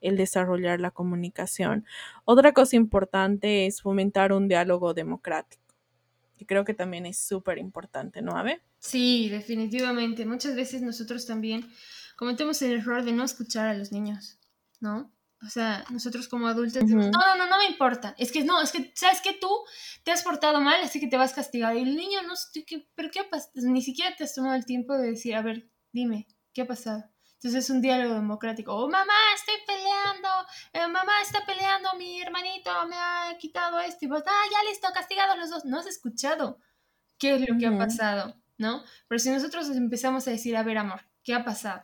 el 0.00 0.16
desarrollar 0.16 0.80
la 0.80 0.90
comunicación. 0.90 1.84
Otra 2.24 2.52
cosa 2.52 2.76
importante 2.76 3.66
es 3.66 3.82
fomentar 3.82 4.32
un 4.32 4.48
diálogo 4.48 4.94
democrático, 4.94 5.62
que 6.36 6.46
creo 6.46 6.64
que 6.64 6.74
también 6.74 7.06
es 7.06 7.18
súper 7.18 7.58
importante, 7.58 8.22
¿no, 8.22 8.36
Ave? 8.36 8.62
Sí, 8.78 9.28
definitivamente. 9.28 10.24
Muchas 10.24 10.56
veces 10.56 10.82
nosotros 10.82 11.26
también 11.26 11.68
cometemos 12.16 12.60
el 12.62 12.72
error 12.72 13.04
de 13.04 13.12
no 13.12 13.24
escuchar 13.24 13.66
a 13.66 13.74
los 13.74 13.92
niños, 13.92 14.38
¿no? 14.80 15.12
O 15.42 15.48
sea, 15.48 15.84
nosotros 15.90 16.28
como 16.28 16.48
adultos 16.48 16.82
decimos, 16.82 17.06
no, 17.06 17.18
no, 17.18 17.36
no, 17.36 17.48
no 17.48 17.58
me 17.58 17.66
importa. 17.66 18.14
Es 18.18 18.30
que 18.30 18.44
no, 18.44 18.60
es 18.60 18.72
que, 18.72 18.92
¿sabes 18.94 19.22
que 19.22 19.32
Tú 19.32 19.48
te 20.02 20.10
has 20.10 20.22
portado 20.22 20.60
mal, 20.60 20.82
así 20.82 21.00
que 21.00 21.06
te 21.06 21.16
vas 21.16 21.32
castigado. 21.32 21.78
Y 21.78 21.82
el 21.82 21.96
niño, 21.96 22.22
no 22.22 22.34
¿pero 22.94 23.10
qué 23.10 23.24
pasa? 23.24 23.48
Ni 23.54 23.80
siquiera 23.80 24.14
te 24.14 24.24
has 24.24 24.34
tomado 24.34 24.54
el 24.54 24.66
tiempo 24.66 24.94
de 24.98 25.10
decir, 25.10 25.34
a 25.34 25.40
ver, 25.40 25.70
dime, 25.92 26.26
¿qué 26.52 26.62
ha 26.62 26.66
pasado? 26.66 27.04
Entonces 27.34 27.64
es 27.64 27.70
un 27.70 27.80
diálogo 27.80 28.14
democrático. 28.14 28.74
Oh, 28.74 28.88
mamá, 28.90 29.14
estoy 29.34 29.54
peleando. 29.66 30.28
Eh, 30.74 30.86
mamá 30.92 31.22
está 31.22 31.46
peleando. 31.46 31.88
Mi 31.96 32.20
hermanito 32.20 32.70
me 32.86 32.96
ha 32.96 33.34
quitado 33.38 33.80
esto. 33.80 34.04
Y 34.04 34.08
vos, 34.08 34.22
ah, 34.26 34.44
ya 34.52 34.68
listo, 34.68 34.88
castigados 34.92 35.38
los 35.38 35.48
dos. 35.48 35.64
No 35.64 35.78
has 35.78 35.86
escuchado 35.86 36.58
qué 37.18 37.36
es 37.36 37.48
lo 37.48 37.56
que 37.56 37.66
ha 37.66 37.78
pasado, 37.78 38.36
¿no? 38.58 38.82
Pero 39.08 39.18
si 39.18 39.30
nosotros 39.30 39.70
empezamos 39.70 40.28
a 40.28 40.32
decir, 40.32 40.54
a 40.54 40.62
ver, 40.62 40.76
amor, 40.76 41.00
¿qué 41.24 41.32
ha 41.32 41.42
pasado? 41.42 41.82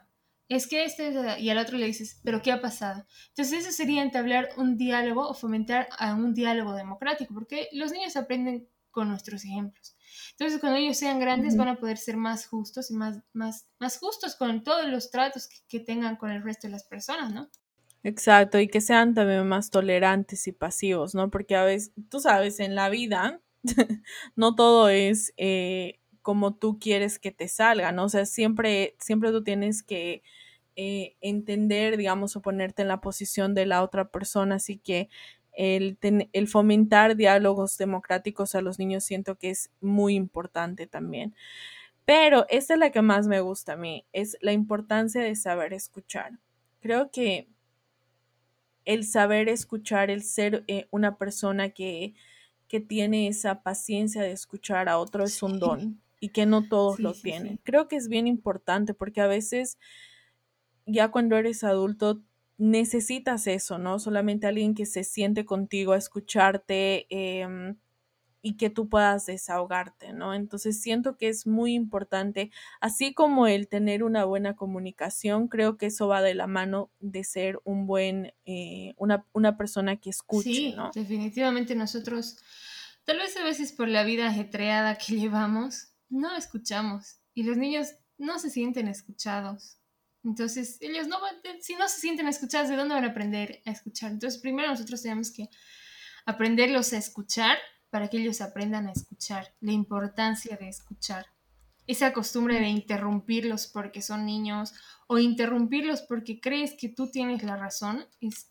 Es 0.48 0.66
que 0.66 0.84
este, 0.84 1.40
y 1.40 1.48
al 1.48 1.58
otro 1.58 1.78
le 1.78 1.86
dices, 1.86 2.20
pero 2.22 2.42
¿qué 2.42 2.52
ha 2.52 2.60
pasado? 2.60 3.06
Entonces 3.28 3.64
eso 3.64 3.72
sería 3.72 4.02
entablar 4.02 4.50
un 4.58 4.76
diálogo 4.76 5.26
o 5.26 5.34
fomentar 5.34 5.88
a 5.98 6.14
un 6.14 6.34
diálogo 6.34 6.74
democrático, 6.74 7.32
porque 7.34 7.68
los 7.72 7.92
niños 7.92 8.16
aprenden 8.16 8.68
con 8.90 9.08
nuestros 9.08 9.44
ejemplos. 9.44 9.95
Entonces, 10.32 10.60
cuando 10.60 10.78
ellos 10.78 10.96
sean 10.96 11.18
grandes, 11.18 11.56
van 11.56 11.68
a 11.68 11.76
poder 11.76 11.98
ser 11.98 12.16
más 12.16 12.46
justos 12.46 12.90
y 12.90 12.94
más, 12.94 13.18
más, 13.32 13.66
más 13.78 13.98
justos 13.98 14.36
con 14.36 14.62
todos 14.62 14.86
los 14.88 15.10
tratos 15.10 15.48
que, 15.68 15.80
tengan 15.80 16.16
con 16.16 16.30
el 16.30 16.42
resto 16.42 16.66
de 16.66 16.72
las 16.72 16.84
personas, 16.84 17.32
¿no? 17.32 17.50
Exacto, 18.02 18.58
y 18.60 18.68
que 18.68 18.80
sean 18.80 19.14
también 19.14 19.46
más 19.46 19.70
tolerantes 19.70 20.46
y 20.46 20.52
pasivos, 20.52 21.14
¿no? 21.14 21.30
Porque 21.30 21.56
a 21.56 21.64
veces, 21.64 21.92
tú 22.08 22.20
sabes, 22.20 22.60
en 22.60 22.74
la 22.74 22.88
vida 22.88 23.40
no 24.36 24.54
todo 24.54 24.88
es 24.88 25.32
eh, 25.36 25.98
como 26.22 26.54
tú 26.54 26.78
quieres 26.78 27.18
que 27.18 27.32
te 27.32 27.48
salga, 27.48 27.92
¿no? 27.92 28.04
O 28.04 28.08
sea, 28.08 28.26
siempre, 28.26 28.96
siempre 28.98 29.30
tú 29.30 29.42
tienes 29.44 29.82
que 29.82 30.22
eh, 30.74 31.16
entender, 31.20 31.96
digamos, 31.96 32.36
o 32.36 32.42
ponerte 32.42 32.82
en 32.82 32.88
la 32.88 33.00
posición 33.00 33.54
de 33.54 33.64
la 33.64 33.82
otra 33.82 34.10
persona, 34.10 34.56
así 34.56 34.76
que 34.76 35.08
el, 35.56 35.98
el, 36.32 36.48
fomentar 36.48 37.16
diálogos 37.16 37.78
democráticos 37.78 38.54
a 38.54 38.60
los 38.60 38.78
niños 38.78 39.04
siento 39.04 39.36
que 39.36 39.50
es 39.50 39.70
muy 39.80 40.14
importante 40.14 40.86
también. 40.86 41.34
Pero 42.04 42.46
esta 42.48 42.74
es 42.74 42.80
la 42.80 42.90
que 42.90 43.02
más 43.02 43.26
me 43.26 43.40
gusta 43.40 43.72
a 43.72 43.76
mí, 43.76 44.06
es 44.12 44.36
la 44.40 44.52
importancia 44.52 45.22
de 45.22 45.34
saber 45.34 45.72
escuchar. 45.72 46.38
Creo 46.80 47.10
que 47.10 47.48
el 48.84 49.04
saber 49.04 49.48
escuchar, 49.48 50.10
el 50.10 50.22
ser 50.22 50.62
eh, 50.68 50.86
una 50.90 51.16
persona 51.16 51.70
que, 51.70 52.14
que, 52.68 52.80
tiene 52.80 53.26
esa 53.26 53.62
paciencia 53.62 54.22
de 54.22 54.30
escuchar 54.30 54.88
a 54.88 54.98
otro 54.98 55.24
es 55.24 55.42
un 55.42 55.58
don 55.58 56.00
y 56.20 56.28
que 56.28 56.46
no 56.46 56.68
todos 56.68 57.00
lo 57.00 57.12
tienen. 57.12 57.58
Creo 57.64 57.88
que 57.88 57.96
es 57.96 58.08
bien 58.08 58.28
importante 58.28 58.94
porque 58.94 59.20
a 59.20 59.26
veces 59.26 59.78
ya 60.86 61.10
cuando 61.10 61.36
eres 61.36 61.64
adulto 61.64 62.22
necesitas 62.58 63.46
eso, 63.46 63.78
¿no? 63.78 63.98
Solamente 63.98 64.46
alguien 64.46 64.74
que 64.74 64.86
se 64.86 65.04
siente 65.04 65.44
contigo 65.44 65.92
a 65.92 65.98
escucharte 65.98 67.06
em, 67.10 67.76
y 68.42 68.56
que 68.56 68.70
tú 68.70 68.88
puedas 68.88 69.26
desahogarte, 69.26 70.12
¿no? 70.12 70.32
Entonces 70.32 70.80
siento 70.80 71.16
que 71.16 71.28
es 71.28 71.46
muy 71.46 71.74
importante, 71.74 72.50
así 72.80 73.12
como 73.12 73.46
el 73.46 73.68
tener 73.68 74.04
una 74.04 74.24
buena 74.24 74.54
comunicación, 74.54 75.48
creo 75.48 75.76
que 75.76 75.86
eso 75.86 76.08
va 76.08 76.22
de 76.22 76.34
la 76.34 76.46
mano 76.46 76.90
de 77.00 77.24
ser 77.24 77.60
un 77.64 77.86
buen, 77.86 78.32
eh, 78.44 78.94
una, 78.96 79.26
una, 79.32 79.56
persona 79.56 79.96
que 79.96 80.10
escuche, 80.10 80.48
sí, 80.48 80.74
¿no? 80.76 80.90
Definitivamente 80.94 81.74
nosotros, 81.74 82.38
tal 83.04 83.18
vez 83.18 83.36
a 83.36 83.44
veces 83.44 83.72
por 83.72 83.88
la 83.88 84.04
vida 84.04 84.28
ajetreada 84.28 84.96
que 84.96 85.16
llevamos, 85.20 85.88
no 86.08 86.36
escuchamos 86.36 87.18
y 87.34 87.42
los 87.42 87.56
niños 87.56 87.96
no 88.16 88.38
se 88.38 88.48
sienten 88.48 88.88
escuchados. 88.88 89.78
Entonces, 90.26 90.76
ellos 90.80 91.06
no 91.06 91.18
si 91.60 91.76
no 91.76 91.88
se 91.88 92.00
sienten 92.00 92.26
escuchados, 92.26 92.68
¿de 92.68 92.74
dónde 92.74 92.94
van 92.94 93.04
a 93.04 93.08
aprender 93.08 93.62
a 93.64 93.70
escuchar? 93.70 94.10
Entonces, 94.10 94.40
primero 94.40 94.68
nosotros 94.68 95.00
tenemos 95.00 95.30
que 95.30 95.48
aprenderlos 96.26 96.92
a 96.92 96.98
escuchar 96.98 97.56
para 97.90 98.08
que 98.08 98.18
ellos 98.18 98.40
aprendan 98.40 98.88
a 98.88 98.92
escuchar, 98.92 99.54
la 99.60 99.70
importancia 99.70 100.56
de 100.56 100.68
escuchar. 100.68 101.26
Esa 101.86 102.12
costumbre 102.12 102.58
de 102.58 102.66
interrumpirlos 102.66 103.68
porque 103.68 104.02
son 104.02 104.26
niños 104.26 104.74
o 105.06 105.18
interrumpirlos 105.18 106.02
porque 106.02 106.40
crees 106.40 106.74
que 106.76 106.88
tú 106.88 107.08
tienes 107.08 107.44
la 107.44 107.56
razón, 107.56 108.04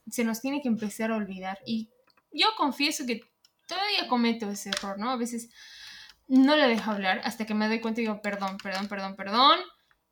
se 0.10 0.24
nos 0.24 0.40
tiene 0.40 0.62
que 0.62 0.70
empezar 0.70 1.12
a 1.12 1.18
olvidar. 1.18 1.60
Y 1.66 1.90
yo 2.32 2.48
confieso 2.56 3.06
que 3.06 3.20
todavía 3.68 4.08
cometo 4.08 4.50
ese 4.50 4.70
error, 4.70 4.98
¿no? 4.98 5.10
A 5.10 5.18
veces 5.18 5.50
no 6.30 6.56
le 6.56 6.70
dejo 6.70 6.92
hablar 6.92 7.20
hasta 7.26 7.46
que 7.46 7.54
me 7.54 7.68
doy 7.68 7.82
cuenta 7.82 8.00
y 8.00 8.06
digo, 8.06 8.22
perdón, 8.22 8.56
perdón, 8.64 8.88
perdón, 8.88 9.18
perdón, 9.18 9.60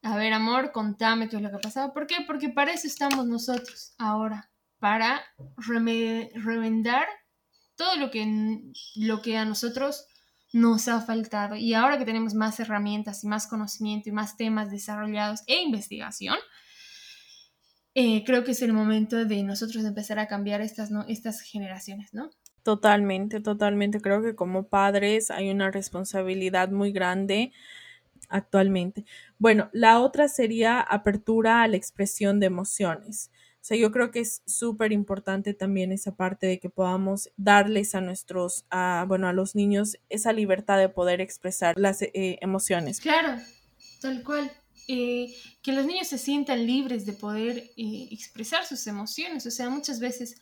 a 0.03 0.17
ver, 0.17 0.33
amor, 0.33 0.71
contame 0.73 1.29
qué 1.29 1.37
es 1.37 1.41
lo 1.41 1.49
que 1.49 1.55
ha 1.55 1.61
pasado. 1.61 1.93
¿Por 1.93 2.07
qué? 2.07 2.15
Porque 2.27 2.49
para 2.49 2.73
eso 2.73 2.87
estamos 2.87 3.25
nosotros 3.25 3.95
ahora, 3.97 4.51
para 4.79 5.21
remendar 6.35 7.07
todo 7.75 7.95
lo 7.95 8.11
que, 8.11 8.59
lo 8.95 9.21
que 9.21 9.37
a 9.37 9.45
nosotros 9.45 10.05
nos 10.51 10.89
ha 10.89 10.99
faltado. 11.01 11.55
Y 11.55 11.73
ahora 11.73 11.97
que 11.97 12.05
tenemos 12.05 12.33
más 12.33 12.59
herramientas 12.59 13.23
y 13.23 13.27
más 13.27 13.47
conocimiento 13.47 14.09
y 14.09 14.11
más 14.11 14.35
temas 14.35 14.69
desarrollados 14.69 15.41
e 15.47 15.61
investigación, 15.61 16.37
eh, 17.95 18.25
creo 18.25 18.43
que 18.43 18.51
es 18.51 18.61
el 18.61 18.73
momento 18.73 19.23
de 19.23 19.41
nosotros 19.43 19.85
empezar 19.85 20.19
a 20.19 20.27
cambiar 20.27 20.59
estas, 20.59 20.91
¿no? 20.91 21.05
estas 21.07 21.41
generaciones, 21.41 22.13
¿no? 22.13 22.29
Totalmente, 22.63 23.39
totalmente. 23.39 24.01
Creo 24.01 24.21
que 24.21 24.35
como 24.35 24.67
padres 24.67 25.31
hay 25.31 25.49
una 25.49 25.71
responsabilidad 25.71 26.69
muy 26.71 26.91
grande 26.91 27.53
actualmente. 28.29 29.05
Bueno, 29.37 29.69
la 29.73 29.99
otra 29.99 30.27
sería 30.27 30.81
apertura 30.81 31.63
a 31.63 31.67
la 31.67 31.77
expresión 31.77 32.39
de 32.39 32.47
emociones. 32.47 33.31
O 33.63 33.65
sea, 33.65 33.77
yo 33.77 33.93
creo 33.93 34.11
que 34.11 34.19
es 34.19 34.41
súper 34.45 34.91
importante 34.91 35.53
también 35.53 35.93
esa 35.93 36.17
parte 36.17 36.47
de 36.47 36.59
que 36.59 36.69
podamos 36.69 37.29
darles 37.37 37.95
a 37.95 38.01
nuestros, 38.01 38.65
a, 38.69 39.05
bueno, 39.07 39.29
a 39.29 39.31
los 39.33 39.55
niños 39.55 39.97
esa 40.09 40.33
libertad 40.33 40.77
de 40.77 40.89
poder 40.89 41.21
expresar 41.21 41.73
las 41.77 42.01
eh, 42.01 42.37
emociones. 42.41 42.99
Claro, 42.99 43.41
tal 44.01 44.21
cual. 44.21 44.51
Eh, 44.89 45.33
que 45.61 45.71
los 45.71 45.85
niños 45.85 46.07
se 46.07 46.17
sientan 46.17 46.67
libres 46.67 47.05
de 47.05 47.13
poder 47.13 47.71
eh, 47.77 48.09
expresar 48.11 48.65
sus 48.65 48.85
emociones. 48.85 49.45
O 49.45 49.51
sea, 49.51 49.69
muchas 49.69 50.01
veces 50.01 50.35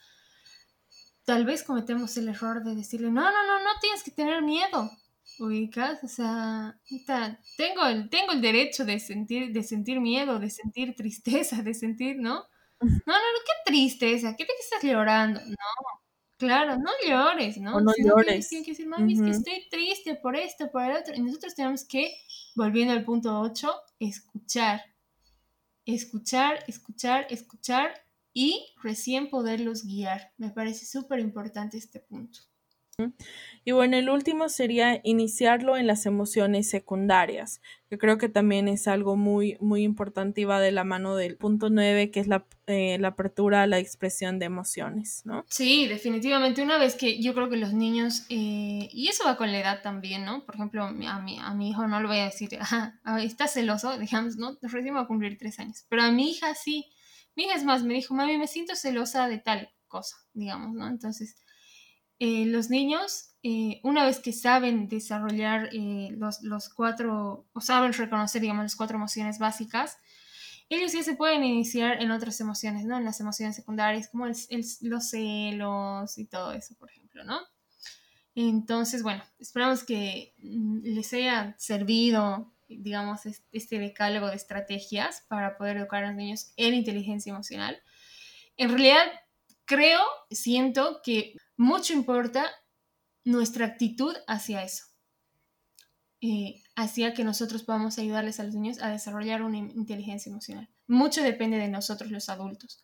tal 1.24 1.46
vez 1.46 1.62
cometemos 1.62 2.18
el 2.18 2.28
error 2.28 2.64
de 2.64 2.74
decirle, 2.74 3.12
no, 3.12 3.22
no, 3.22 3.48
no, 3.48 3.60
no 3.60 3.70
tienes 3.82 4.02
que 4.02 4.10
tener 4.10 4.42
miedo 4.42 4.90
ubicas, 5.40 6.04
o 6.04 6.08
sea, 6.08 6.80
tengo 7.58 7.86
el, 7.86 8.10
tengo 8.10 8.34
el 8.34 8.42
derecho 8.42 8.86
de 8.86 9.00
sentir, 9.00 9.52
de 9.52 9.64
sentir 9.64 10.00
miedo, 10.00 10.40
de 10.40 10.50
sentir 10.50 10.96
tristeza, 10.96 11.62
de 11.62 11.74
sentir, 11.74 12.18
¿no? 12.18 12.46
No, 12.82 12.88
no, 12.90 13.14
no, 13.14 13.40
qué 13.46 13.72
tristeza, 13.72 14.36
¿qué 14.36 14.46
te 14.46 14.54
estás 14.60 14.84
llorando? 14.84 15.40
No, 15.42 15.56
claro, 16.38 16.78
no 16.78 16.92
llores, 17.08 17.58
¿no? 17.58 17.76
O 17.76 17.82
no 17.82 17.92
llores. 18.04 18.50
Tienes 18.50 18.66
que 18.66 18.72
decir, 18.72 18.88
mami, 18.88 19.14
es 19.14 19.22
que 19.22 19.30
estoy 19.30 19.70
triste 19.70 20.16
por 20.16 20.36
esto, 20.36 20.72
por 20.72 20.84
el 20.84 20.98
otro. 20.98 21.14
Y 21.14 21.22
nosotros 21.22 21.54
tenemos 21.54 21.86
que, 21.86 22.12
volviendo 22.56 22.94
al 22.94 23.06
punto 23.06 23.40
8, 23.40 23.72
escuchar. 24.00 24.82
Escuchar, 25.86 26.64
escuchar, 26.68 27.28
escuchar 27.30 27.94
y 28.34 28.74
recién 28.82 29.30
poderlos 29.30 29.86
guiar. 29.86 30.34
Me 30.38 30.50
parece 30.50 30.86
súper 30.86 31.20
importante 31.20 31.78
este 31.78 32.00
punto. 32.00 32.40
Y 33.64 33.74
bueno, 33.74 33.96
el 33.98 34.10
último 34.10 34.50
sería 34.50 35.00
iniciarlo 35.04 35.78
en 35.78 35.86
las 35.86 36.08
emociones 36.08 36.68
secundarias. 36.68 37.62
Yo 37.92 38.00
creo 38.00 38.18
que 38.18 38.28
también 38.28 38.68
es 38.68 38.88
algo 38.88 39.16
muy, 39.16 39.58
muy 39.60 39.84
importante 39.84 40.42
y 40.42 40.46
va 40.46 40.60
de 40.60 40.72
la 40.72 40.84
mano 40.84 41.16
del 41.16 41.38
punto 41.38 41.70
9, 41.70 42.10
que 42.10 42.22
es 42.22 42.28
la, 42.28 42.48
eh, 42.66 42.98
la 43.00 43.10
apertura 43.10 43.62
a 43.62 43.68
la 43.68 43.78
expresión 43.78 44.40
de 44.40 44.46
emociones, 44.46 45.22
¿no? 45.26 45.46
Sí, 45.48 45.88
definitivamente. 45.88 46.64
Una 46.64 46.80
vez 46.80 46.96
que 46.96 47.22
yo 47.22 47.36
creo 47.36 47.50
que 47.50 47.58
los 47.58 47.74
niños, 47.74 48.26
eh, 48.30 48.90
y 48.92 49.10
eso 49.10 49.26
va 49.26 49.38
con 49.38 49.52
la 49.52 49.60
edad 49.60 49.82
también, 49.84 50.26
¿no? 50.26 50.44
Por 50.44 50.56
ejemplo, 50.56 50.84
a 50.84 50.92
mi, 50.92 51.08
a 51.08 51.54
mi 51.54 51.70
hijo 51.70 51.88
no 51.88 52.02
le 52.02 52.08
voy 52.08 52.18
a 52.18 52.26
decir, 52.26 52.58
ajá, 52.60 53.00
está 53.20 53.48
celoso, 53.48 54.00
digamos, 54.00 54.38
¿no? 54.38 54.58
Recién 54.64 54.96
va 54.96 55.02
a 55.02 55.08
cumplir 55.08 55.38
tres 55.38 55.60
años. 55.60 55.86
Pero 55.88 56.02
a 56.02 56.12
mi 56.12 56.32
hija 56.32 56.56
sí. 56.56 56.92
Mi 57.36 57.44
hija 57.44 57.56
es 57.56 57.64
más, 57.64 57.84
me 57.84 57.94
dijo, 57.94 58.14
mami, 58.14 58.38
me 58.38 58.48
siento 58.48 58.76
celosa 58.76 59.28
de 59.28 59.38
tal 59.38 59.70
cosa, 59.88 60.18
digamos, 60.34 60.74
¿no? 60.74 60.88
Entonces, 60.88 61.36
eh, 62.24 62.46
los 62.46 62.70
niños, 62.70 63.32
eh, 63.42 63.80
una 63.82 64.06
vez 64.06 64.20
que 64.20 64.32
saben 64.32 64.88
desarrollar 64.88 65.70
eh, 65.74 66.10
los, 66.12 66.44
los, 66.44 66.70
cuatro, 66.70 67.48
o 67.52 67.62
saben 67.62 67.94
reconocer, 67.94 68.44
digamos, 68.44 68.62
las 68.62 68.76
cuatro 68.76 68.98
emociones 68.98 69.40
básicas, 69.40 69.98
ellos 70.70 70.94
ya 70.94 71.02
se 71.02 71.16
pueden 71.16 71.44
iniciar 71.44 72.00
en 72.00 72.12
otras 72.12 72.40
emociones, 72.40 72.86
¿no? 72.86 73.00
En 73.00 73.06
las 73.06 73.20
emociones 73.22 73.56
secundarias, 73.56 74.08
como 74.08 74.28
el, 74.28 74.36
los 74.82 75.10
celos 75.10 76.16
y 76.20 76.26
todo 76.26 76.52
eso, 76.52 76.76
por 76.76 76.92
ejemplo, 76.92 77.24
¿no? 77.24 77.40
Entonces, 78.36 79.02
bueno, 79.02 79.24
esperamos 79.40 79.84
que 79.84 80.36
mm, 80.44 80.82
les 80.84 81.12
haya 81.14 81.56
servido, 81.58 82.54
digamos, 82.70 83.22
este 83.52 83.80
decálogo 83.80 84.28
de 84.28 84.36
estrategias 84.36 85.26
para 85.28 85.58
poder 85.58 85.78
educar 85.78 86.04
a 86.04 86.10
los 86.10 86.18
niños 86.18 86.54
en 86.56 86.76
inteligencia 86.76 87.32
emocional. 87.32 87.82
En 88.58 88.70
realidad, 88.70 89.08
creo, 89.72 90.02
siento 90.30 91.00
que 91.02 91.34
mucho 91.56 91.94
importa 91.94 92.46
nuestra 93.24 93.66
actitud 93.66 94.14
hacia 94.28 94.64
eso, 94.64 94.84
eh, 96.20 96.62
hacia 96.76 97.14
que 97.14 97.24
nosotros 97.24 97.64
podamos 97.64 97.98
ayudarles 97.98 98.42
a 98.42 98.44
los 98.44 98.54
niños 98.54 98.82
a 98.82 98.90
desarrollar 98.90 99.44
una 99.44 99.60
inteligencia 99.60 100.30
emocional. 100.30 100.68
Mucho 100.88 101.24
depende 101.24 101.58
de 101.58 101.70
nosotros 101.70 102.12
los 102.12 102.28
adultos, 102.28 102.84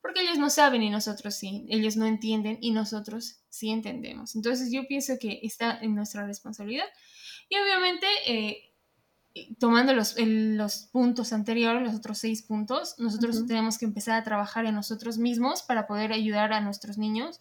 porque 0.00 0.20
ellos 0.20 0.38
no 0.38 0.50
saben 0.50 0.84
y 0.84 0.90
nosotros 0.90 1.34
sí, 1.34 1.66
ellos 1.68 1.96
no 1.96 2.06
entienden 2.06 2.58
y 2.60 2.70
nosotros 2.70 3.40
sí 3.48 3.70
entendemos. 3.70 4.36
Entonces 4.36 4.70
yo 4.70 4.86
pienso 4.86 5.14
que 5.20 5.40
está 5.42 5.80
en 5.82 5.96
nuestra 5.96 6.24
responsabilidad 6.26 6.86
y 7.48 7.56
obviamente... 7.58 8.06
Eh, 8.28 8.69
tomando 9.58 9.92
los, 9.92 10.16
los, 10.18 10.88
puntos 10.92 11.32
anteriores, 11.32 11.82
los 11.82 11.94
otros 11.94 12.18
seis 12.18 12.42
puntos, 12.42 12.96
nosotros 12.98 13.46
tenemos 13.46 13.78
que 13.78 13.84
empezar 13.84 14.18
a 14.18 14.24
trabajar 14.24 14.66
en 14.66 14.74
nosotros 14.74 15.18
mismos 15.18 15.62
para 15.62 15.86
poder 15.86 16.12
ayudar 16.12 16.52
a 16.52 16.60
nuestros 16.60 16.98
niños 16.98 17.40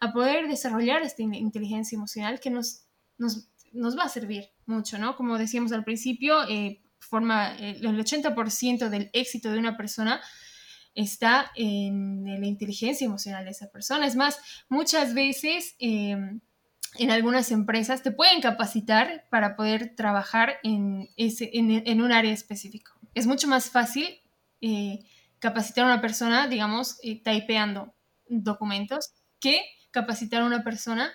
a 0.00 0.12
poder 0.12 0.48
desarrollar 0.48 1.02
esta 1.02 1.22
inteligencia 1.22 1.96
emocional 1.96 2.40
que 2.40 2.50
nos, 2.50 2.84
nos, 3.18 3.48
nos 3.72 3.96
va 3.96 4.04
a 4.04 4.08
servir 4.08 4.50
mucho, 4.66 4.98
¿no? 4.98 5.16
Como 5.16 5.38
decíamos 5.38 5.72
al 5.72 5.84
principio, 5.84 6.48
eh, 6.48 6.82
forma 6.98 7.54
eh, 7.56 7.78
el 7.80 7.98
80% 7.98 8.88
del 8.88 9.10
éxito 9.12 9.50
de 9.50 9.58
una 9.58 9.76
persona 9.76 10.20
está 10.94 11.50
en, 11.56 12.24
la 12.24 12.46
inteligencia 12.46 13.04
emocional 13.04 13.44
de 13.44 13.50
esa 13.50 13.70
persona. 13.70 14.06
Es 14.06 14.16
más, 14.16 14.38
muchas 14.68 15.14
veces 15.14 15.74
em, 15.78 16.40
en 16.98 17.10
algunas 17.10 17.50
empresas 17.50 18.02
te 18.02 18.12
pueden 18.12 18.40
capacitar 18.40 19.26
para 19.30 19.56
poder 19.56 19.94
trabajar 19.96 20.58
en, 20.62 21.08
ese, 21.16 21.50
en, 21.52 22.00
un 22.00 22.12
área 22.12 22.32
específico. 22.32 22.92
Es 23.14 23.26
mucho 23.26 23.48
más 23.48 23.70
fácil 23.70 24.20
eh, 24.60 25.00
capacitar 25.38 25.84
a 25.84 25.88
una 25.88 26.00
persona, 26.00 26.46
digamos, 26.46 26.98
eh, 27.02 27.22
typeando 27.22 27.94
documentos 28.28 29.12
que 29.40 29.60
capacitar 29.90 30.42
a 30.42 30.46
una 30.46 30.64
persona 30.64 31.12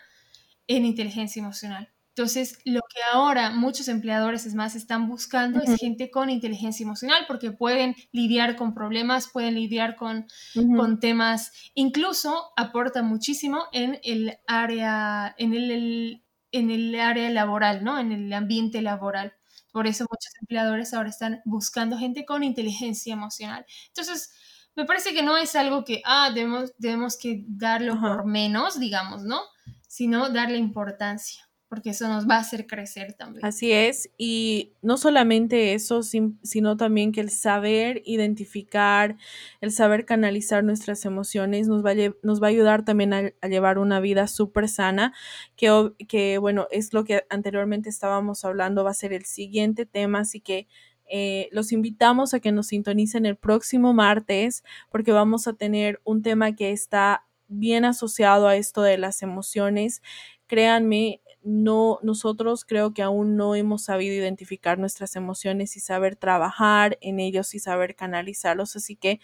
en 0.68 0.86
inteligencia 0.86 1.42
emocional. 1.42 1.90
Entonces, 2.20 2.60
lo 2.66 2.82
que 2.94 3.00
ahora 3.14 3.50
muchos 3.50 3.88
empleadores, 3.88 4.46
es 4.46 4.54
más, 4.54 4.76
están 4.76 5.08
buscando 5.08 5.62
es 5.62 5.80
gente 5.80 6.12
con 6.12 6.30
inteligencia 6.30 6.84
emocional 6.84 7.24
porque 7.30 7.52
pueden 7.52 7.96
lidiar 8.12 8.58
con 8.58 8.74
problemas, 8.74 9.30
pueden 9.32 9.56
lidiar 9.56 9.96
con, 9.96 10.28
con 10.76 11.00
temas, 11.00 11.54
incluso 11.76 12.52
aporta 12.58 13.04
muchísimo 13.04 13.68
en 13.72 14.02
el 14.04 14.38
área, 14.48 15.34
en 15.38 15.54
el, 15.54 16.26
en 16.52 16.72
el 16.72 17.00
área 17.00 17.30
laboral, 17.30 17.86
¿no? 17.86 17.98
En 17.98 18.12
el 18.12 18.34
ambiente 18.34 18.82
laboral. 18.82 19.34
Por 19.72 19.88
eso 19.88 20.06
muchos 20.12 20.34
empleadores 20.42 20.94
ahora 20.94 21.08
están 21.08 21.40
buscando 21.46 21.98
gente 21.98 22.26
con 22.26 22.44
inteligencia 22.44 23.14
emocional. 23.14 23.66
Entonces, 23.88 24.34
me 24.76 24.84
parece 24.84 25.14
que 25.14 25.24
no 25.24 25.38
es 25.38 25.56
algo 25.56 25.86
que, 25.86 26.02
ah, 26.04 26.32
debemos, 26.36 26.74
debemos 26.78 27.18
que 27.18 27.46
darlo 27.48 27.98
por 27.98 28.26
menos, 28.26 28.78
digamos, 28.78 29.24
¿no? 29.24 29.40
Sino 29.88 30.30
darle 30.30 30.58
importancia, 30.58 31.49
porque 31.70 31.92
eso 31.92 32.08
nos 32.08 32.28
va 32.28 32.36
a 32.36 32.40
hacer 32.40 32.66
crecer 32.66 33.14
también. 33.14 33.46
Así 33.46 33.72
es, 33.72 34.10
y 34.18 34.74
no 34.82 34.98
solamente 34.98 35.76
eso, 35.76 36.02
sino 36.02 36.78
también 36.78 37.12
que 37.12 37.22
el 37.22 37.30
saber 37.30 38.02
identificar, 38.06 39.16
el 39.62 39.72
saber 39.72 40.06
canalizar 40.06 40.64
nuestras 40.64 41.06
emociones 41.06 41.68
nos 41.68 41.86
va 41.86 41.92
a, 41.92 41.96
nos 42.24 42.42
va 42.42 42.48
a 42.48 42.50
ayudar 42.50 42.84
también 42.84 43.14
a, 43.14 43.32
llevar 43.48 43.78
una 43.78 44.00
vida 44.00 44.28
súper 44.28 44.68
sana, 44.68 45.14
que, 45.56 45.92
que 46.08 46.40
bueno, 46.40 46.68
es 46.72 46.92
lo 46.92 47.04
que 47.04 47.24
anteriormente 47.30 47.88
estábamos 47.88 48.44
hablando, 48.44 48.84
va 48.84 48.90
a 48.90 48.96
ser 48.96 49.14
el 49.14 49.26
siguiente 49.26 49.86
tema, 49.86 50.22
así 50.22 50.42
que 50.42 50.68
eh, 51.08 51.50
los 51.52 51.72
invitamos 51.72 52.34
a 52.34 52.40
que 52.40 52.52
nos 52.52 52.68
sintonicen 52.68 53.26
el 53.26 53.36
próximo 53.36 53.94
martes 53.94 54.64
porque 54.92 55.12
vamos 55.12 55.48
a 55.48 55.54
tener 55.54 56.02
un 56.04 56.22
tema 56.22 56.56
que 56.56 56.72
está 56.72 57.26
bien 57.48 57.84
asociado 57.84 58.48
a 58.48 58.56
esto 58.56 58.84
de 58.84 58.98
las 58.98 59.24
emociones. 59.24 60.02
Créanme, 60.46 61.22
no, 61.44 62.00
nosotros 62.04 62.66
creo 62.66 62.94
que 62.94 63.02
aún 63.02 63.38
no 63.38 63.56
hemos 63.56 63.84
sabido 63.86 64.14
identificar 64.16 64.78
nuestras 64.80 65.16
emociones 65.16 65.78
y 65.78 65.80
saber 65.80 66.16
trabajar 66.16 66.98
en 67.02 67.20
ellos 67.20 67.54
y 67.56 67.60
saber 67.60 67.96
canalizarlos. 67.96 68.76
Así 68.76 68.96
que 68.96 69.20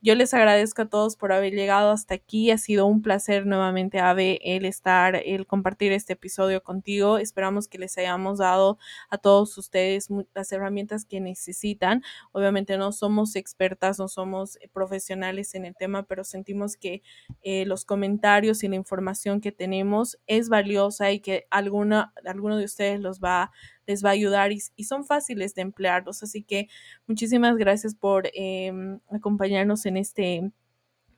yo 0.00 0.14
les 0.14 0.32
agradezco 0.32 0.82
a 0.82 0.88
todos 0.88 1.16
por 1.16 1.32
haber 1.32 1.52
llegado 1.54 1.90
hasta 1.90 2.14
aquí. 2.14 2.50
Ha 2.50 2.58
sido 2.58 2.86
un 2.86 3.02
placer 3.02 3.46
nuevamente, 3.46 3.98
Ave, 3.98 4.38
el 4.42 4.64
estar, 4.64 5.16
el 5.16 5.46
compartir 5.46 5.92
este 5.92 6.12
episodio 6.12 6.62
contigo. 6.62 7.18
Esperamos 7.18 7.66
que 7.66 7.78
les 7.78 7.98
hayamos 7.98 8.38
dado 8.38 8.78
a 9.10 9.18
todos 9.18 9.58
ustedes 9.58 10.08
las 10.34 10.52
herramientas 10.52 11.04
que 11.04 11.20
necesitan. 11.20 12.02
Obviamente 12.32 12.78
no 12.78 12.92
somos 12.92 13.34
expertas, 13.34 13.98
no 13.98 14.08
somos 14.08 14.58
profesionales 14.72 15.54
en 15.54 15.64
el 15.64 15.74
tema, 15.74 16.04
pero 16.04 16.22
sentimos 16.22 16.76
que 16.76 17.02
eh, 17.42 17.66
los 17.66 17.84
comentarios 17.84 18.62
y 18.62 18.68
la 18.68 18.76
información 18.76 19.40
que 19.40 19.52
tenemos 19.52 20.18
es 20.26 20.48
valiosa 20.48 21.10
y 21.10 21.20
que 21.20 21.46
alguna, 21.50 22.12
alguno 22.24 22.56
de 22.56 22.64
ustedes 22.64 23.00
los 23.00 23.20
va, 23.20 23.50
les 23.88 24.04
va 24.04 24.10
a 24.10 24.12
ayudar 24.12 24.52
y, 24.52 24.60
son 24.84 25.04
fáciles 25.04 25.54
de 25.54 25.62
emplearlos. 25.62 26.22
Así 26.22 26.42
que 26.42 26.68
muchísimas 27.06 27.56
gracias 27.56 27.94
por 27.94 28.30
em, 28.34 29.00
acompañarnos 29.10 29.86
en 29.86 29.96
este 29.96 30.52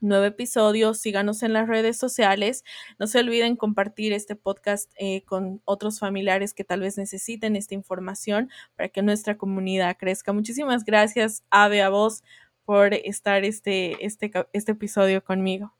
nuevo 0.00 0.24
episodio. 0.24 0.94
Síganos 0.94 1.42
en 1.42 1.52
las 1.52 1.68
redes 1.68 1.98
sociales. 1.98 2.64
No 2.98 3.06
se 3.06 3.18
olviden 3.18 3.56
compartir 3.56 4.12
este 4.12 4.36
podcast 4.36 4.90
eh, 4.98 5.22
con 5.24 5.60
otros 5.64 5.98
familiares 5.98 6.54
que 6.54 6.64
tal 6.64 6.80
vez 6.80 6.96
necesiten 6.96 7.56
esta 7.56 7.74
información 7.74 8.50
para 8.76 8.88
que 8.88 9.02
nuestra 9.02 9.36
comunidad 9.36 9.96
crezca. 9.98 10.32
Muchísimas 10.32 10.84
gracias, 10.84 11.44
Ave, 11.50 11.82
a 11.82 11.90
vos 11.90 12.22
por 12.64 12.94
estar 12.94 13.44
este, 13.44 14.04
este, 14.04 14.30
este 14.52 14.72
episodio 14.72 15.24
conmigo. 15.24 15.79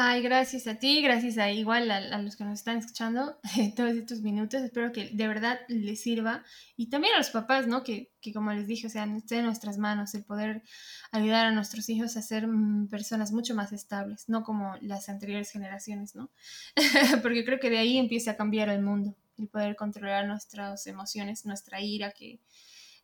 Ay, 0.00 0.22
gracias 0.22 0.68
a 0.68 0.76
ti, 0.76 1.02
gracias 1.02 1.38
a 1.38 1.50
igual 1.50 1.90
a, 1.90 2.22
los 2.22 2.36
que 2.36 2.44
nos 2.44 2.60
están 2.60 2.78
escuchando 2.78 3.36
todos 3.76 3.96
estos 3.96 4.20
minutos. 4.20 4.62
Espero 4.62 4.92
que 4.92 5.08
de 5.08 5.26
verdad 5.26 5.58
les 5.66 6.00
sirva. 6.00 6.44
Y 6.76 6.88
también 6.88 7.14
a 7.14 7.18
los 7.18 7.30
papás, 7.30 7.66
¿no? 7.66 7.82
Que, 7.82 8.12
que 8.20 8.32
como 8.32 8.52
les 8.52 8.68
dije, 8.68 8.86
o 8.86 8.90
sea, 8.90 9.06
esté 9.16 9.38
en 9.38 9.46
nuestras 9.46 9.76
manos 9.76 10.14
el 10.14 10.22
poder 10.22 10.62
ayudar 11.10 11.46
a 11.46 11.50
nuestros 11.50 11.88
hijos 11.88 12.16
a 12.16 12.22
ser 12.22 12.46
mm, 12.46 12.86
personas 12.86 13.32
mucho 13.32 13.56
más 13.56 13.72
estables, 13.72 14.28
no 14.28 14.44
como 14.44 14.76
las 14.82 15.08
anteriores 15.08 15.50
generaciones, 15.50 16.14
¿no? 16.14 16.30
Porque 17.22 17.44
creo 17.44 17.58
que 17.58 17.68
de 17.68 17.78
ahí 17.78 17.98
empieza 17.98 18.30
a 18.30 18.36
cambiar 18.36 18.68
el 18.68 18.82
mundo, 18.82 19.16
el 19.36 19.48
poder 19.48 19.74
controlar 19.74 20.28
nuestras 20.28 20.86
emociones, 20.86 21.44
nuestra 21.44 21.80
ira, 21.80 22.12
que 22.12 22.38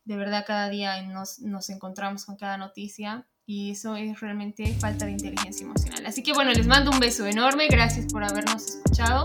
de 0.05 0.15
verdad 0.15 0.45
cada 0.47 0.69
día 0.69 1.01
nos, 1.01 1.39
nos 1.39 1.69
encontramos 1.69 2.23
con 2.23 2.37
cada 2.37 2.57
noticia 2.57 3.27
y 3.45 3.71
eso 3.71 3.95
es 3.95 4.19
realmente 4.19 4.73
falta 4.79 5.05
de 5.05 5.11
inteligencia 5.11 5.65
emocional. 5.65 6.05
Así 6.05 6.23
que 6.23 6.33
bueno, 6.33 6.51
les 6.51 6.67
mando 6.67 6.91
un 6.91 6.99
beso 6.99 7.25
enorme, 7.25 7.67
gracias 7.67 8.07
por 8.11 8.23
habernos 8.23 8.65
escuchado. 8.65 9.23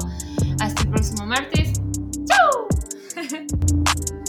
Hasta 0.60 0.82
el 0.82 0.88
próximo 0.88 1.26
martes. 1.26 1.80
¡Chao! 2.26 2.68